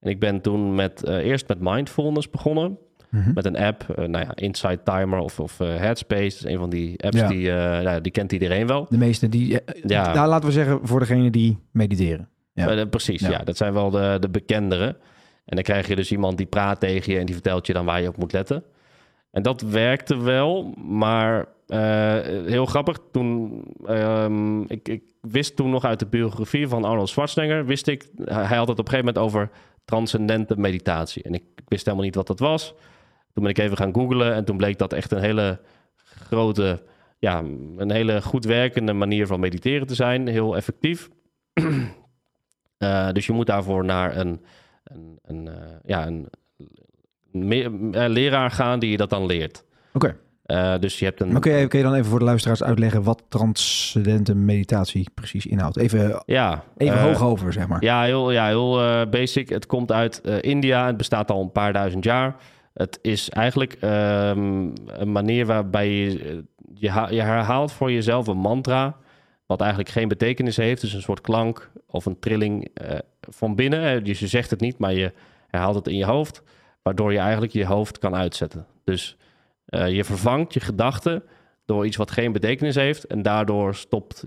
En 0.00 0.10
ik 0.10 0.18
ben 0.20 0.40
toen 0.40 0.74
met, 0.74 1.04
eh, 1.04 1.16
eerst 1.16 1.48
met 1.48 1.58
mindfulness 1.60 2.30
begonnen. 2.30 2.78
Mhm. 3.10 3.32
Met 3.34 3.44
een 3.44 3.56
app, 3.56 3.84
eh, 3.88 4.04
nou 4.04 4.24
ja, 4.24 4.34
Insight 4.34 4.84
Timer 4.84 5.18
of, 5.18 5.40
of 5.40 5.58
Headspace. 5.58 6.22
Dat 6.22 6.32
is 6.32 6.44
een 6.44 6.58
van 6.58 6.70
die 6.70 7.02
apps 7.04 7.16
Ja. 7.18 7.28
die, 7.28 7.50
nou, 7.82 8.00
die 8.00 8.12
kent 8.12 8.32
iedereen 8.32 8.66
wel. 8.66 8.86
De 8.88 8.98
meeste 8.98 9.28
die... 9.28 9.60
Ja. 9.86 10.12
Nou, 10.14 10.28
laten 10.28 10.46
we 10.46 10.52
zeggen 10.52 10.78
voor 10.82 11.00
degene 11.00 11.30
die 11.30 11.58
mediteren. 11.72 12.28
Ja. 12.52 12.84
Precies, 12.84 13.20
Ja. 13.20 13.30
ja. 13.30 13.38
Dat 13.38 13.56
zijn 13.56 13.72
wel 13.72 13.90
de, 13.90 14.16
de 14.20 14.28
bekendere. 14.28 14.86
En 15.44 15.54
dan 15.54 15.62
krijg 15.62 15.88
je 15.88 15.96
dus 15.96 16.12
iemand 16.12 16.36
die 16.36 16.46
praat 16.46 16.80
tegen 16.80 17.12
je 17.12 17.18
en 17.18 17.26
die 17.26 17.34
vertelt 17.34 17.66
je 17.66 17.72
dan 17.72 17.84
waar 17.84 18.02
je 18.02 18.08
op 18.08 18.16
moet 18.16 18.32
letten. 18.32 18.64
En 19.30 19.42
dat 19.42 19.60
werkte 19.60 20.22
wel, 20.22 20.74
maar 20.76 21.46
heel 22.46 22.66
grappig. 22.66 22.98
Toen, 23.12 23.62
ehm, 23.86 24.60
ik, 24.60 24.88
ik 24.88 25.02
wist 25.20 25.56
toen 25.56 25.70
nog 25.70 25.84
uit 25.84 25.98
de 25.98 26.06
biografie 26.06 26.68
van 26.68 26.84
Arnold 26.84 27.08
Schwarzenegger, 27.08 27.66
wist 27.66 27.86
ik, 27.86 28.08
hij 28.24 28.56
had 28.56 28.68
het 28.68 28.78
op 28.78 28.84
een 28.84 28.90
gegeven 28.90 29.14
moment 29.14 29.18
over 29.18 29.50
transcendente 29.84 30.56
meditatie. 30.56 31.22
En 31.22 31.34
ik, 31.34 31.42
wist 31.68 31.84
helemaal 31.84 32.06
niet 32.06 32.14
wat 32.14 32.26
dat 32.26 32.38
was. 32.38 32.74
Toen 33.32 33.42
ben 33.42 33.52
ik 33.52 33.58
even 33.58 33.76
gaan 33.76 33.94
googlen 33.94 34.34
en 34.34 34.44
toen 34.44 34.56
bleek 34.56 34.78
dat 34.78 34.92
echt 34.92 35.12
een 35.12 35.20
hele 35.20 35.60
grote, 35.96 36.82
ja, 37.18 37.38
een 37.76 37.90
hele 37.90 38.22
goed 38.22 38.44
werkende 38.44 38.92
manier 38.92 39.26
van 39.26 39.40
mediteren 39.40 39.86
te 39.86 39.94
zijn. 39.94 40.26
Heel 40.26 40.56
effectief. 40.56 41.08
Eh, 42.78 43.12
dus 43.12 43.26
je 43.26 43.32
moet 43.32 43.46
daarvoor 43.46 43.84
naar 43.84 44.16
een, 44.16 44.44
een, 44.84 45.18
een, 45.22 45.48
eh, 45.48 45.76
ja, 45.84 46.06
een, 46.06 46.28
eh, 47.92 48.08
leraar 48.08 48.50
gaan 48.50 48.78
die 48.78 48.90
je 48.90 48.96
dat 48.96 49.10
dan 49.10 49.26
leert. 49.26 49.64
Oké. 49.92 50.16
Eh, 50.48 50.78
dus 50.78 50.98
je 50.98 51.04
hebt 51.04 51.20
een. 51.20 51.32
Maar 51.32 51.40
kun 51.40 51.52
je, 51.52 51.66
kun 51.66 51.78
je 51.78 51.84
dan 51.84 51.94
even 51.94 52.06
voor 52.06 52.18
de 52.18 52.24
luisteraars 52.24 52.62
uitleggen 52.62 53.02
wat 53.02 53.22
transcendente 53.28 54.34
meditatie 54.34 55.10
precies 55.14 55.46
inhoudt? 55.46 55.76
Even, 55.76 56.22
Ja, 56.26 56.64
even 56.76 56.96
eh, 56.96 57.02
hoog 57.02 57.22
over, 57.22 57.52
zeg 57.52 57.68
maar. 57.68 57.82
Ja, 57.82 58.02
heel, 58.02 58.30
ja, 58.30 58.46
heel 58.46 58.82
eh, 58.82 59.08
basic. 59.10 59.48
Het 59.48 59.66
komt 59.66 59.92
uit 59.92 60.20
India. 60.40 60.86
Het 60.86 60.96
bestaat 60.96 61.30
al 61.30 61.42
een 61.42 61.52
paar 61.52 61.72
duizend 61.72 62.04
jaar. 62.04 62.36
Het 62.74 62.98
is 63.02 63.28
eigenlijk 63.28 63.72
ehm, 63.72 64.68
een 64.86 65.12
manier 65.12 65.46
waarbij 65.46 65.90
je, 65.90 66.44
je, 66.74 67.06
je 67.10 67.22
herhaalt 67.22 67.72
voor 67.72 67.92
jezelf 67.92 68.26
een 68.26 68.36
mantra. 68.36 68.96
Wat 69.46 69.60
eigenlijk 69.60 69.90
geen 69.90 70.08
betekenis 70.08 70.56
heeft. 70.56 70.80
Dus 70.80 70.92
een 70.92 71.02
soort 71.02 71.20
klank 71.20 71.70
of 71.86 72.06
een 72.06 72.18
trilling 72.18 72.68
van 73.20 73.54
binnen. 73.54 74.04
Dus 74.04 74.18
je 74.18 74.26
zegt 74.26 74.50
het 74.50 74.60
niet, 74.60 74.78
maar 74.78 74.94
je 74.94 75.12
herhaalt 75.48 75.74
het 75.74 75.88
in 75.88 75.96
je 75.96 76.04
hoofd. 76.04 76.42
Waardoor 76.82 77.12
je 77.12 77.18
eigenlijk 77.18 77.52
je 77.52 77.66
hoofd 77.66 77.98
kan 77.98 78.14
uitzetten. 78.14 78.66
Dus 78.84 79.16
eh, 79.68 79.94
je 79.94 80.04
vervangt 80.04 80.54
je 80.54 80.60
gedachten 80.60 81.22
door 81.64 81.86
iets 81.86 81.96
wat 81.96 82.10
geen 82.10 82.32
betekenis 82.32 82.74
heeft. 82.74 83.04
En 83.06 83.22
daardoor 83.22 83.74
stopt 83.74 84.24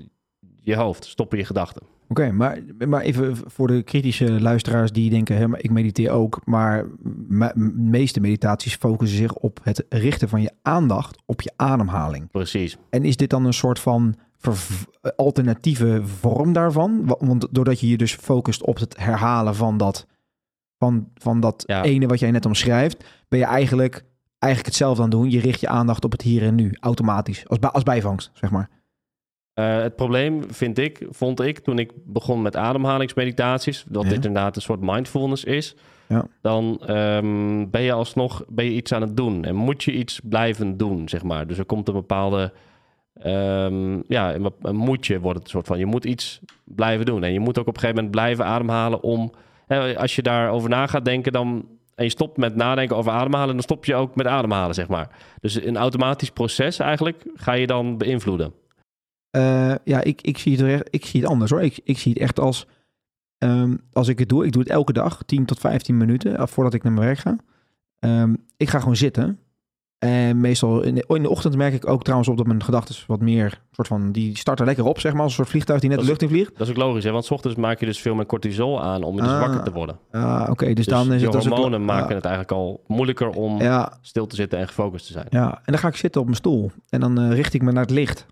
je 0.56 0.76
hoofd, 0.76 1.06
stoppen 1.06 1.38
je 1.38 1.46
gedachten. 1.46 1.82
Oké, 2.08 2.32
maar, 2.32 2.60
maar 2.88 3.02
even 3.02 3.38
voor 3.46 3.68
de 3.68 3.84
kritische 3.84 4.42
luisteraars 4.42 4.92
die 4.92 5.10
denken, 5.10 5.38
hè, 5.38 5.48
maar 5.48 5.64
ik 5.64 5.72
mediteer 5.72 6.10
ook, 6.12 6.42
maar 6.46 6.86
de 7.00 7.52
meeste 7.76 8.20
meditaties 8.20 8.76
focussen 8.76 9.18
zich 9.18 9.34
op 9.36 9.60
het 9.64 9.86
richten 9.90 10.30
van 10.30 10.42
je 10.42 10.52
aandacht 10.62 11.22
op 11.26 11.42
je 11.42 11.52
ademhaling. 11.56 12.32
Precies. 12.32 12.78
En 12.90 13.04
is 13.04 13.18
dit 13.18 13.30
dan 13.30 13.46
een 13.46 13.54
soort 13.54 13.80
van 13.80 14.16
alternatieve 15.16 16.02
vorm 16.06 16.54
daarvan? 16.54 17.06
Wa- 17.06 17.16
Want 17.20 17.48
doordat 17.52 17.80
je 17.80 17.88
je 17.88 17.98
dus 17.98 18.14
focust 18.16 18.64
op 18.66 18.80
het 18.80 18.98
herhalen 18.98 19.56
van 19.56 19.78
dat, 19.78 20.08
van, 20.78 21.08
van 21.16 21.40
dat 21.40 21.64
Ja. 21.66 21.84
ene 21.84 22.08
wat 22.08 22.20
jij 22.20 22.32
net 22.32 22.46
omschrijft, 22.46 23.04
ben 23.28 23.40
je 23.40 23.46
eigenlijk, 23.46 24.04
eigenlijk 24.42 24.66
hetzelfde 24.74 25.04
aan 25.04 25.10
doen. 25.10 25.30
Je 25.30 25.40
richt 25.40 25.60
je 25.60 25.68
aandacht 25.68 26.04
op 26.04 26.12
het 26.12 26.22
hier 26.22 26.44
en 26.44 26.56
nu, 26.56 26.72
automatisch, 26.80 27.48
als, 27.48 27.60
bij- 27.60 27.70
als 27.70 27.84
bijvangst, 27.84 28.32
zeg 28.34 28.52
maar. 28.52 28.70
Eh, 29.54 29.82
het 29.82 29.96
probleem 29.96 30.44
vind 30.54 30.78
ik, 30.78 31.06
vond 31.10 31.40
ik 31.42 31.60
toen 31.60 31.80
ik 31.80 31.92
begon 32.06 32.42
met 32.42 32.56
ademhalingsmeditaties, 32.56 33.86
dat 33.88 34.04
Ja. 34.04 34.10
dit 34.10 34.26
inderdaad 34.26 34.56
een 34.56 34.62
soort 34.62 34.80
mindfulness 34.82 35.44
is, 35.44 35.76
Ja. 36.08 36.26
dan 36.42 36.80
ehm, 36.86 37.70
ben 37.70 37.82
je 37.82 37.92
alsnog 37.92 38.44
ben 38.48 38.66
je 38.66 38.72
iets 38.72 38.92
aan 38.94 39.02
het 39.02 39.18
doen 39.18 39.44
en 39.46 39.56
moet 39.56 39.84
je 39.84 39.92
iets 39.94 40.20
blijven 40.24 40.78
doen, 40.78 41.10
zeg 41.10 41.24
maar. 41.24 41.48
Dus 41.48 41.58
er 41.58 41.66
komt 41.66 41.88
een 41.88 41.94
bepaalde, 41.94 42.54
ehm, 43.14 44.00
ja, 44.08 44.34
een, 44.34 44.42
bep- 44.42 44.66
een 44.66 44.76
moetje 44.76 45.20
wordt 45.20 45.38
het 45.38 45.46
een 45.46 45.52
soort 45.54 45.68
van. 45.68 45.80
Je 45.80 45.86
moet 45.86 46.06
iets 46.06 46.40
blijven 46.66 47.06
doen 47.06 47.24
en 47.24 47.34
je 47.34 47.40
moet 47.40 47.60
ook 47.60 47.68
op 47.68 47.74
een 47.74 47.80
gegeven 47.80 47.96
moment 48.04 48.16
blijven 48.16 48.46
ademhalen 48.46 49.04
om, 49.04 49.32
hè, 49.68 49.98
als 49.98 50.16
je 50.16 50.22
daarover 50.22 50.70
na 50.70 50.88
gaat 50.88 51.06
denken, 51.06 51.32
dan 51.32 51.66
en 52.02 52.08
je 52.08 52.14
stopt 52.14 52.38
met 52.38 52.56
nadenken 52.56 52.96
over 52.96 53.12
ademhalen, 53.12 53.54
dan 53.54 53.64
stop 53.64 53.86
je 53.86 53.96
ook 53.96 54.16
met 54.16 54.26
ademhalen, 54.26 54.76
zeg 54.76 54.88
maar. 54.88 55.10
Dus 55.40 55.64
een 55.64 55.78
automatisch 55.78 56.30
proces 56.30 56.80
eigenlijk 56.80 57.24
ga 57.36 57.54
je 57.54 57.68
dan 57.68 57.98
beïnvloeden. 57.98 58.54
Eh, 59.30 59.76
ja, 59.84 60.02
ik, 60.02 60.22
ik, 60.22 60.38
zie 60.38 60.58
het 60.58 60.68
echt, 60.68 60.88
ik 60.90 61.06
zie 61.06 61.22
het 61.22 61.30
anders 61.30 61.52
hoor. 61.52 61.62
Ik, 61.62 61.80
ik 61.84 61.98
zie 61.98 62.14
het 62.14 62.22
echt 62.22 62.40
als, 62.40 62.68
ehm, 63.38 63.78
als 63.92 64.08
ik 64.08 64.20
het 64.20 64.30
doe, 64.30 64.46
ik 64.46 64.52
doe 64.52 64.62
het 64.62 64.72
elke 64.72 64.94
dag, 64.94 65.24
10 65.26 65.46
tot 65.46 65.60
15 65.60 65.98
minuten 65.98 66.38
eh, 66.38 66.48
voordat 66.48 66.74
ik 66.74 66.84
naar 66.84 66.92
mijn 66.92 67.06
werk 67.06 67.20
ga. 67.20 67.36
Ehm, 68.00 68.36
ik 68.58 68.70
ga 68.70 68.80
gewoon 68.80 68.96
zitten. 68.96 69.40
En 70.02 70.40
meestal 70.40 70.82
in 70.82 70.96
de, 70.96 71.04
in 71.08 71.22
de 71.22 71.30
ochtend 71.30 71.56
merk 71.56 71.74
ik 71.74 71.88
ook 71.88 72.02
trouwens 72.04 72.30
op 72.30 72.38
dat 72.38 72.46
mijn 72.48 72.64
gedachten 72.64 72.96
wat 73.08 73.20
meer, 73.22 73.62
soort 73.72 73.88
van, 73.88 74.12
die 74.12 74.38
starten 74.38 74.66
lekker 74.66 74.86
op, 74.86 75.00
zeg 75.00 75.12
maar, 75.14 75.22
als 75.22 75.32
een 75.32 75.38
soort 75.38 75.50
vliegtuig 75.50 75.80
die 75.80 75.90
net 75.90 76.00
de 76.00 76.06
lucht 76.06 76.22
in 76.22 76.28
vliegt. 76.30 76.52
Dat 76.58 76.68
is 76.68 76.70
ook 76.70 76.80
logisch, 76.80 77.04
hè? 77.04 77.12
want 77.12 77.26
's 77.26 77.32
ochtends 77.32 77.58
maak 77.58 77.80
je 77.80 77.86
dus 77.86 78.02
veel 78.02 78.16
meer 78.16 78.26
cortisol 78.26 78.82
aan 78.84 79.04
om 79.04 79.16
dus 79.18 79.28
Ah, 79.28 79.40
wakker 79.40 79.64
te 79.64 79.72
worden. 79.72 79.98
Ah, 80.12 80.48
Oké, 80.50 80.66
dus, 80.66 80.76
Dus, 80.76 80.86
dan 80.86 81.14
is 81.14 81.22
het... 81.22 81.36
ook- 81.36 81.42
hormonen 81.42 81.86
maken 81.86 82.16
het 82.16 82.26
eigenlijk 82.26 82.54
al 82.54 82.84
moeilijker 82.88 83.30
om 83.30 83.62
ja, 83.62 83.98
stil 84.02 84.28
te 84.28 84.36
zitten 84.36 84.60
en 84.60 84.68
gefocust 84.68 85.06
te 85.06 85.12
zijn. 85.12 85.26
Ja, 85.30 85.56
en 85.56 85.62
dan 85.66 85.78
ga 85.78 85.88
ik 85.88 85.96
zitten 85.96 86.22
op 86.22 86.28
mijn 86.28 86.38
stoel. 86.38 86.72
En 86.90 87.00
dan 87.00 87.20
eh, 87.20 87.32
richt 87.34 87.54
ik 87.54 87.62
me 87.62 87.72
naar 87.72 87.84
het 87.84 87.92
licht. 87.92 88.26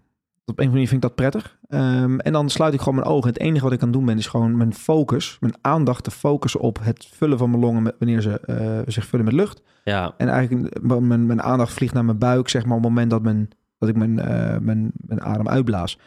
Op 0.49 0.59
een 0.59 0.67
of 0.67 0.71
andere 0.71 0.71
manier 0.71 0.87
vind 0.87 1.03
ik 1.03 1.07
dat 1.09 1.15
prettig. 1.15 1.57
Ehm, 1.67 2.19
en 2.19 2.33
dan 2.33 2.49
sluit 2.49 2.73
ik 2.73 2.79
gewoon 2.79 2.95
mijn 2.95 3.07
ogen. 3.07 3.29
Het 3.29 3.39
enige 3.39 3.63
wat 3.63 3.73
ik 3.73 3.79
kan 3.79 3.91
doen 3.91 4.05
ben, 4.05 4.17
is 4.17 4.27
gewoon 4.27 4.57
mijn 4.57 4.73
focus, 4.73 5.37
mijn 5.39 5.53
aandacht 5.61 6.03
te 6.03 6.11
focussen 6.11 6.59
op 6.59 6.79
het 6.81 7.07
vullen 7.13 7.37
van 7.37 7.49
mijn 7.49 7.61
longen 7.61 7.83
met, 7.83 7.95
wanneer 7.99 8.21
ze 8.21 8.39
eh, 8.39 8.79
zich 8.85 9.05
vullen 9.05 9.25
met 9.25 9.33
lucht. 9.33 9.61
Ja, 9.83 10.13
En 10.17 10.27
eigenlijk 10.29 10.81
mijn, 10.81 11.25
mijn 11.25 11.41
aandacht 11.41 11.73
vliegt 11.73 11.93
naar 11.93 12.05
mijn 12.05 12.17
buik, 12.17 12.49
zeg 12.49 12.65
maar, 12.65 12.77
op 12.77 12.83
het 12.83 12.91
moment 12.91 13.09
dat, 13.09 13.21
mijn, 13.21 13.49
dat 13.77 13.89
ik 13.89 13.95
mijn, 13.95 14.19
eh, 14.19 14.57
mijn, 14.59 14.91
mijn 14.95 15.21
adem 15.21 15.47
uitblaas. 15.47 15.99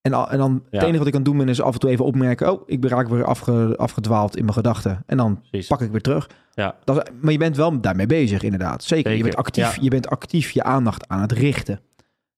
En, 0.00 0.12
al- 0.12 0.30
en 0.30 0.38
dan 0.38 0.62
het 0.70 0.82
enige 0.82 0.98
wat 0.98 1.06
ik 1.06 1.12
kan 1.12 1.22
doen 1.22 1.36
ben, 1.36 1.48
is 1.48 1.60
af 1.60 1.72
en 1.74 1.80
toe 1.80 1.90
even 1.90 2.04
opmerken, 2.04 2.52
oh, 2.52 2.62
ik 2.66 2.80
ben 2.80 2.90
raak 2.90 3.08
weer 3.08 3.24
afge, 3.24 3.74
afgedwaald 3.76 4.36
in 4.36 4.42
mijn 4.42 4.54
gedachten. 4.56 5.02
En 5.06 5.16
dan 5.16 5.40
precies. 5.40 5.68
pak 5.68 5.80
ik 5.80 5.90
weer 5.90 6.00
terug. 6.00 6.28
Ja. 6.54 6.74
Dat, 6.84 6.96
is- 6.96 7.12
maar 7.20 7.32
je 7.32 7.38
bent 7.38 7.56
wel 7.56 7.80
daarmee 7.80 8.06
bezig, 8.06 8.42
inderdaad. 8.42 8.82
Zeker. 8.84 9.12
Je, 9.16 9.22
bent 9.22 9.36
actief, 9.36 9.74
ja. 9.76 9.82
je 9.82 9.90
bent 9.90 10.08
actief 10.08 10.50
je 10.50 10.62
aandacht 10.62 11.08
aan 11.08 11.20
het 11.20 11.32
richten. 11.32 11.80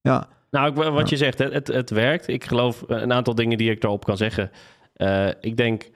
Ja, 0.01 0.27
Nou, 0.53 0.73
wat 0.73 1.09
je 1.09 1.17
zegt, 1.17 1.39
het, 1.39 1.53
het, 1.53 1.67
het 1.67 1.91
werkt. 1.91 2.29
Ik 2.29 2.45
geloof 2.45 2.83
eh, 2.83 3.01
een 3.01 3.13
aantal 3.13 3.35
dingen 3.35 3.59
die 3.59 3.71
ik 3.71 3.81
daarop 3.81 4.05
kan 4.05 4.17
zeggen. 4.17 4.51
Eh, 4.95 5.29
ik 5.41 5.57
denk, 5.57 5.91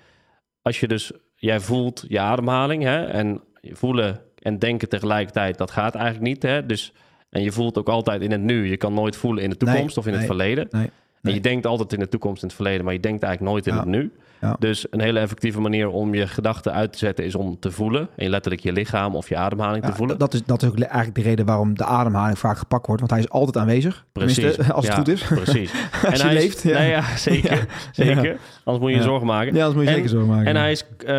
als 0.62 0.80
je 0.80 0.88
dus, 0.88 1.12
jij 1.34 1.60
voelt 1.60 2.04
je 2.08 2.20
ademhaling 2.20 2.82
hè, 2.82 3.04
en 3.04 3.42
voelen 3.62 4.20
en 4.38 4.58
denken 4.58 4.88
tegelijkertijd, 4.88 5.58
dat 5.58 5.70
gaat 5.70 5.94
eigenlijk 5.94 6.26
niet. 6.26 6.42
Hè? 6.42 6.66
Dus, 6.66 6.92
en 7.30 7.42
je 7.42 7.52
voelt 7.52 7.78
ook 7.78 7.88
altijd 7.88 8.20
in 8.22 8.30
het 8.30 8.40
nu. 8.40 8.68
Je 8.68 8.76
kan 8.76 8.94
nooit 8.94 9.16
voelen 9.16 9.42
in 9.42 9.50
de 9.50 9.56
toekomst 9.56 9.98
of 9.98 10.04
in 10.04 10.10
nee. 10.10 10.18
het 10.20 10.28
verleden. 10.28 10.66
Nee, 10.70 10.90
Nee. 11.20 11.34
je 11.34 11.40
denkt 11.40 11.66
altijd 11.66 11.92
in 11.92 11.98
de 11.98 12.08
toekomst 12.08 12.42
en 12.42 12.46
het 12.48 12.56
verleden, 12.56 12.84
maar 12.84 12.94
je 12.94 13.00
denkt 13.00 13.22
eigenlijk 13.22 13.52
nooit 13.52 13.66
in 13.66 13.72
Ja. 13.74 13.78
het 13.80 13.88
nu. 13.88 14.12
Ja. 14.40 14.56
Dus 14.58 14.86
een 14.90 15.00
hele 15.00 15.18
effectieve 15.20 15.60
manier 15.60 15.88
om 15.88 16.14
je 16.14 16.26
gedachten 16.26 16.72
uit 16.72 16.92
te 16.92 16.98
zetten 16.98 17.24
is 17.24 17.34
om 17.34 17.58
te 17.58 17.70
voelen. 17.70 18.08
En 18.16 18.28
letterlijk 18.30 18.62
je 18.62 18.72
lichaam 18.72 19.14
of 19.14 19.28
je 19.28 19.36
ademhaling 19.36 19.84
Ja, 19.84 19.90
te 19.90 19.96
voelen. 19.96 20.18
dat, 20.18 20.34
is, 20.34 20.42
dat 20.44 20.62
is 20.62 20.68
ook 20.68 20.78
eigenlijk 20.78 21.14
de 21.14 21.22
reden 21.22 21.46
waarom 21.46 21.76
de 21.76 21.84
ademhaling 21.84 22.38
vaak 22.38 22.58
gepakt 22.58 22.86
wordt. 22.86 23.00
Want 23.00 23.12
hij 23.12 23.20
is 23.22 23.30
altijd 23.30 23.56
aanwezig. 23.56 24.04
Precies. 24.12 24.34
Tenminste, 24.34 24.72
als 24.72 24.84
het 24.84 24.92
Ja, 24.94 24.98
goed 24.98 25.08
is. 25.08 25.22
Precies. 25.22 25.72
Als 26.10 26.16
je 26.20 26.22
hij 26.26 26.34
leeft. 26.34 26.62
Ja. 26.62 27.02
Zeker. 27.16 27.66
Zeker. 27.92 28.36
Anders 28.64 28.84
moet 28.84 28.90
je 28.90 28.96
je 28.96 29.02
zorgen 29.02 29.26
maken. 29.26 29.54
Ja, 29.54 29.64
dat 29.64 29.74
moet 29.74 29.82
je 29.82 29.88
En- 29.88 29.94
zeker 29.94 30.08
zo 30.10 30.26
maken. 30.26 30.46
En 30.46 30.56
hij 30.56 30.70
is, 30.70 30.84
eh, 31.06 31.14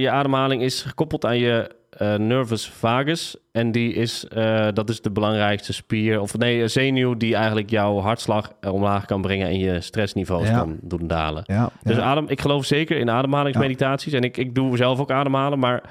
je 0.00 0.10
ademhaling 0.10 0.62
is 0.62 0.82
gekoppeld 0.82 1.24
aan 1.24 1.38
je 1.38 1.80
eh, 1.98 2.14
nervus 2.14 2.68
vagus. 2.68 3.36
En 3.52 3.72
die 3.72 3.92
is, 3.94 4.26
eh, 4.28 4.68
dat 4.72 4.88
is 4.88 5.00
de 5.00 5.10
belangrijkste 5.10 5.72
spier, 5.72 6.20
of 6.20 6.38
nee, 6.38 6.62
een 6.62 6.70
zenuw 6.70 7.16
die 7.16 7.34
eigenlijk 7.34 7.70
jouw 7.70 7.98
hartslag 7.98 8.52
eh, 8.60 8.72
omlaag 8.72 9.04
kan 9.04 9.20
brengen 9.20 9.46
en 9.46 9.58
je 9.58 9.80
stressniveaus 9.80 10.48
Ja. 10.48 10.58
kan 10.58 10.78
doen 10.82 11.06
dalen. 11.06 11.42
ja, 11.46 11.70
Dus 11.82 11.98
adem, 11.98 12.24
ik 12.28 12.40
geloof 12.40 12.64
zeker 12.64 12.96
in 12.98 13.10
ademhalingsmeditaties. 13.10 14.12
En 14.12 14.22
ik, 14.22 14.36
ik 14.36 14.54
doe 14.54 14.76
zelf 14.76 15.00
ook 15.00 15.10
ademhalen, 15.10 15.58
maar 15.58 15.82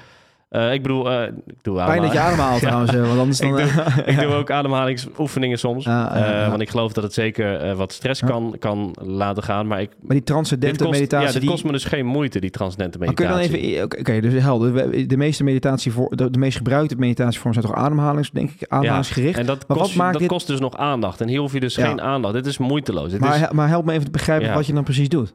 eh, 0.52 0.72
ik 0.72 0.82
bedoel, 0.82 1.10
eh, 1.10 1.26
ik 1.46 1.62
doe 1.62 1.78
Fijn 1.80 2.02
dat 2.02 2.12
je 2.12 2.18
ademhaalt 2.18 2.60
trouwens, 2.66 2.94
eh, 2.94 3.06
want 3.06 3.18
anders 3.18 3.38
dan... 3.38 3.58
Ik 3.58 3.66
Ik 4.14 4.20
doe 4.20 4.32
ook 4.34 4.50
ademhalingsoefeningen 4.50 5.58
soms. 5.58 5.84
Ja, 5.84 6.18
ja, 6.18 6.40
ja. 6.40 6.48
Want 6.48 6.60
ik 6.62 6.70
geloof 6.70 6.92
dat 6.92 7.04
het 7.04 7.12
zeker 7.14 7.76
wat 7.76 7.92
stress 7.92 8.20
Ja. 8.20 8.26
kan, 8.26 8.56
kan 8.58 8.94
laten 9.00 9.42
gaan. 9.42 9.66
Maar 9.66 9.80
ik, 9.80 9.90
Maar 10.00 10.16
die 10.16 10.24
transcendente 10.24 10.84
kost, 10.84 10.90
meditatie... 10.98 11.26
ja, 11.26 11.32
dit 11.32 11.40
die... 11.40 11.50
kost 11.50 11.64
me 11.64 11.72
dus 11.72 11.84
geen 11.84 12.06
moeite, 12.06 12.40
die 12.40 12.50
transcendente 12.50 12.98
Maar 12.98 13.14
kun 13.14 13.26
je 13.26 13.32
meditatie. 13.34 13.62
dan 13.62 13.70
even... 13.70 13.98
Oké, 14.00 14.20
dus 14.20 14.42
helder. 14.42 15.08
De 15.08 15.16
meeste 15.16 15.44
meditatie 15.44 15.92
voor, 15.92 16.16
de, 16.16 16.30
de 16.30 16.38
meest 16.38 16.56
gebruikte 16.56 16.96
meditatievormen 16.96 17.62
zijn 17.62 17.74
toch 17.74 17.84
ademhalings, 17.84 18.30
denk 18.30 18.50
ik, 18.50 18.68
ademhalingsgericht. 18.68 19.38
En 19.38 19.46
dat, 19.46 19.68
Maar 19.68 19.76
kost, 19.76 19.88
wat 19.88 19.98
maakt 19.98 20.12
dat 20.12 20.20
dit- 20.20 20.30
kost 20.30 20.46
dus 20.46 20.60
nog 20.60 20.76
aandacht. 20.76 21.20
En 21.20 21.28
hier 21.28 21.40
hoef 21.40 21.52
je 21.52 21.60
dus 21.60 21.74
Ja. 21.74 21.86
geen 21.86 22.00
aandacht. 22.00 22.34
Dit 22.34 22.46
is 22.46 22.58
moeiteloos. 22.58 23.10
Dit 23.10 23.20
maar, 23.20 23.40
is, 23.40 23.50
maar 23.50 23.68
help 23.68 23.84
me 23.84 23.92
even 23.92 24.04
te 24.04 24.10
begrijpen 24.10 24.48
Ja. 24.48 24.54
wat 24.54 24.66
je 24.66 24.72
dan 24.72 24.84
precies 24.84 25.08
doet. 25.08 25.34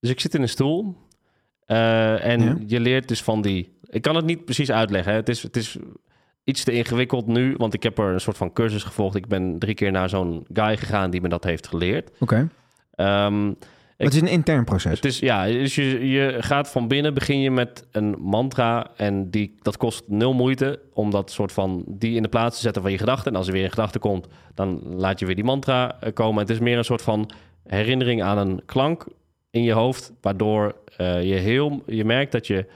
dus 0.00 0.10
ik 0.10 0.20
zit 0.20 0.34
in 0.34 0.42
een 0.42 0.48
stoel. 0.48 0.96
en 1.66 2.40
Ja. 2.42 2.56
je 2.66 2.80
leert 2.80 3.08
dus 3.08 3.22
van 3.22 3.42
die... 3.42 3.76
Ik 3.88 4.02
kan 4.02 4.16
het 4.16 4.24
niet 4.24 4.44
precies 4.44 4.70
uitleggen. 4.70 5.12
Hè. 5.12 5.18
Het, 5.18 5.28
is, 5.28 5.42
het 5.42 5.56
is 5.56 5.76
iets 6.44 6.64
te 6.64 6.72
ingewikkeld 6.72 7.26
nu. 7.26 7.54
Want 7.56 7.74
ik 7.74 7.82
heb 7.82 7.98
er 7.98 8.12
een 8.12 8.20
soort 8.20 8.36
van 8.36 8.52
cursus 8.52 8.82
gevolgd. 8.82 9.16
Ik 9.16 9.26
ben 9.26 9.58
drie 9.58 9.74
keer 9.74 9.90
naar 9.90 10.08
zo'n 10.08 10.46
guy 10.52 10.76
gegaan 10.76 11.10
die 11.10 11.20
me 11.20 11.28
dat 11.28 11.44
heeft 11.44 11.66
geleerd. 11.66 12.10
Oké. 12.18 12.48
Ehm, 12.94 13.52
Het 13.96 14.14
is 14.14 14.20
een 14.20 14.26
intern 14.26 14.64
proces. 14.64 14.94
Het 14.94 15.04
is, 15.04 15.18
ja, 15.18 15.46
dus 15.46 15.74
je, 15.74 16.08
je 16.08 16.36
gaat 16.38 16.70
van 16.70 16.88
binnen, 16.88 17.14
begin 17.14 17.40
je 17.40 17.50
met 17.50 17.86
een 17.92 18.16
mantra 18.18 18.86
en 18.96 19.30
die, 19.30 19.54
dat 19.62 19.76
kost 19.76 20.02
nul 20.06 20.32
moeite 20.32 20.80
om 20.92 21.10
dat 21.10 21.30
soort 21.30 21.52
van, 21.52 21.84
die 21.86 22.16
in 22.16 22.22
de 22.22 22.28
plaats 22.28 22.56
te 22.56 22.62
zetten 22.62 22.82
van 22.82 22.90
je 22.90 22.98
gedachten. 22.98 23.32
En 23.32 23.38
als 23.38 23.46
er 23.46 23.52
weer 23.52 23.64
een 23.64 23.70
gedachte 23.70 23.98
komt, 23.98 24.26
dan 24.54 24.82
laat 24.96 25.18
je 25.18 25.26
weer 25.26 25.34
die 25.34 25.44
mantra 25.44 26.00
eh, 26.00 26.12
komen. 26.12 26.40
Het 26.40 26.50
is 26.50 26.58
meer 26.58 26.78
een 26.78 26.84
soort 26.84 27.02
van 27.02 27.30
herinnering 27.66 28.22
aan 28.22 28.38
een 28.38 28.62
klank 28.66 29.06
in 29.50 29.62
je 29.62 29.72
hoofd, 29.72 30.12
waardoor 30.20 30.74
eh, 30.96 31.28
je 31.28 31.34
heel, 31.34 31.82
je 31.86 32.04
merkt 32.04 32.32
dat 32.32 32.46
je, 32.46 32.66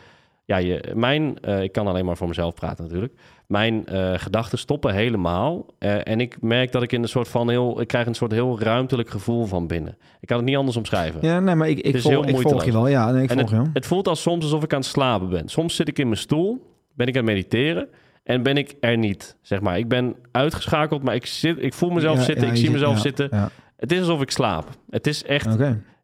ja, 0.52 0.58
je, 0.58 0.92
mijn, 0.94 1.38
eh, 1.40 1.62
ik 1.62 1.72
kan 1.72 1.86
alleen 1.86 2.04
maar 2.04 2.16
voor 2.16 2.28
mezelf 2.28 2.54
praten 2.54 2.84
natuurlijk. 2.84 3.12
Mijn 3.46 3.86
eh, 3.86 4.12
gedachten 4.16 4.58
stoppen 4.58 4.94
helemaal. 4.94 5.66
eh, 5.78 6.08
en 6.08 6.20
ik 6.20 6.36
merk 6.40 6.72
dat 6.72 6.82
ik 6.82 6.92
in 6.92 7.02
een 7.02 7.08
soort 7.08 7.28
van 7.28 7.50
heel, 7.50 7.80
ik 7.80 7.86
krijg 7.86 8.06
een 8.06 8.14
soort 8.14 8.32
heel 8.32 8.60
ruimtelijk 8.60 9.10
gevoel 9.10 9.44
van 9.44 9.66
binnen. 9.66 9.96
Ik 10.20 10.28
kan 10.28 10.36
het 10.36 10.46
niet 10.46 10.56
anders 10.56 10.76
omschrijven. 10.76 11.20
Ja, 11.22 11.40
nee, 11.40 11.54
maar 11.54 11.68
ik, 11.68 11.78
ik, 11.78 11.94
Het 11.94 12.04
heel 12.04 12.28
ik 12.28 12.40
volg 12.40 12.64
je 12.64 12.72
wel. 12.72 12.86
Ja, 12.88 13.10
nee, 13.10 13.22
ik 13.22 13.30
En 13.30 13.36
volg 13.38 13.50
je 13.50 13.56
wel. 13.56 13.66
Het 13.72 13.86
voelt 13.86 14.08
als 14.08 14.22
soms 14.22 14.44
alsof 14.44 14.62
ik 14.62 14.72
aan 14.72 14.80
het 14.80 14.88
slapen 14.88 15.28
ben. 15.28 15.48
Soms 15.48 15.76
zit 15.76 15.88
ik 15.88 15.98
in 15.98 16.06
mijn 16.06 16.18
stoel, 16.20 16.76
ben 16.94 17.06
ik 17.06 17.16
aan 17.16 17.26
het 17.26 17.34
mediteren 17.34 17.88
en 18.24 18.42
ben 18.42 18.56
ik 18.56 18.74
er 18.80 18.98
niet. 18.98 19.36
Zeg 19.42 19.60
maar, 19.60 19.78
ik 19.78 19.88
ben 19.88 20.16
uitgeschakeld, 20.30 21.02
maar 21.02 21.14
ik, 21.14 21.26
zit, 21.26 21.56
ik 21.62 21.74
voel 21.74 21.90
mezelf 21.90 22.16
Ja, 22.16 22.22
zitten, 22.22 22.46
ja, 22.46 22.52
ik 22.52 22.58
zie 22.58 22.70
mezelf 22.70 22.98
zitten. 22.98 23.50
Het 23.76 23.92
is 23.92 23.98
alsof 23.98 24.20
ik 24.22 24.30
slaap. 24.30 24.68
Het 24.90 25.06
is 25.06 25.24
echt. 25.24 25.56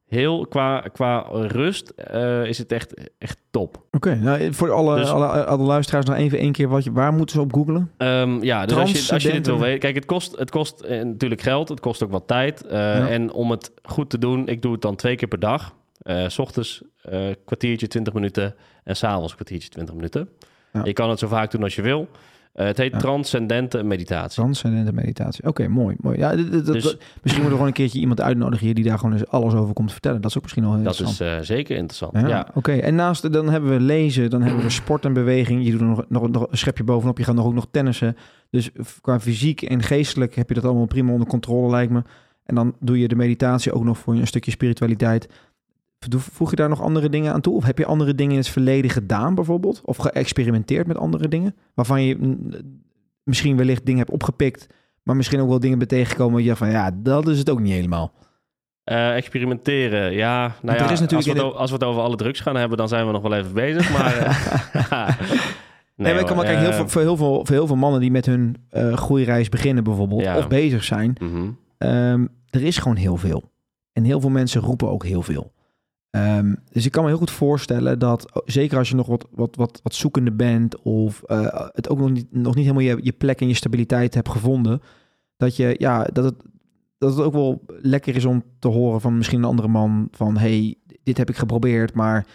Heel 0.09 0.47
qua, 0.47 0.81
qua 0.92 1.27
rust 1.31 1.88
eh, 1.88 2.44
is 2.44 2.59
het 2.59 2.73
echt, 2.73 2.94
echt 3.18 3.38
top. 3.51 3.83
Oké, 3.90 4.14
nou, 4.14 4.55
voor 4.55 4.71
alle, 4.73 4.97
Dus- 4.97 5.09
alle, 5.11 5.27
alle 5.44 5.62
luisteraars 5.64 6.07
nog 6.07 6.16
even 6.16 6.38
één 6.38 6.53
keer 6.53 6.68
wat 6.68 6.85
je, 6.85 6.92
waar 6.92 7.12
moeten 7.12 7.37
ze 7.37 7.40
op 7.42 7.53
googlen? 7.53 7.90
Ehm, 7.97 8.42
ja, 8.44 8.66
dus 8.66 8.77
als 8.77 9.07
je, 9.07 9.12
als 9.12 9.23
je 9.23 9.33
dit 9.33 9.47
wil 9.47 9.59
weten. 9.59 9.79
Kijk, 9.79 9.94
het 9.94 10.05
kost, 10.07 10.38
het 10.38 10.51
kost 10.51 10.81
eh, 10.81 11.03
natuurlijk 11.05 11.40
geld. 11.40 11.68
Het 11.68 11.81
kost 11.81 12.03
ook 12.03 12.11
wat 12.11 12.27
tijd. 12.27 12.66
Eh, 12.66 12.79
Ja. 12.79 13.09
En 13.09 13.33
om 13.33 13.51
het 13.51 13.73
goed 13.83 14.11
te 14.11 14.18
doen, 14.18 14.49
ik 14.49 14.62
doe 14.62 14.73
het 14.73 14.83
dan 14.83 14.97
twee 14.97 15.16
keer 15.16 15.29
per 15.29 15.40
dag. 15.40 15.75
S 16.27 16.38
ochtends 16.38 16.83
kwartiertje, 17.44 17.87
20 17.87 18.12
minuten. 18.14 18.55
En 18.85 18.97
s'avonds 18.97 19.35
kwartiertje, 19.35 19.68
20 19.68 19.94
minuten. 19.94 20.29
Ja. 20.73 20.81
Je 20.85 20.92
kan 20.92 21.11
het 21.11 21.18
zo 21.18 21.27
vaak 21.29 21.51
doen 21.51 21.62
als 21.62 21.75
je 21.75 21.83
wil. 21.83 22.09
Eh, 22.59 22.66
het 22.66 22.77
heet 22.77 22.92
Ja. 22.92 22.99
transcendente 22.99 23.83
meditatie. 23.83 24.42
Transcendente 24.42 24.92
meditatie. 24.92 25.44
Oké, 25.47 25.68
mooi, 25.68 25.97
mooi. 26.01 26.18
Ja, 26.18 26.37
dat- 26.37 26.51
Dus- 26.51 26.64
dat- 26.64 26.73
misschien 26.73 27.23
moeten 27.23 27.42
we 27.42 27.51
gewoon 27.51 27.66
een 27.66 27.73
keertje 27.73 27.99
iemand 28.01 28.21
uitnodigen 28.21 28.66
hier 28.66 28.75
die 28.75 28.85
daar 28.85 28.99
gewoon 28.99 29.12
eens 29.12 29.27
alles 29.27 29.55
over 29.55 29.75
komt 29.75 29.92
vertellen. 29.92 30.21
Dat 30.21 30.31
is 30.31 30.37
ook 30.37 30.42
misschien 30.42 30.62
wel 30.64 30.75
heel 30.75 30.83
Dat 30.83 30.99
interessant. 30.99 31.31
is 31.31 31.37
eh, 31.51 31.57
zeker 31.57 31.77
interessant. 31.77 32.12
Ja, 32.12 32.29
Ja. 32.29 32.49
oké. 32.55 32.73
En 32.73 32.94
naast, 32.94 33.33
dan 33.33 33.49
hebben 33.51 33.71
we 33.71 33.81
lezen, 33.81 34.31
dan 34.31 34.42
hebben 34.42 34.62
we 34.62 34.71
sport 34.71 35.05
en 35.05 35.12
beweging. 35.12 35.64
Je 35.64 35.71
doet 35.71 35.81
nog, 35.81 36.05
nog, 36.09 36.31
nog 36.31 36.47
een 36.51 36.59
schepje 36.59 36.85
bovenop. 36.85 37.18
Je 37.18 37.25
gaat 37.25 37.35
nog 37.35 37.47
ook 37.47 37.55
nog 37.55 37.66
tennissen. 37.71 38.16
Dus 38.51 38.71
qua 39.01 39.21
fysiek 39.21 39.62
en 39.62 39.83
geestelijk 39.83 40.35
heb 40.35 40.49
je 40.49 40.55
dat 40.55 40.64
allemaal 40.64 40.87
prima 40.87 41.12
onder 41.12 41.29
controle, 41.29 41.71
lijkt 41.71 41.92
me. 41.92 42.03
En 42.44 42.55
dan 42.55 42.75
doe 42.81 42.99
je 42.99 43.09
de 43.09 43.16
meditatie 43.16 43.73
ook 43.73 43.85
nog 43.85 43.99
voor 43.99 44.14
een 44.14 44.27
stukje 44.27 44.51
spiritualiteit. 44.51 45.29
Voeg 46.16 46.50
je 46.50 46.56
daar 46.56 46.68
nog 46.68 46.82
andere 46.82 47.08
dingen 47.08 47.32
aan 47.32 47.40
toe? 47.40 47.54
Of 47.54 47.64
heb 47.64 47.78
je 47.78 47.87
andere 47.87 48.14
dingen 48.14 48.32
in 48.32 48.38
het 48.38 48.48
verleden 48.48 48.90
gedaan, 48.90 49.34
bijvoorbeeld? 49.34 49.80
Of 49.84 49.96
geëxperimenteerd 49.96 50.87
met 50.87 50.96
andere 50.98 51.28
dingen? 51.28 51.54
Waarvan 51.74 52.02
je 52.02 52.16
mm, 52.16 52.50
misschien 53.22 53.56
wellicht 53.56 53.84
dingen 53.84 54.00
hebt 54.00 54.12
opgepikt, 54.12 54.66
maar 55.02 55.16
misschien 55.16 55.40
ook 55.40 55.48
wel 55.48 55.61
dingen 55.61 55.78
bent 55.78 55.90
tegengekomen. 55.90 56.34
waar 56.34 56.42
je 56.42 56.56
van 56.56 56.70
ja, 56.70 56.90
dat 56.94 57.28
is 57.28 57.38
het 57.38 57.50
ook 57.50 57.61
niet 57.61 57.72
helemaal. 57.72 58.12
Eh, 58.84 59.16
experimenteren, 59.16 60.12
ja. 60.12 60.40
Nou 60.40 60.56
Want 60.62 60.78
ja 60.78 60.90
is 60.90 61.00
natuurlijk 61.00 61.28
als, 61.28 61.38
we 61.38 61.44
het, 61.46 61.56
als 61.56 61.70
we 61.70 61.76
het 61.76 61.84
over 61.84 62.02
alle 62.02 62.16
drugs 62.16 62.40
gaan 62.40 62.56
hebben, 62.56 62.78
dan 62.78 62.88
zijn 62.88 63.06
we 63.06 63.12
nog 63.12 63.22
wel 63.22 63.34
even 63.34 63.52
bezig. 63.52 63.90
Maar, 63.98 64.16
eh, 64.16 65.08
Nee, 65.96 66.12
maar 66.12 66.20
ik 66.20 66.26
kan 66.26 66.37
kijken, 66.37 66.58
heel 66.58 66.70
eh, 66.70 66.76
veel, 66.76 66.88
voor, 66.88 67.00
heel 67.00 67.16
veel, 67.16 67.44
voor 67.44 67.54
heel 67.54 67.66
veel 67.66 67.76
mannen 67.76 68.00
die 68.00 68.11
met 68.11 68.26
hun 68.26 68.56
eh 68.70 68.96
groeireis 68.96 69.48
beginnen 69.48 69.84
bijvoorbeeld, 69.84 70.22
Ja. 70.22 70.37
of 70.37 70.48
bezig 70.48 70.84
zijn, 70.84 71.16
mhm. 71.20 71.50
ehm, 71.78 72.26
er 72.50 72.62
is 72.62 72.78
gewoon 72.78 72.96
heel 72.96 73.16
veel. 73.16 73.52
En 73.92 74.04
heel 74.04 74.20
veel 74.20 74.30
mensen 74.30 74.61
roepen 74.61 74.88
ook 74.90 75.04
heel 75.04 75.22
veel. 75.22 75.52
Ehm, 76.18 76.54
dus 76.72 76.87
ik 76.87 76.92
kan 76.92 77.02
me 77.02 77.09
heel 77.09 77.18
goed 77.18 77.31
voorstellen 77.31 77.98
dat, 77.98 78.42
zeker 78.44 78.78
als 78.78 78.88
je 78.88 78.94
nog 78.94 79.07
wat, 79.07 79.26
wat, 79.31 79.57
wat, 79.57 79.81
wat 79.83 79.94
zoekende 79.94 80.33
bent, 80.33 80.83
of 80.83 81.22
eh, 81.22 81.66
het 81.72 81.88
ook 81.88 81.98
nog 81.98 82.11
niet, 82.11 82.26
nog 82.31 82.54
niet 82.54 82.64
helemaal 82.64 82.96
je, 82.96 82.98
je 83.02 83.12
plek 83.12 83.40
en 83.40 83.48
je 83.48 83.54
stabiliteit 83.54 84.14
hebt 84.14 84.28
gevonden, 84.28 84.83
dat, 85.37 85.57
je, 85.57 85.74
ja, 85.78 86.04
dat, 86.12 86.24
het, 86.24 86.35
dat 86.98 87.16
het 87.16 87.24
ook 87.24 87.33
wel 87.33 87.62
lekker 87.66 88.16
is 88.16 88.24
om 88.24 88.42
te 88.59 88.68
horen 88.68 89.00
van 89.00 89.16
misschien 89.16 89.38
een 89.38 89.48
andere 89.48 89.68
man 89.68 90.09
van, 90.11 90.37
hey, 90.37 90.74
dit 91.02 91.16
heb 91.16 91.28
ik 91.28 91.37
geprobeerd, 91.37 91.94
maar 91.94 92.26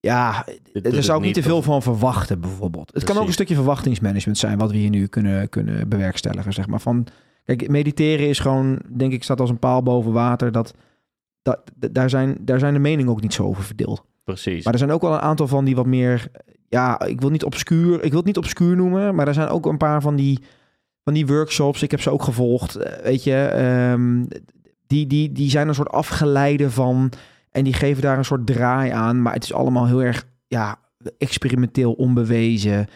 ja, 0.00 0.46
daar 0.72 1.02
zou 1.02 1.18
ik 1.18 1.24
niet 1.24 1.34
te 1.34 1.42
veel 1.42 1.62
van 1.62 1.82
verwachten, 1.82 2.40
bijvoorbeeld. 2.40 2.90
Het 2.94 3.04
kan 3.04 3.16
ook 3.16 3.26
een 3.26 3.32
stukje 3.32 3.54
verwachtingsmanagement 3.54 4.38
zijn, 4.38 4.58
wat 4.58 4.70
we 4.70 4.76
hier 4.76 4.90
nu 4.90 5.06
kunnen, 5.06 5.48
kunnen 5.48 5.88
bewerkstelligen, 5.88 6.52
zeg 6.52 6.66
maar. 6.66 6.80
Van, 6.80 7.06
kijk, 7.44 7.68
mediteren 7.68 8.28
is 8.28 8.38
gewoon, 8.38 8.80
denk 8.96 9.12
ik, 9.12 9.22
staat 9.22 9.40
als 9.40 9.50
een 9.50 9.58
paal 9.58 9.82
boven 9.82 10.12
water. 10.12 10.52
Dat, 10.52 10.74
dat, 11.44 11.60
daar, 11.90 12.10
zijn, 12.10 12.36
daar 12.40 12.58
zijn 12.58 12.72
de 12.74 12.80
meningen 12.80 13.12
ook 13.12 13.20
niet 13.20 13.34
zo 13.34 13.44
over 13.44 13.62
verdeeld. 13.62 14.04
Precies. 14.24 14.64
Maar 14.64 14.72
er 14.72 14.78
zijn 14.78 14.90
ook 14.92 15.02
wel 15.02 15.12
een 15.12 15.18
aantal 15.20 15.48
van 15.48 15.64
die 15.64 15.74
wat 15.76 15.86
meer, 15.86 16.30
ja, 16.68 17.00
ik 17.00 17.20
wil 17.20 17.30
niet 17.30 17.44
obscuur, 17.44 17.94
ik 18.02 18.08
wil 18.08 18.16
het 18.18 18.26
niet 18.26 18.36
obscuur 18.36 18.76
noemen, 18.76 19.14
maar 19.14 19.28
er 19.28 19.34
zijn 19.34 19.48
ook 19.48 19.66
een 19.66 19.76
paar 19.76 20.00
van 20.02 20.16
die, 20.16 20.38
van 21.04 21.14
die 21.14 21.26
workshops, 21.26 21.82
ik 21.82 21.90
heb 21.90 22.00
ze 22.00 22.10
ook 22.10 22.22
gevolgd, 22.22 22.76
eh, 22.76 23.02
weet 23.02 23.24
je, 23.24 23.34
ehm, 23.44 24.24
die, 24.86 25.06
die, 25.06 25.32
die 25.32 25.50
zijn 25.50 25.68
een 25.68 25.74
soort 25.74 25.90
afgeleide 25.90 26.70
van, 26.70 27.12
en 27.50 27.64
die 27.64 27.72
geven 27.72 28.02
daar 28.02 28.18
een 28.18 28.24
soort 28.24 28.46
draai 28.46 28.90
aan, 28.90 29.22
maar 29.22 29.32
het 29.34 29.44
is 29.44 29.52
allemaal 29.52 29.86
heel 29.86 30.02
erg, 30.02 30.26
ja, 30.46 30.76
experimenteel, 31.18 31.92
onbewezen. 31.92 32.86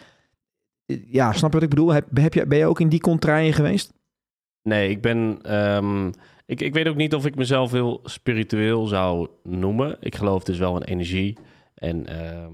Eh, 0.85 0.97
Ja, 1.11 1.31
snap 1.33 1.49
je 1.49 1.55
wat 1.55 1.63
ik 1.63 1.69
bedoel? 1.69 1.89
Heb, 1.93 2.05
heb 2.13 2.33
je, 2.33 2.47
ben 2.47 2.57
je 2.57 2.65
ook 2.65 2.79
in 2.79 2.89
die 2.89 2.99
contraien 2.99 3.53
geweest? 3.53 3.93
Nee, 4.63 4.89
ik 4.89 5.01
ben. 5.01 5.39
ehm, 5.41 6.11
ik, 6.49 6.61
ik 6.61 6.73
weet 6.73 6.87
ook 6.87 6.95
niet 6.95 7.15
of 7.15 7.25
ik 7.25 7.35
mezelf 7.35 7.71
heel 7.71 7.99
spiritueel 8.03 8.87
zou 8.87 9.27
noemen. 9.43 9.97
Ik 9.99 10.15
geloof 10.15 10.43
dus 10.43 10.57
wel 10.57 10.75
in 10.75 10.81
energie. 10.81 11.37
En 11.75 12.05
ehm, 12.05 12.53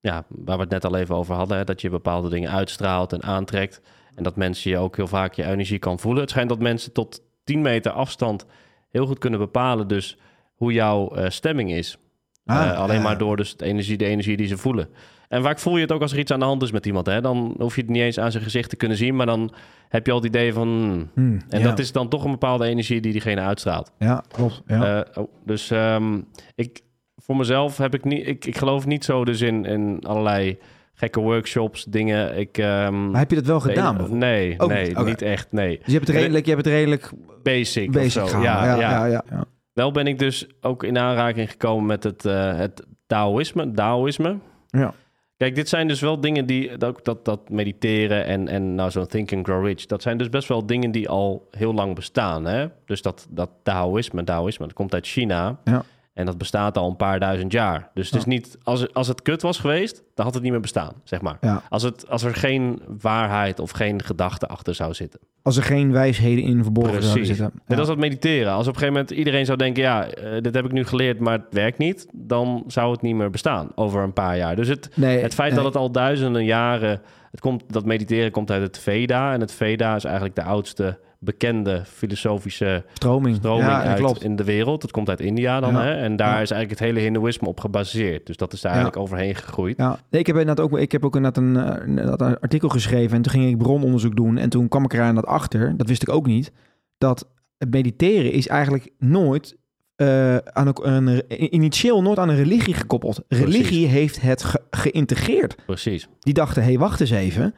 ja, 0.00 0.24
waar 0.28 0.56
we 0.56 0.62
het 0.62 0.72
net 0.72 0.84
al 0.84 0.96
even 0.96 1.14
over 1.14 1.34
hadden, 1.34 1.56
hè, 1.56 1.64
dat 1.64 1.80
je 1.80 1.90
bepaalde 1.90 2.28
dingen 2.28 2.50
uitstraalt 2.50 3.12
en 3.12 3.22
aantrekt. 3.22 3.80
En 4.14 4.22
dat 4.22 4.36
mensen 4.36 4.70
je 4.70 4.78
ook 4.78 4.96
heel 4.96 5.06
vaak 5.06 5.34
je 5.34 5.44
energie 5.44 5.78
kan 5.78 5.98
voelen. 5.98 6.20
Het 6.20 6.30
schijnt 6.30 6.48
dat 6.48 6.58
mensen 6.58 6.92
tot 6.92 7.22
10 7.44 7.62
meter 7.62 7.92
afstand 7.92 8.46
heel 8.90 9.06
goed 9.06 9.18
kunnen 9.18 9.40
bepalen, 9.40 9.88
dus 9.88 10.18
hoe 10.54 10.72
jouw 10.72 11.08
eh, 11.08 11.30
stemming 11.30 11.72
is. 11.72 11.98
Ah, 12.44 12.68
Eh, 12.70 12.78
alleen 12.78 12.96
ja. 12.96 13.02
maar 13.02 13.18
door 13.18 13.36
dus 13.36 13.56
de 13.56 13.64
energie, 13.64 13.96
de 13.96 14.04
energie 14.04 14.36
die 14.36 14.46
ze 14.46 14.56
voelen. 14.56 14.88
En 15.28 15.42
vaak 15.42 15.58
voel 15.58 15.74
je 15.76 15.82
het 15.82 15.92
ook 15.92 16.02
als 16.02 16.12
er 16.12 16.18
iets 16.18 16.30
aan 16.32 16.38
de 16.38 16.44
hand 16.44 16.62
is 16.62 16.70
met 16.72 16.86
iemand. 16.86 17.06
Hè? 17.06 17.20
Dan 17.20 17.54
hoef 17.58 17.74
je 17.74 17.80
het 17.80 17.90
niet 17.90 18.02
eens 18.02 18.18
aan 18.18 18.30
zijn 18.30 18.42
gezicht 18.44 18.70
te 18.70 18.76
kunnen 18.76 18.96
zien, 18.96 19.16
maar 19.16 19.26
dan 19.26 19.52
heb 19.88 20.06
je 20.06 20.12
al 20.12 20.18
het 20.18 20.26
idee 20.26 20.52
van. 20.52 20.68
hmm, 20.68 21.08
Hmm, 21.14 21.38
en 21.48 21.58
ja. 21.58 21.64
dat 21.64 21.78
is 21.78 21.92
dan 21.92 22.08
toch 22.08 22.24
een 22.24 22.30
bepaalde 22.30 22.66
energie 22.66 23.00
die 23.00 23.12
diegene 23.12 23.40
uitstraalt. 23.40 23.92
Ja, 23.98 24.24
klopt. 24.28 24.62
Ja. 24.66 25.02
Eh, 25.04 25.22
oh, 25.22 25.28
dus 25.44 25.70
ehm, 25.70 26.20
ik, 26.54 26.80
voor 27.16 27.36
mezelf 27.36 27.76
heb 27.76 27.94
ik 27.94 28.04
niet, 28.04 28.26
ik, 28.26 28.44
ik 28.44 28.56
geloof 28.58 28.86
niet 28.86 29.04
zo 29.04 29.24
dus 29.24 29.40
in, 29.40 29.64
in 29.64 29.98
allerlei 30.06 30.58
gekke 30.94 31.20
workshops, 31.20 31.84
dingen. 31.84 32.38
Ik, 32.38 32.58
ehm, 32.58 33.10
maar 33.10 33.20
heb 33.20 33.30
je 33.30 33.36
dat 33.36 33.46
wel 33.46 33.60
gedaan? 33.60 34.18
nee, 34.18 34.56
nee, 34.56 34.92
nee, 34.92 35.04
niet? 35.04 35.22
Echt, 35.22 35.52
nee. 35.52 35.76
Dus 35.76 35.86
je 35.86 35.92
hebt 35.92 36.06
het 36.06 36.16
redelijk, 36.16 36.44
je 36.46 36.52
hebt 36.52 36.64
het 36.64 36.74
redelijk 36.74 37.10
Basic, 37.42 37.96
of 37.96 38.10
zo. 38.10 38.26
ja, 38.42 38.64
ja, 38.64 39.06
ja, 39.06 39.06
ja. 39.30 39.44
Wel 39.74 39.90
ben 39.90 40.06
ik 40.06 40.18
dus 40.18 40.46
ook 40.60 40.84
in 40.84 40.98
aanraking 40.98 41.50
gekomen 41.50 41.86
met 41.86 42.04
het, 42.04 42.24
eh, 42.24 42.56
het 42.56 42.86
Taoïsme. 43.06 43.72
Taoïsme. 43.72 44.38
Ja. 44.66 44.94
Kijk, 45.36 45.54
dit 45.54 45.68
zijn 45.68 45.88
dus 45.88 46.00
wel 46.00 46.20
dingen 46.20 46.46
die, 46.46 46.76
dat, 46.76 47.04
dat, 47.04 47.24
dat 47.24 47.48
mediteren 47.48 48.24
en, 48.24 48.48
en 48.48 48.74
nou 48.74 48.90
zo'n 48.90 49.06
Think 49.06 49.32
and 49.32 49.46
Grow 49.46 49.66
Rich, 49.66 49.86
dat 49.86 50.02
zijn 50.02 50.18
dus 50.18 50.28
best 50.28 50.48
wel 50.48 50.66
dingen 50.66 50.90
die 50.90 51.08
al 51.08 51.48
heel 51.50 51.74
lang 51.74 51.94
bestaan. 51.94 52.44
Hè? 52.44 52.66
Dus 52.84 53.02
dat, 53.02 53.26
dat 53.30 53.50
Taoïsme, 53.62 54.24
Taoïsme, 54.24 54.66
dat 54.66 54.74
komt 54.74 54.94
uit 54.94 55.06
China. 55.06 55.58
Ja. 55.64 55.84
En 56.14 56.26
dat 56.26 56.38
bestaat 56.38 56.76
al 56.78 56.88
een 56.88 56.96
paar 56.96 57.20
duizend 57.20 57.52
jaar. 57.52 57.90
Dus 57.94 58.06
het 58.06 58.14
is 58.14 58.22
Ja. 58.24 58.28
niet, 58.28 58.58
als, 58.62 58.92
als 58.94 59.08
het 59.08 59.22
kut 59.22 59.42
was 59.42 59.58
geweest, 59.58 60.02
dan 60.14 60.24
had 60.24 60.34
het 60.34 60.42
niet 60.42 60.52
meer 60.52 60.60
bestaan, 60.60 60.92
zeg 61.04 61.20
maar. 61.20 61.36
Ja. 61.40 61.62
Als, 61.68 61.82
het, 61.82 62.08
als 62.08 62.22
er 62.22 62.34
geen 62.34 62.82
waarheid 63.00 63.60
of 63.60 63.70
geen 63.70 64.02
gedachte 64.02 64.46
achter 64.46 64.74
zou 64.74 64.94
zitten. 64.94 65.20
Als 65.42 65.56
er 65.56 65.62
geen 65.62 65.92
wijsheden 65.92 66.44
in 66.44 66.62
verborgen 66.62 67.02
zouden 67.02 67.12
Precies. 67.22 67.36
zitten. 67.36 67.60
Net 67.66 67.78
als 67.78 67.88
dat 67.88 67.98
mediteren. 67.98 68.52
Als 68.52 68.66
op 68.66 68.72
een 68.74 68.78
gegeven 68.78 68.92
moment 69.00 69.10
iedereen 69.18 69.44
zou 69.44 69.58
denken... 69.58 69.82
ja, 69.82 70.06
eh, 70.06 70.40
dit 70.42 70.54
heb 70.54 70.64
ik 70.64 70.72
nu 70.72 70.84
geleerd, 70.84 71.18
maar 71.18 71.32
het 71.38 71.46
werkt 71.50 71.78
niet... 71.78 72.06
dan 72.12 72.64
zou 72.66 72.92
het 72.92 73.02
niet 73.02 73.14
meer 73.14 73.30
bestaan 73.30 73.70
over 73.74 74.02
een 74.02 74.12
paar 74.12 74.36
jaar. 74.36 74.56
Dus 74.56 74.68
het, 74.68 74.90
Nee, 74.94 75.18
het 75.18 75.34
feit 75.34 75.52
nee. 75.52 75.62
dat 75.62 75.72
het 75.72 75.82
al 75.82 75.90
duizenden 75.90 76.44
jaren... 76.44 77.00
Het 77.30 77.40
komt, 77.42 77.62
dat 77.72 77.84
mediteren 77.84 78.30
komt 78.30 78.50
uit 78.50 78.62
het 78.62 78.78
Veda. 78.78 79.32
En 79.32 79.40
het 79.40 79.52
Veda 79.52 79.94
is 79.96 80.04
eigenlijk 80.04 80.34
de 80.34 80.42
oudste 80.42 80.98
bekende 81.24 81.82
filosofische 81.86 82.84
stroming. 82.92 83.36
stroming 83.36 83.66
ja, 83.66 83.78
dat 83.78 83.86
uit 83.86 83.98
klopt. 83.98 84.22
in 84.22 84.36
de 84.36 84.44
wereld. 84.44 84.82
Het 84.82 84.90
komt 84.90 85.08
uit 85.08 85.20
India 85.20 85.60
dan. 85.60 85.72
Ja. 85.72 85.82
Hè? 85.82 85.92
En 85.94 86.16
daar 86.16 86.26
Ja. 86.34 86.40
is 86.40 86.50
eigenlijk 86.50 86.70
het 86.70 86.88
hele 86.88 87.00
hindoeïsme 87.00 87.48
op 87.48 87.60
gebaseerd. 87.60 88.26
Dus 88.26 88.36
dat 88.36 88.52
is 88.52 88.60
daar 88.60 88.72
eigenlijk 88.72 89.02
overheen 89.02 89.34
gegroeid. 89.34 89.76
Ja, 89.76 89.98
ik 90.10 90.26
heb 90.26 90.36
inderdaad 90.36 90.60
ook, 90.64 90.78
ik 90.78 90.92
heb 90.92 91.04
ook 91.04 91.16
inderdaad 91.16 91.42
een, 91.42 91.56
eh, 91.56 91.86
inderdaad 91.86 92.20
een 92.20 92.38
artikel 92.40 92.68
geschreven 92.68 93.16
en 93.16 93.22
toen 93.22 93.32
ging 93.32 93.50
ik 93.50 93.58
brononderzoek 93.58 94.16
doen 94.16 94.36
en 94.38 94.48
toen 94.48 94.68
kwam 94.68 94.84
ik 94.84 94.92
er 94.92 94.98
inderdaad 94.98 95.26
achter, 95.26 95.76
dat 95.76 95.88
wist 95.88 96.02
ik 96.02 96.08
ook 96.08 96.26
niet, 96.26 96.52
dat 96.98 97.28
het 97.58 97.70
mediteren 97.70 98.32
is 98.32 98.48
eigenlijk 98.48 98.90
nooit 98.98 99.56
eh, 99.96 100.36
aan 100.36 100.66
een, 100.82 101.06
een- 101.06 101.54
initieel 101.54 102.02
nooit 102.02 102.18
aan 102.18 102.28
een 102.28 102.36
religie 102.36 102.74
gekoppeld. 102.74 103.20
Religie 103.28 103.86
heeft 103.86 104.20
het 104.20 104.42
ge- 104.44 104.62
geïntegreerd. 104.70 105.56
Precies. 105.66 106.08
Die 106.20 106.34
dachten, 106.34 106.62
hé, 106.62 106.68
hey, 106.68 106.78
wacht 106.78 107.00
eens 107.00 107.10
even. 107.10 107.54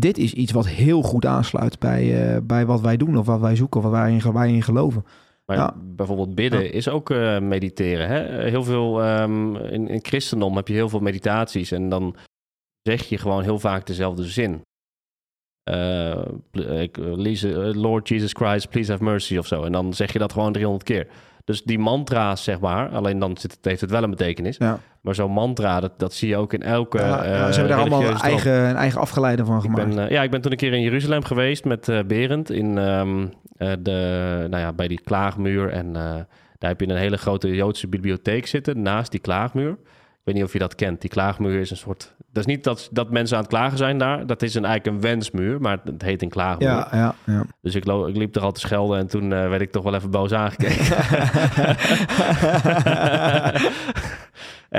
Dit 0.00 0.18
is 0.18 0.32
iets 0.32 0.52
wat 0.52 0.68
heel 0.68 1.02
goed 1.02 1.26
aansluit 1.26 1.78
bij, 1.78 2.32
eh, 2.34 2.40
bij 2.42 2.66
wat 2.66 2.80
wij 2.80 2.96
doen 2.96 3.18
of 3.18 3.26
wat 3.26 3.40
wij 3.40 3.56
zoeken 3.56 3.78
of 3.80 3.86
wat 3.86 3.92
wij 3.94 4.12
in, 4.12 4.32
wij 4.32 4.52
in 4.52 4.62
geloven. 4.62 5.04
Maar 5.46 5.56
Ja. 5.56 5.74
bijvoorbeeld 5.82 6.34
bidden 6.34 6.62
Ja. 6.62 6.70
is 6.70 6.88
ook 6.88 7.10
eh, 7.10 7.38
mediteren. 7.38 8.08
Hè? 8.08 8.48
Heel 8.48 8.64
veel, 8.64 9.02
ehm, 9.02 9.56
in, 9.56 9.88
in 9.88 10.04
christendom 10.04 10.56
heb 10.56 10.68
je 10.68 10.74
heel 10.74 10.88
veel 10.88 11.00
meditaties 11.00 11.70
en 11.70 11.88
dan 11.88 12.14
zeg 12.82 13.04
je 13.08 13.18
gewoon 13.18 13.42
heel 13.42 13.58
vaak 13.58 13.86
dezelfde 13.86 14.24
zin. 14.24 14.60
Eh, 15.62 16.22
lees, 16.52 17.42
Lord 17.72 18.08
Jesus 18.08 18.32
Christ, 18.32 18.68
please 18.70 18.90
have 18.90 19.04
mercy 19.04 19.36
of 19.38 19.46
zo. 19.46 19.62
En 19.64 19.72
dan 19.72 19.94
zeg 19.94 20.12
je 20.12 20.18
dat 20.18 20.32
gewoon 20.32 20.52
300 20.52 20.84
keer. 20.84 21.06
Dus 21.50 21.62
die 21.62 21.78
mantra's, 21.78 22.44
zeg 22.44 22.60
maar, 22.60 22.88
alleen 22.88 23.18
dan 23.18 23.36
zit 23.36 23.52
het, 23.52 23.64
heeft 23.64 23.80
het 23.80 23.90
wel 23.90 24.02
een 24.02 24.10
betekenis. 24.10 24.56
Ja. 24.56 24.78
Maar 25.00 25.14
zo'n 25.14 25.30
mantra, 25.30 25.80
dat, 25.80 25.92
dat 25.98 26.12
zie 26.14 26.28
je 26.28 26.36
ook 26.36 26.52
in 26.52 26.62
elke. 26.62 26.98
Ja, 26.98 27.06
ja, 27.06 27.22
eh, 27.22 27.46
ze 27.46 27.60
hebben 27.60 27.68
daar 27.68 27.78
allemaal 27.78 28.02
stroom. 28.02 28.16
eigen, 28.20 28.52
een 28.52 28.76
eigen 28.76 29.00
afgeleide 29.00 29.44
van 29.44 29.56
Ik 29.56 29.62
gemaakt. 29.62 29.88
ben, 29.88 30.04
eh, 30.04 30.10
ja, 30.10 30.22
ik 30.22 30.30
ben 30.30 30.40
toen 30.40 30.50
een 30.50 30.56
keer 30.56 30.72
in 30.72 30.82
Jeruzalem 30.82 31.24
geweest 31.24 31.64
met 31.64 31.88
eh 31.88 31.98
Berend 32.06 32.50
in 32.50 32.78
ehm, 32.78 33.26
eh, 33.56 33.72
de, 33.80 34.46
nou 34.50 34.62
ja, 34.62 34.72
bij 34.72 34.88
die 34.88 35.00
klaagmuur. 35.00 35.68
En 35.70 35.86
eh, 35.96 36.02
daar 36.58 36.70
heb 36.70 36.80
je 36.80 36.88
een 36.88 36.96
hele 36.96 37.16
grote 37.16 37.54
Joodse 37.54 37.88
bibliotheek 37.88 38.46
zitten 38.46 38.82
naast 38.82 39.10
die 39.10 39.20
klaagmuur. 39.20 39.70
Ik 39.70 40.26
weet 40.26 40.34
niet 40.34 40.44
of 40.44 40.52
je 40.52 40.58
dat 40.58 40.74
kent. 40.74 41.00
Die 41.00 41.10
klaagmuur 41.10 41.60
is 41.60 41.70
een 41.70 41.76
soort. 41.76 42.14
Dat 42.32 42.46
is 42.46 42.54
niet 42.54 42.64
dat, 42.64 42.88
dat 42.92 43.10
mensen 43.10 43.36
aan 43.36 43.42
het 43.42 43.52
klagen 43.52 43.78
zijn 43.78 43.98
daar. 43.98 44.26
Dat 44.26 44.42
is 44.42 44.54
een, 44.54 44.64
eigenlijk 44.64 44.96
een 44.96 45.10
wensmuur, 45.10 45.60
maar 45.60 45.78
het 45.84 46.02
heet 46.02 46.22
een 46.22 46.28
klaagmuur. 46.28 46.68
ja, 46.68 46.88
ja, 46.92 47.14
ja. 47.26 47.44
Dus 47.60 47.74
ik, 47.74 47.86
liep 47.86 48.36
er 48.36 48.42
al 48.42 48.52
te 48.52 48.60
schelden 48.60 48.98
en 48.98 49.06
toen 49.06 49.32
eh, 49.32 49.48
werd 49.48 49.60
ik 49.60 49.70
toch 49.70 49.82
wel 49.82 49.94
even 49.94 50.10
boos 50.10 50.32
aangekeken. 50.32 50.96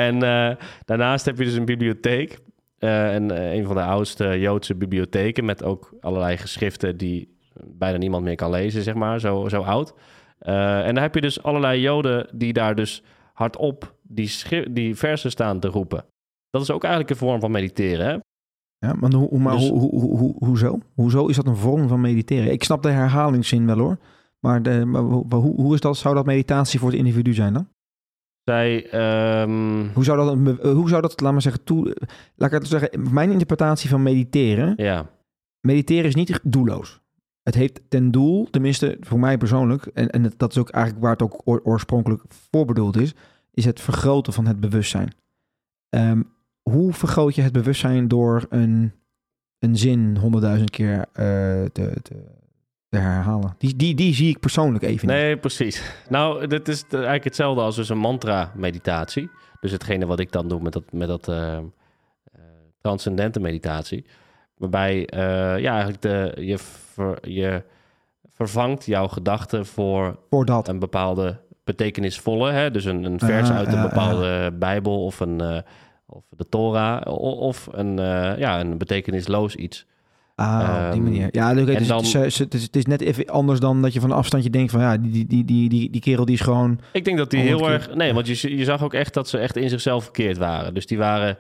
en 0.08 0.24
eh, 0.24 0.56
daarnaast 0.86 1.26
heb 1.26 1.38
je 1.38 1.43
dus 1.43 1.54
een 1.54 1.66
bibliotheek. 1.66 2.39
eh, 2.80 3.16
en 3.16 3.54
een 3.56 3.66
van 3.66 3.76
de 3.76 3.84
oudste 3.84 4.39
Joodse 4.39 4.76
bibliotheken 4.76 5.45
met 5.45 5.64
ook 5.64 5.93
allerlei 5.99 6.38
geschriften 6.38 6.97
die 6.97 7.38
bijna 7.64 7.97
niemand 7.97 8.24
meer 8.24 8.36
kan 8.36 8.49
lezen, 8.49 8.82
zeg 8.82 8.93
maar, 8.93 9.20
zo, 9.20 9.49
zo 9.49 9.62
oud. 9.62 9.93
En 10.39 10.93
daar 10.93 11.04
heb 11.04 11.16
je 11.16 11.22
dus 11.22 11.43
allerlei 11.43 11.82
Joden 11.82 12.28
die 12.34 12.54
daar 12.54 12.76
dus 12.76 13.04
hardop 13.34 13.95
die, 14.02 14.32
die 14.72 14.95
versen 14.95 15.32
staan 15.32 15.60
te 15.60 15.68
roepen. 15.68 16.06
Dat 16.52 16.62
is 16.62 16.72
ook 16.72 16.82
eigenlijk 16.84 17.12
een 17.14 17.18
vorm 17.28 17.39
van 17.39 17.52
mediteren, 17.52 18.06
hè? 18.06 18.18
Ja, 18.88 18.93
maar, 18.93 19.14
hoe, 19.14 19.39
maar 19.39 19.56
Dus- 19.58 19.70
hoe, 19.70 19.80
hoe, 19.80 19.99
hoe, 19.99 20.18
hoe- 20.18 20.36
hoezo? 20.39 20.80
Hoezo 20.93 21.28
is 21.28 21.36
dat 21.36 21.47
een 21.47 21.56
vorm 21.56 21.88
van 21.88 22.02
mediteren? 22.02 22.52
Ik 22.52 22.64
snap 22.64 22.84
de 22.84 22.89
herhalingszin 22.89 23.66
wel 23.66 23.78
hoor. 23.78 23.97
Maar, 24.39 24.62
de, 24.64 24.86
maar 24.86 25.02
hoe, 25.02 25.56
hoe, 25.56 25.74
is 25.74 25.80
dat, 25.80 25.97
zou 25.97 26.16
dat 26.16 26.26
meditatie 26.26 26.80
voor 26.80 26.89
het 26.89 26.97
individu 26.97 27.34
zijn 27.34 27.54
dan? 27.54 27.68
Zij, 28.43 28.89
ehm, 28.89 29.88
Hoe 29.93 30.04
zou 30.04 30.18
dat, 30.45 30.58
hoe 30.74 30.89
zou 30.89 31.02
dat 31.02 31.22
laat 31.22 31.32
maar 31.32 31.41
zeggen, 31.41 31.64
toe, 31.64 31.95
laat 32.36 32.52
ik 32.54 32.60
het 32.60 32.68
zeggen, 32.68 33.14
mijn 33.14 33.32
interpretatie 33.32 33.89
van 33.89 34.04
mediteren, 34.04 34.74
ja, 34.78 35.10
mediteren 35.68 36.06
is 36.06 36.16
niet 36.16 36.39
doelloos. 36.43 36.99
Het 37.43 37.56
heeft 37.56 37.82
ten 37.89 38.12
doel, 38.12 38.47
tenminste 38.49 38.97
voor 38.99 39.20
mij 39.20 39.38
persoonlijk, 39.38 39.86
en, 39.86 40.10
en 40.10 40.34
dat 40.38 40.52
is 40.52 40.58
ook 40.58 40.70
eigenlijk 40.70 41.04
waar 41.04 41.14
het 41.14 41.22
ook 41.22 41.41
oor- 41.43 41.62
oorspronkelijk 41.64 42.24
voor 42.28 42.66
bedoeld 42.66 42.97
is, 42.97 43.14
is 43.54 43.66
het 43.66 43.82
vergroten 43.82 44.34
van 44.34 44.45
het 44.45 44.60
bewustzijn. 44.60 45.14
Ehm, 45.89 46.22
hoe 46.62 46.93
vergroot 46.93 47.36
je 47.36 47.41
het 47.41 47.51
bewustzijn 47.53 48.07
door 48.07 48.45
een, 48.49 48.91
een 49.59 49.78
zin 49.78 50.18
honderdduizend 50.18 50.70
keer 50.70 50.97
eh, 50.99 51.05
te, 51.64 51.70
te, 52.01 52.24
te 52.89 52.97
herhalen? 52.97 53.55
Die, 53.57 53.76
die, 53.76 53.95
die 53.95 54.14
zie 54.14 54.30
ik 54.30 54.39
persoonlijk 54.39 54.84
even 54.84 55.07
niet. 55.07 55.16
Nee, 55.16 55.38
precies. 55.38 55.82
Nou, 56.09 56.47
dit 56.47 56.68
is 56.68 56.86
eigenlijk 56.91 57.24
hetzelfde 57.24 57.62
als 57.62 57.76
dus 57.76 57.89
een 57.89 57.97
mantra-meditatie. 57.97 59.30
Dus 59.59 59.72
hetgene 59.72 60.05
wat 60.05 60.20
ik 60.20 60.32
dan 60.32 60.47
doe 60.47 60.62
met 60.62 60.74
dat, 60.74 60.91
met 60.91 61.07
dat 61.07 61.28
eh, 61.28 61.57
eh, 61.57 61.64
transcendente 62.82 63.39
meditatie. 63.39 64.05
Waarbij 64.57 65.07
ja, 65.62 65.72
eigenlijk 65.72 66.01
de, 66.01 66.34
je, 66.39 66.57
ver- 66.57 67.30
je 67.30 67.64
vervangt 68.28 68.86
jouw 68.86 69.07
gedachten 69.07 69.66
voor 69.66 70.20
Voor 70.30 70.45
dat. 70.45 70.68
een 70.68 70.80
bepaalde 70.80 71.39
betekenisvolle. 71.64 72.51
Hè? 72.51 72.72
Dus 72.72 72.86
een, 72.86 73.03
een 73.03 73.20
vers 73.20 73.47
Ja, 73.47 73.55
uit 73.55 73.74
een 73.74 73.82
bepaalde 73.82 74.51
Bijbel 74.59 75.05
of, 75.05 75.20
een, 75.20 75.64
of 76.12 76.24
de 76.30 76.49
Torah. 76.49 77.01
Of 77.39 77.68
een, 77.72 77.99
eh, 77.99 78.38
ja, 78.38 78.59
een 78.59 78.78
betekenisloos 78.78 79.55
iets. 79.55 79.86
Ah, 80.36 80.59
op 80.86 80.91
die 80.91 81.01
Ehm, 81.01 81.03
manier. 81.03 81.28
Ja, 81.32 81.49
en 81.49 81.66
dus 81.66 81.88
dan- 81.88 81.97
het, 82.03 82.05
is, 82.26 82.39
het, 82.39 82.53
is, 82.53 82.62
het 82.62 82.76
is 82.76 82.86
net 82.86 83.01
even 83.01 83.26
anders 83.26 83.59
dan 83.59 83.82
dat 83.82 83.93
je 83.93 83.99
van 83.99 84.09
een 84.12 84.16
afstandje 84.18 84.49
denkt 84.49 84.72
van 84.72 84.82
ja, 84.82 84.97
die, 84.97 85.12
die, 85.12 85.26
die, 85.28 85.45
die, 85.45 85.70
die, 85.70 85.89
die 85.89 86.01
kerel 86.01 86.26
die 86.26 86.36
is 86.36 86.41
gewoon... 86.41 86.80
Ik 86.93 87.05
denk 87.05 87.18
dat 87.18 87.30
die 87.30 87.39
heel 87.39 87.57
keer. 87.57 87.70
erg... 87.70 87.93
Nee, 87.95 88.14
want 88.14 88.28
je, 88.41 88.57
je 88.57 88.64
zag 88.64 88.84
ook 88.84 88.93
echt 88.93 89.14
dat 89.14 89.30
ze 89.30 89.38
echt 89.38 89.55
in 89.55 89.70
zichzelf 89.70 90.03
verkeerd 90.03 90.38
waren. 90.38 90.74
Dus 90.74 90.86
die 90.86 90.97
waren... 90.97 91.38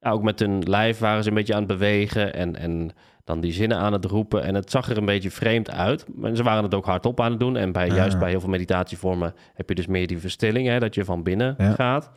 Ja, 0.00 0.10
ook 0.10 0.22
met 0.22 0.38
hun 0.38 0.62
lijf 0.62 0.98
waren 0.98 1.22
ze 1.22 1.28
een 1.28 1.34
beetje 1.34 1.52
aan 1.54 1.58
het 1.62 1.68
bewegen... 1.68 2.34
en, 2.34 2.56
en 2.56 2.90
dan 3.24 3.40
die 3.40 3.52
zinnen 3.52 3.78
aan 3.78 3.92
het 3.92 4.04
roepen. 4.04 4.42
En 4.42 4.54
het 4.54 4.70
zag 4.70 4.90
er 4.90 4.96
een 4.96 5.04
beetje 5.04 5.30
vreemd 5.30 5.70
uit. 5.70 6.06
Maar 6.14 6.36
ze 6.36 6.42
waren 6.42 6.62
het 6.64 6.74
ook 6.74 6.84
hardop 6.86 7.20
aan 7.20 7.30
het 7.30 7.40
doen. 7.40 7.56
En 7.56 7.72
bij, 7.72 7.88
juist 7.88 8.18
bij 8.18 8.30
heel 8.30 8.40
veel 8.40 8.48
meditatievormen... 8.48 9.34
heb 9.54 9.68
je 9.68 9.74
dus 9.74 9.86
meer 9.86 10.06
die 10.06 10.18
verstilling, 10.18 10.66
hè, 10.68 10.78
dat 10.78 10.94
je 10.94 11.04
van 11.04 11.22
binnen 11.22 11.54
Ja. 11.58 11.72
gaat. 11.72 12.10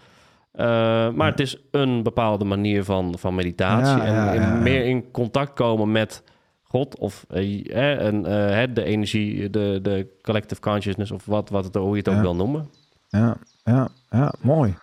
Eh, 0.51 0.65
maar 1.09 1.29
het 1.29 1.39
is 1.39 1.57
een 1.71 2.03
bepaalde 2.03 2.45
manier 2.45 2.83
van, 2.83 3.15
van 3.19 3.35
meditatie. 3.35 4.03
Ja, 4.03 4.33
en 4.33 4.41
in- 4.41 4.63
meer 4.63 4.85
in 4.85 5.11
contact 5.11 5.53
komen 5.53 5.91
met... 5.91 6.23
God 6.63 6.97
of 6.97 7.25
eh, 7.29 8.05
en, 8.05 8.25
eh, 8.25 8.67
de 8.73 8.83
energie, 8.83 9.49
de, 9.49 9.79
de 9.81 10.07
collective 10.21 10.61
consciousness 10.61 11.11
of 11.11 11.25
wat, 11.25 11.49
wat 11.49 11.63
het, 11.65 11.75
hoe 11.75 11.89
je 11.91 11.97
het 11.97 12.09
ook 12.09 12.21
wil 12.21 12.35
noemen. 12.35 12.69
Ja, 13.09 13.37
ja, 13.63 13.87
ja, 14.09 14.33
mooi. 14.41 14.75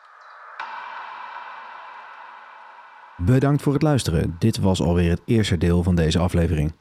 Bedankt 3.16 3.62
voor 3.62 3.72
het 3.72 3.82
luisteren. 3.82 4.36
Dit 4.38 4.58
was 4.58 4.80
alweer 4.82 5.10
het 5.10 5.22
eerste 5.24 5.58
deel 5.58 5.82
van 5.82 5.94
deze 5.94 6.18
aflevering. 6.18 6.72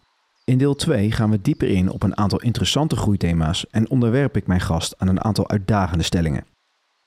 In 0.46 0.58
deel 0.58 0.76
2 0.76 1.12
gaan 1.12 1.30
we 1.30 1.42
dieper 1.42 1.68
in 1.70 1.92
op 1.92 2.04
een 2.04 2.18
aantal 2.18 2.40
interessante 2.42 2.96
groeithema's 2.96 3.68
en 3.70 3.90
onderwerp 3.90 4.38
ik 4.38 4.48
mijn 4.48 4.62
gast 4.62 4.96
aan 4.98 5.08
een 5.08 5.24
aantal 5.24 5.50
uitdagende 5.50 6.04
stellingen. 6.04 6.46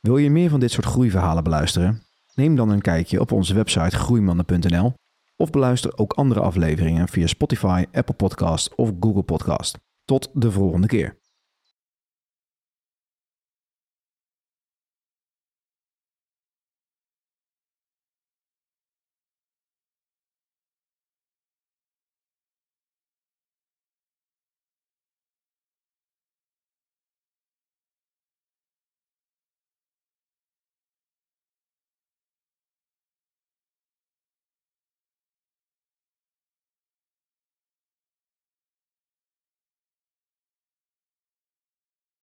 Wil 0.01 0.17
je 0.17 0.31
meer 0.31 0.51
van 0.51 0.61
dit 0.61 0.71
soort 0.71 0.87
groeiverhalen 0.87 1.45
beluisteren? 1.45 2.03
Neem 2.35 2.57
dan 2.57 2.71
een 2.71 2.81
kijkje 2.81 3.21
op 3.21 3.33
onze 3.33 3.55
website 3.55 3.97
groeimannen.nl 3.97 4.93
of 5.37 5.51
beluister 5.51 5.99
ook 5.99 6.13
andere 6.13 6.41
afleveringen 6.41 7.09
via 7.09 7.27
Spotify, 7.27 7.85
Apple 7.93 8.15
Podcast 8.15 8.75
of 8.75 8.93
Google 9.01 9.23
Podcast. 9.23 9.79
Tot 10.05 10.31
de 10.33 10.51
volgende 10.51 10.87
keer. 10.87 11.20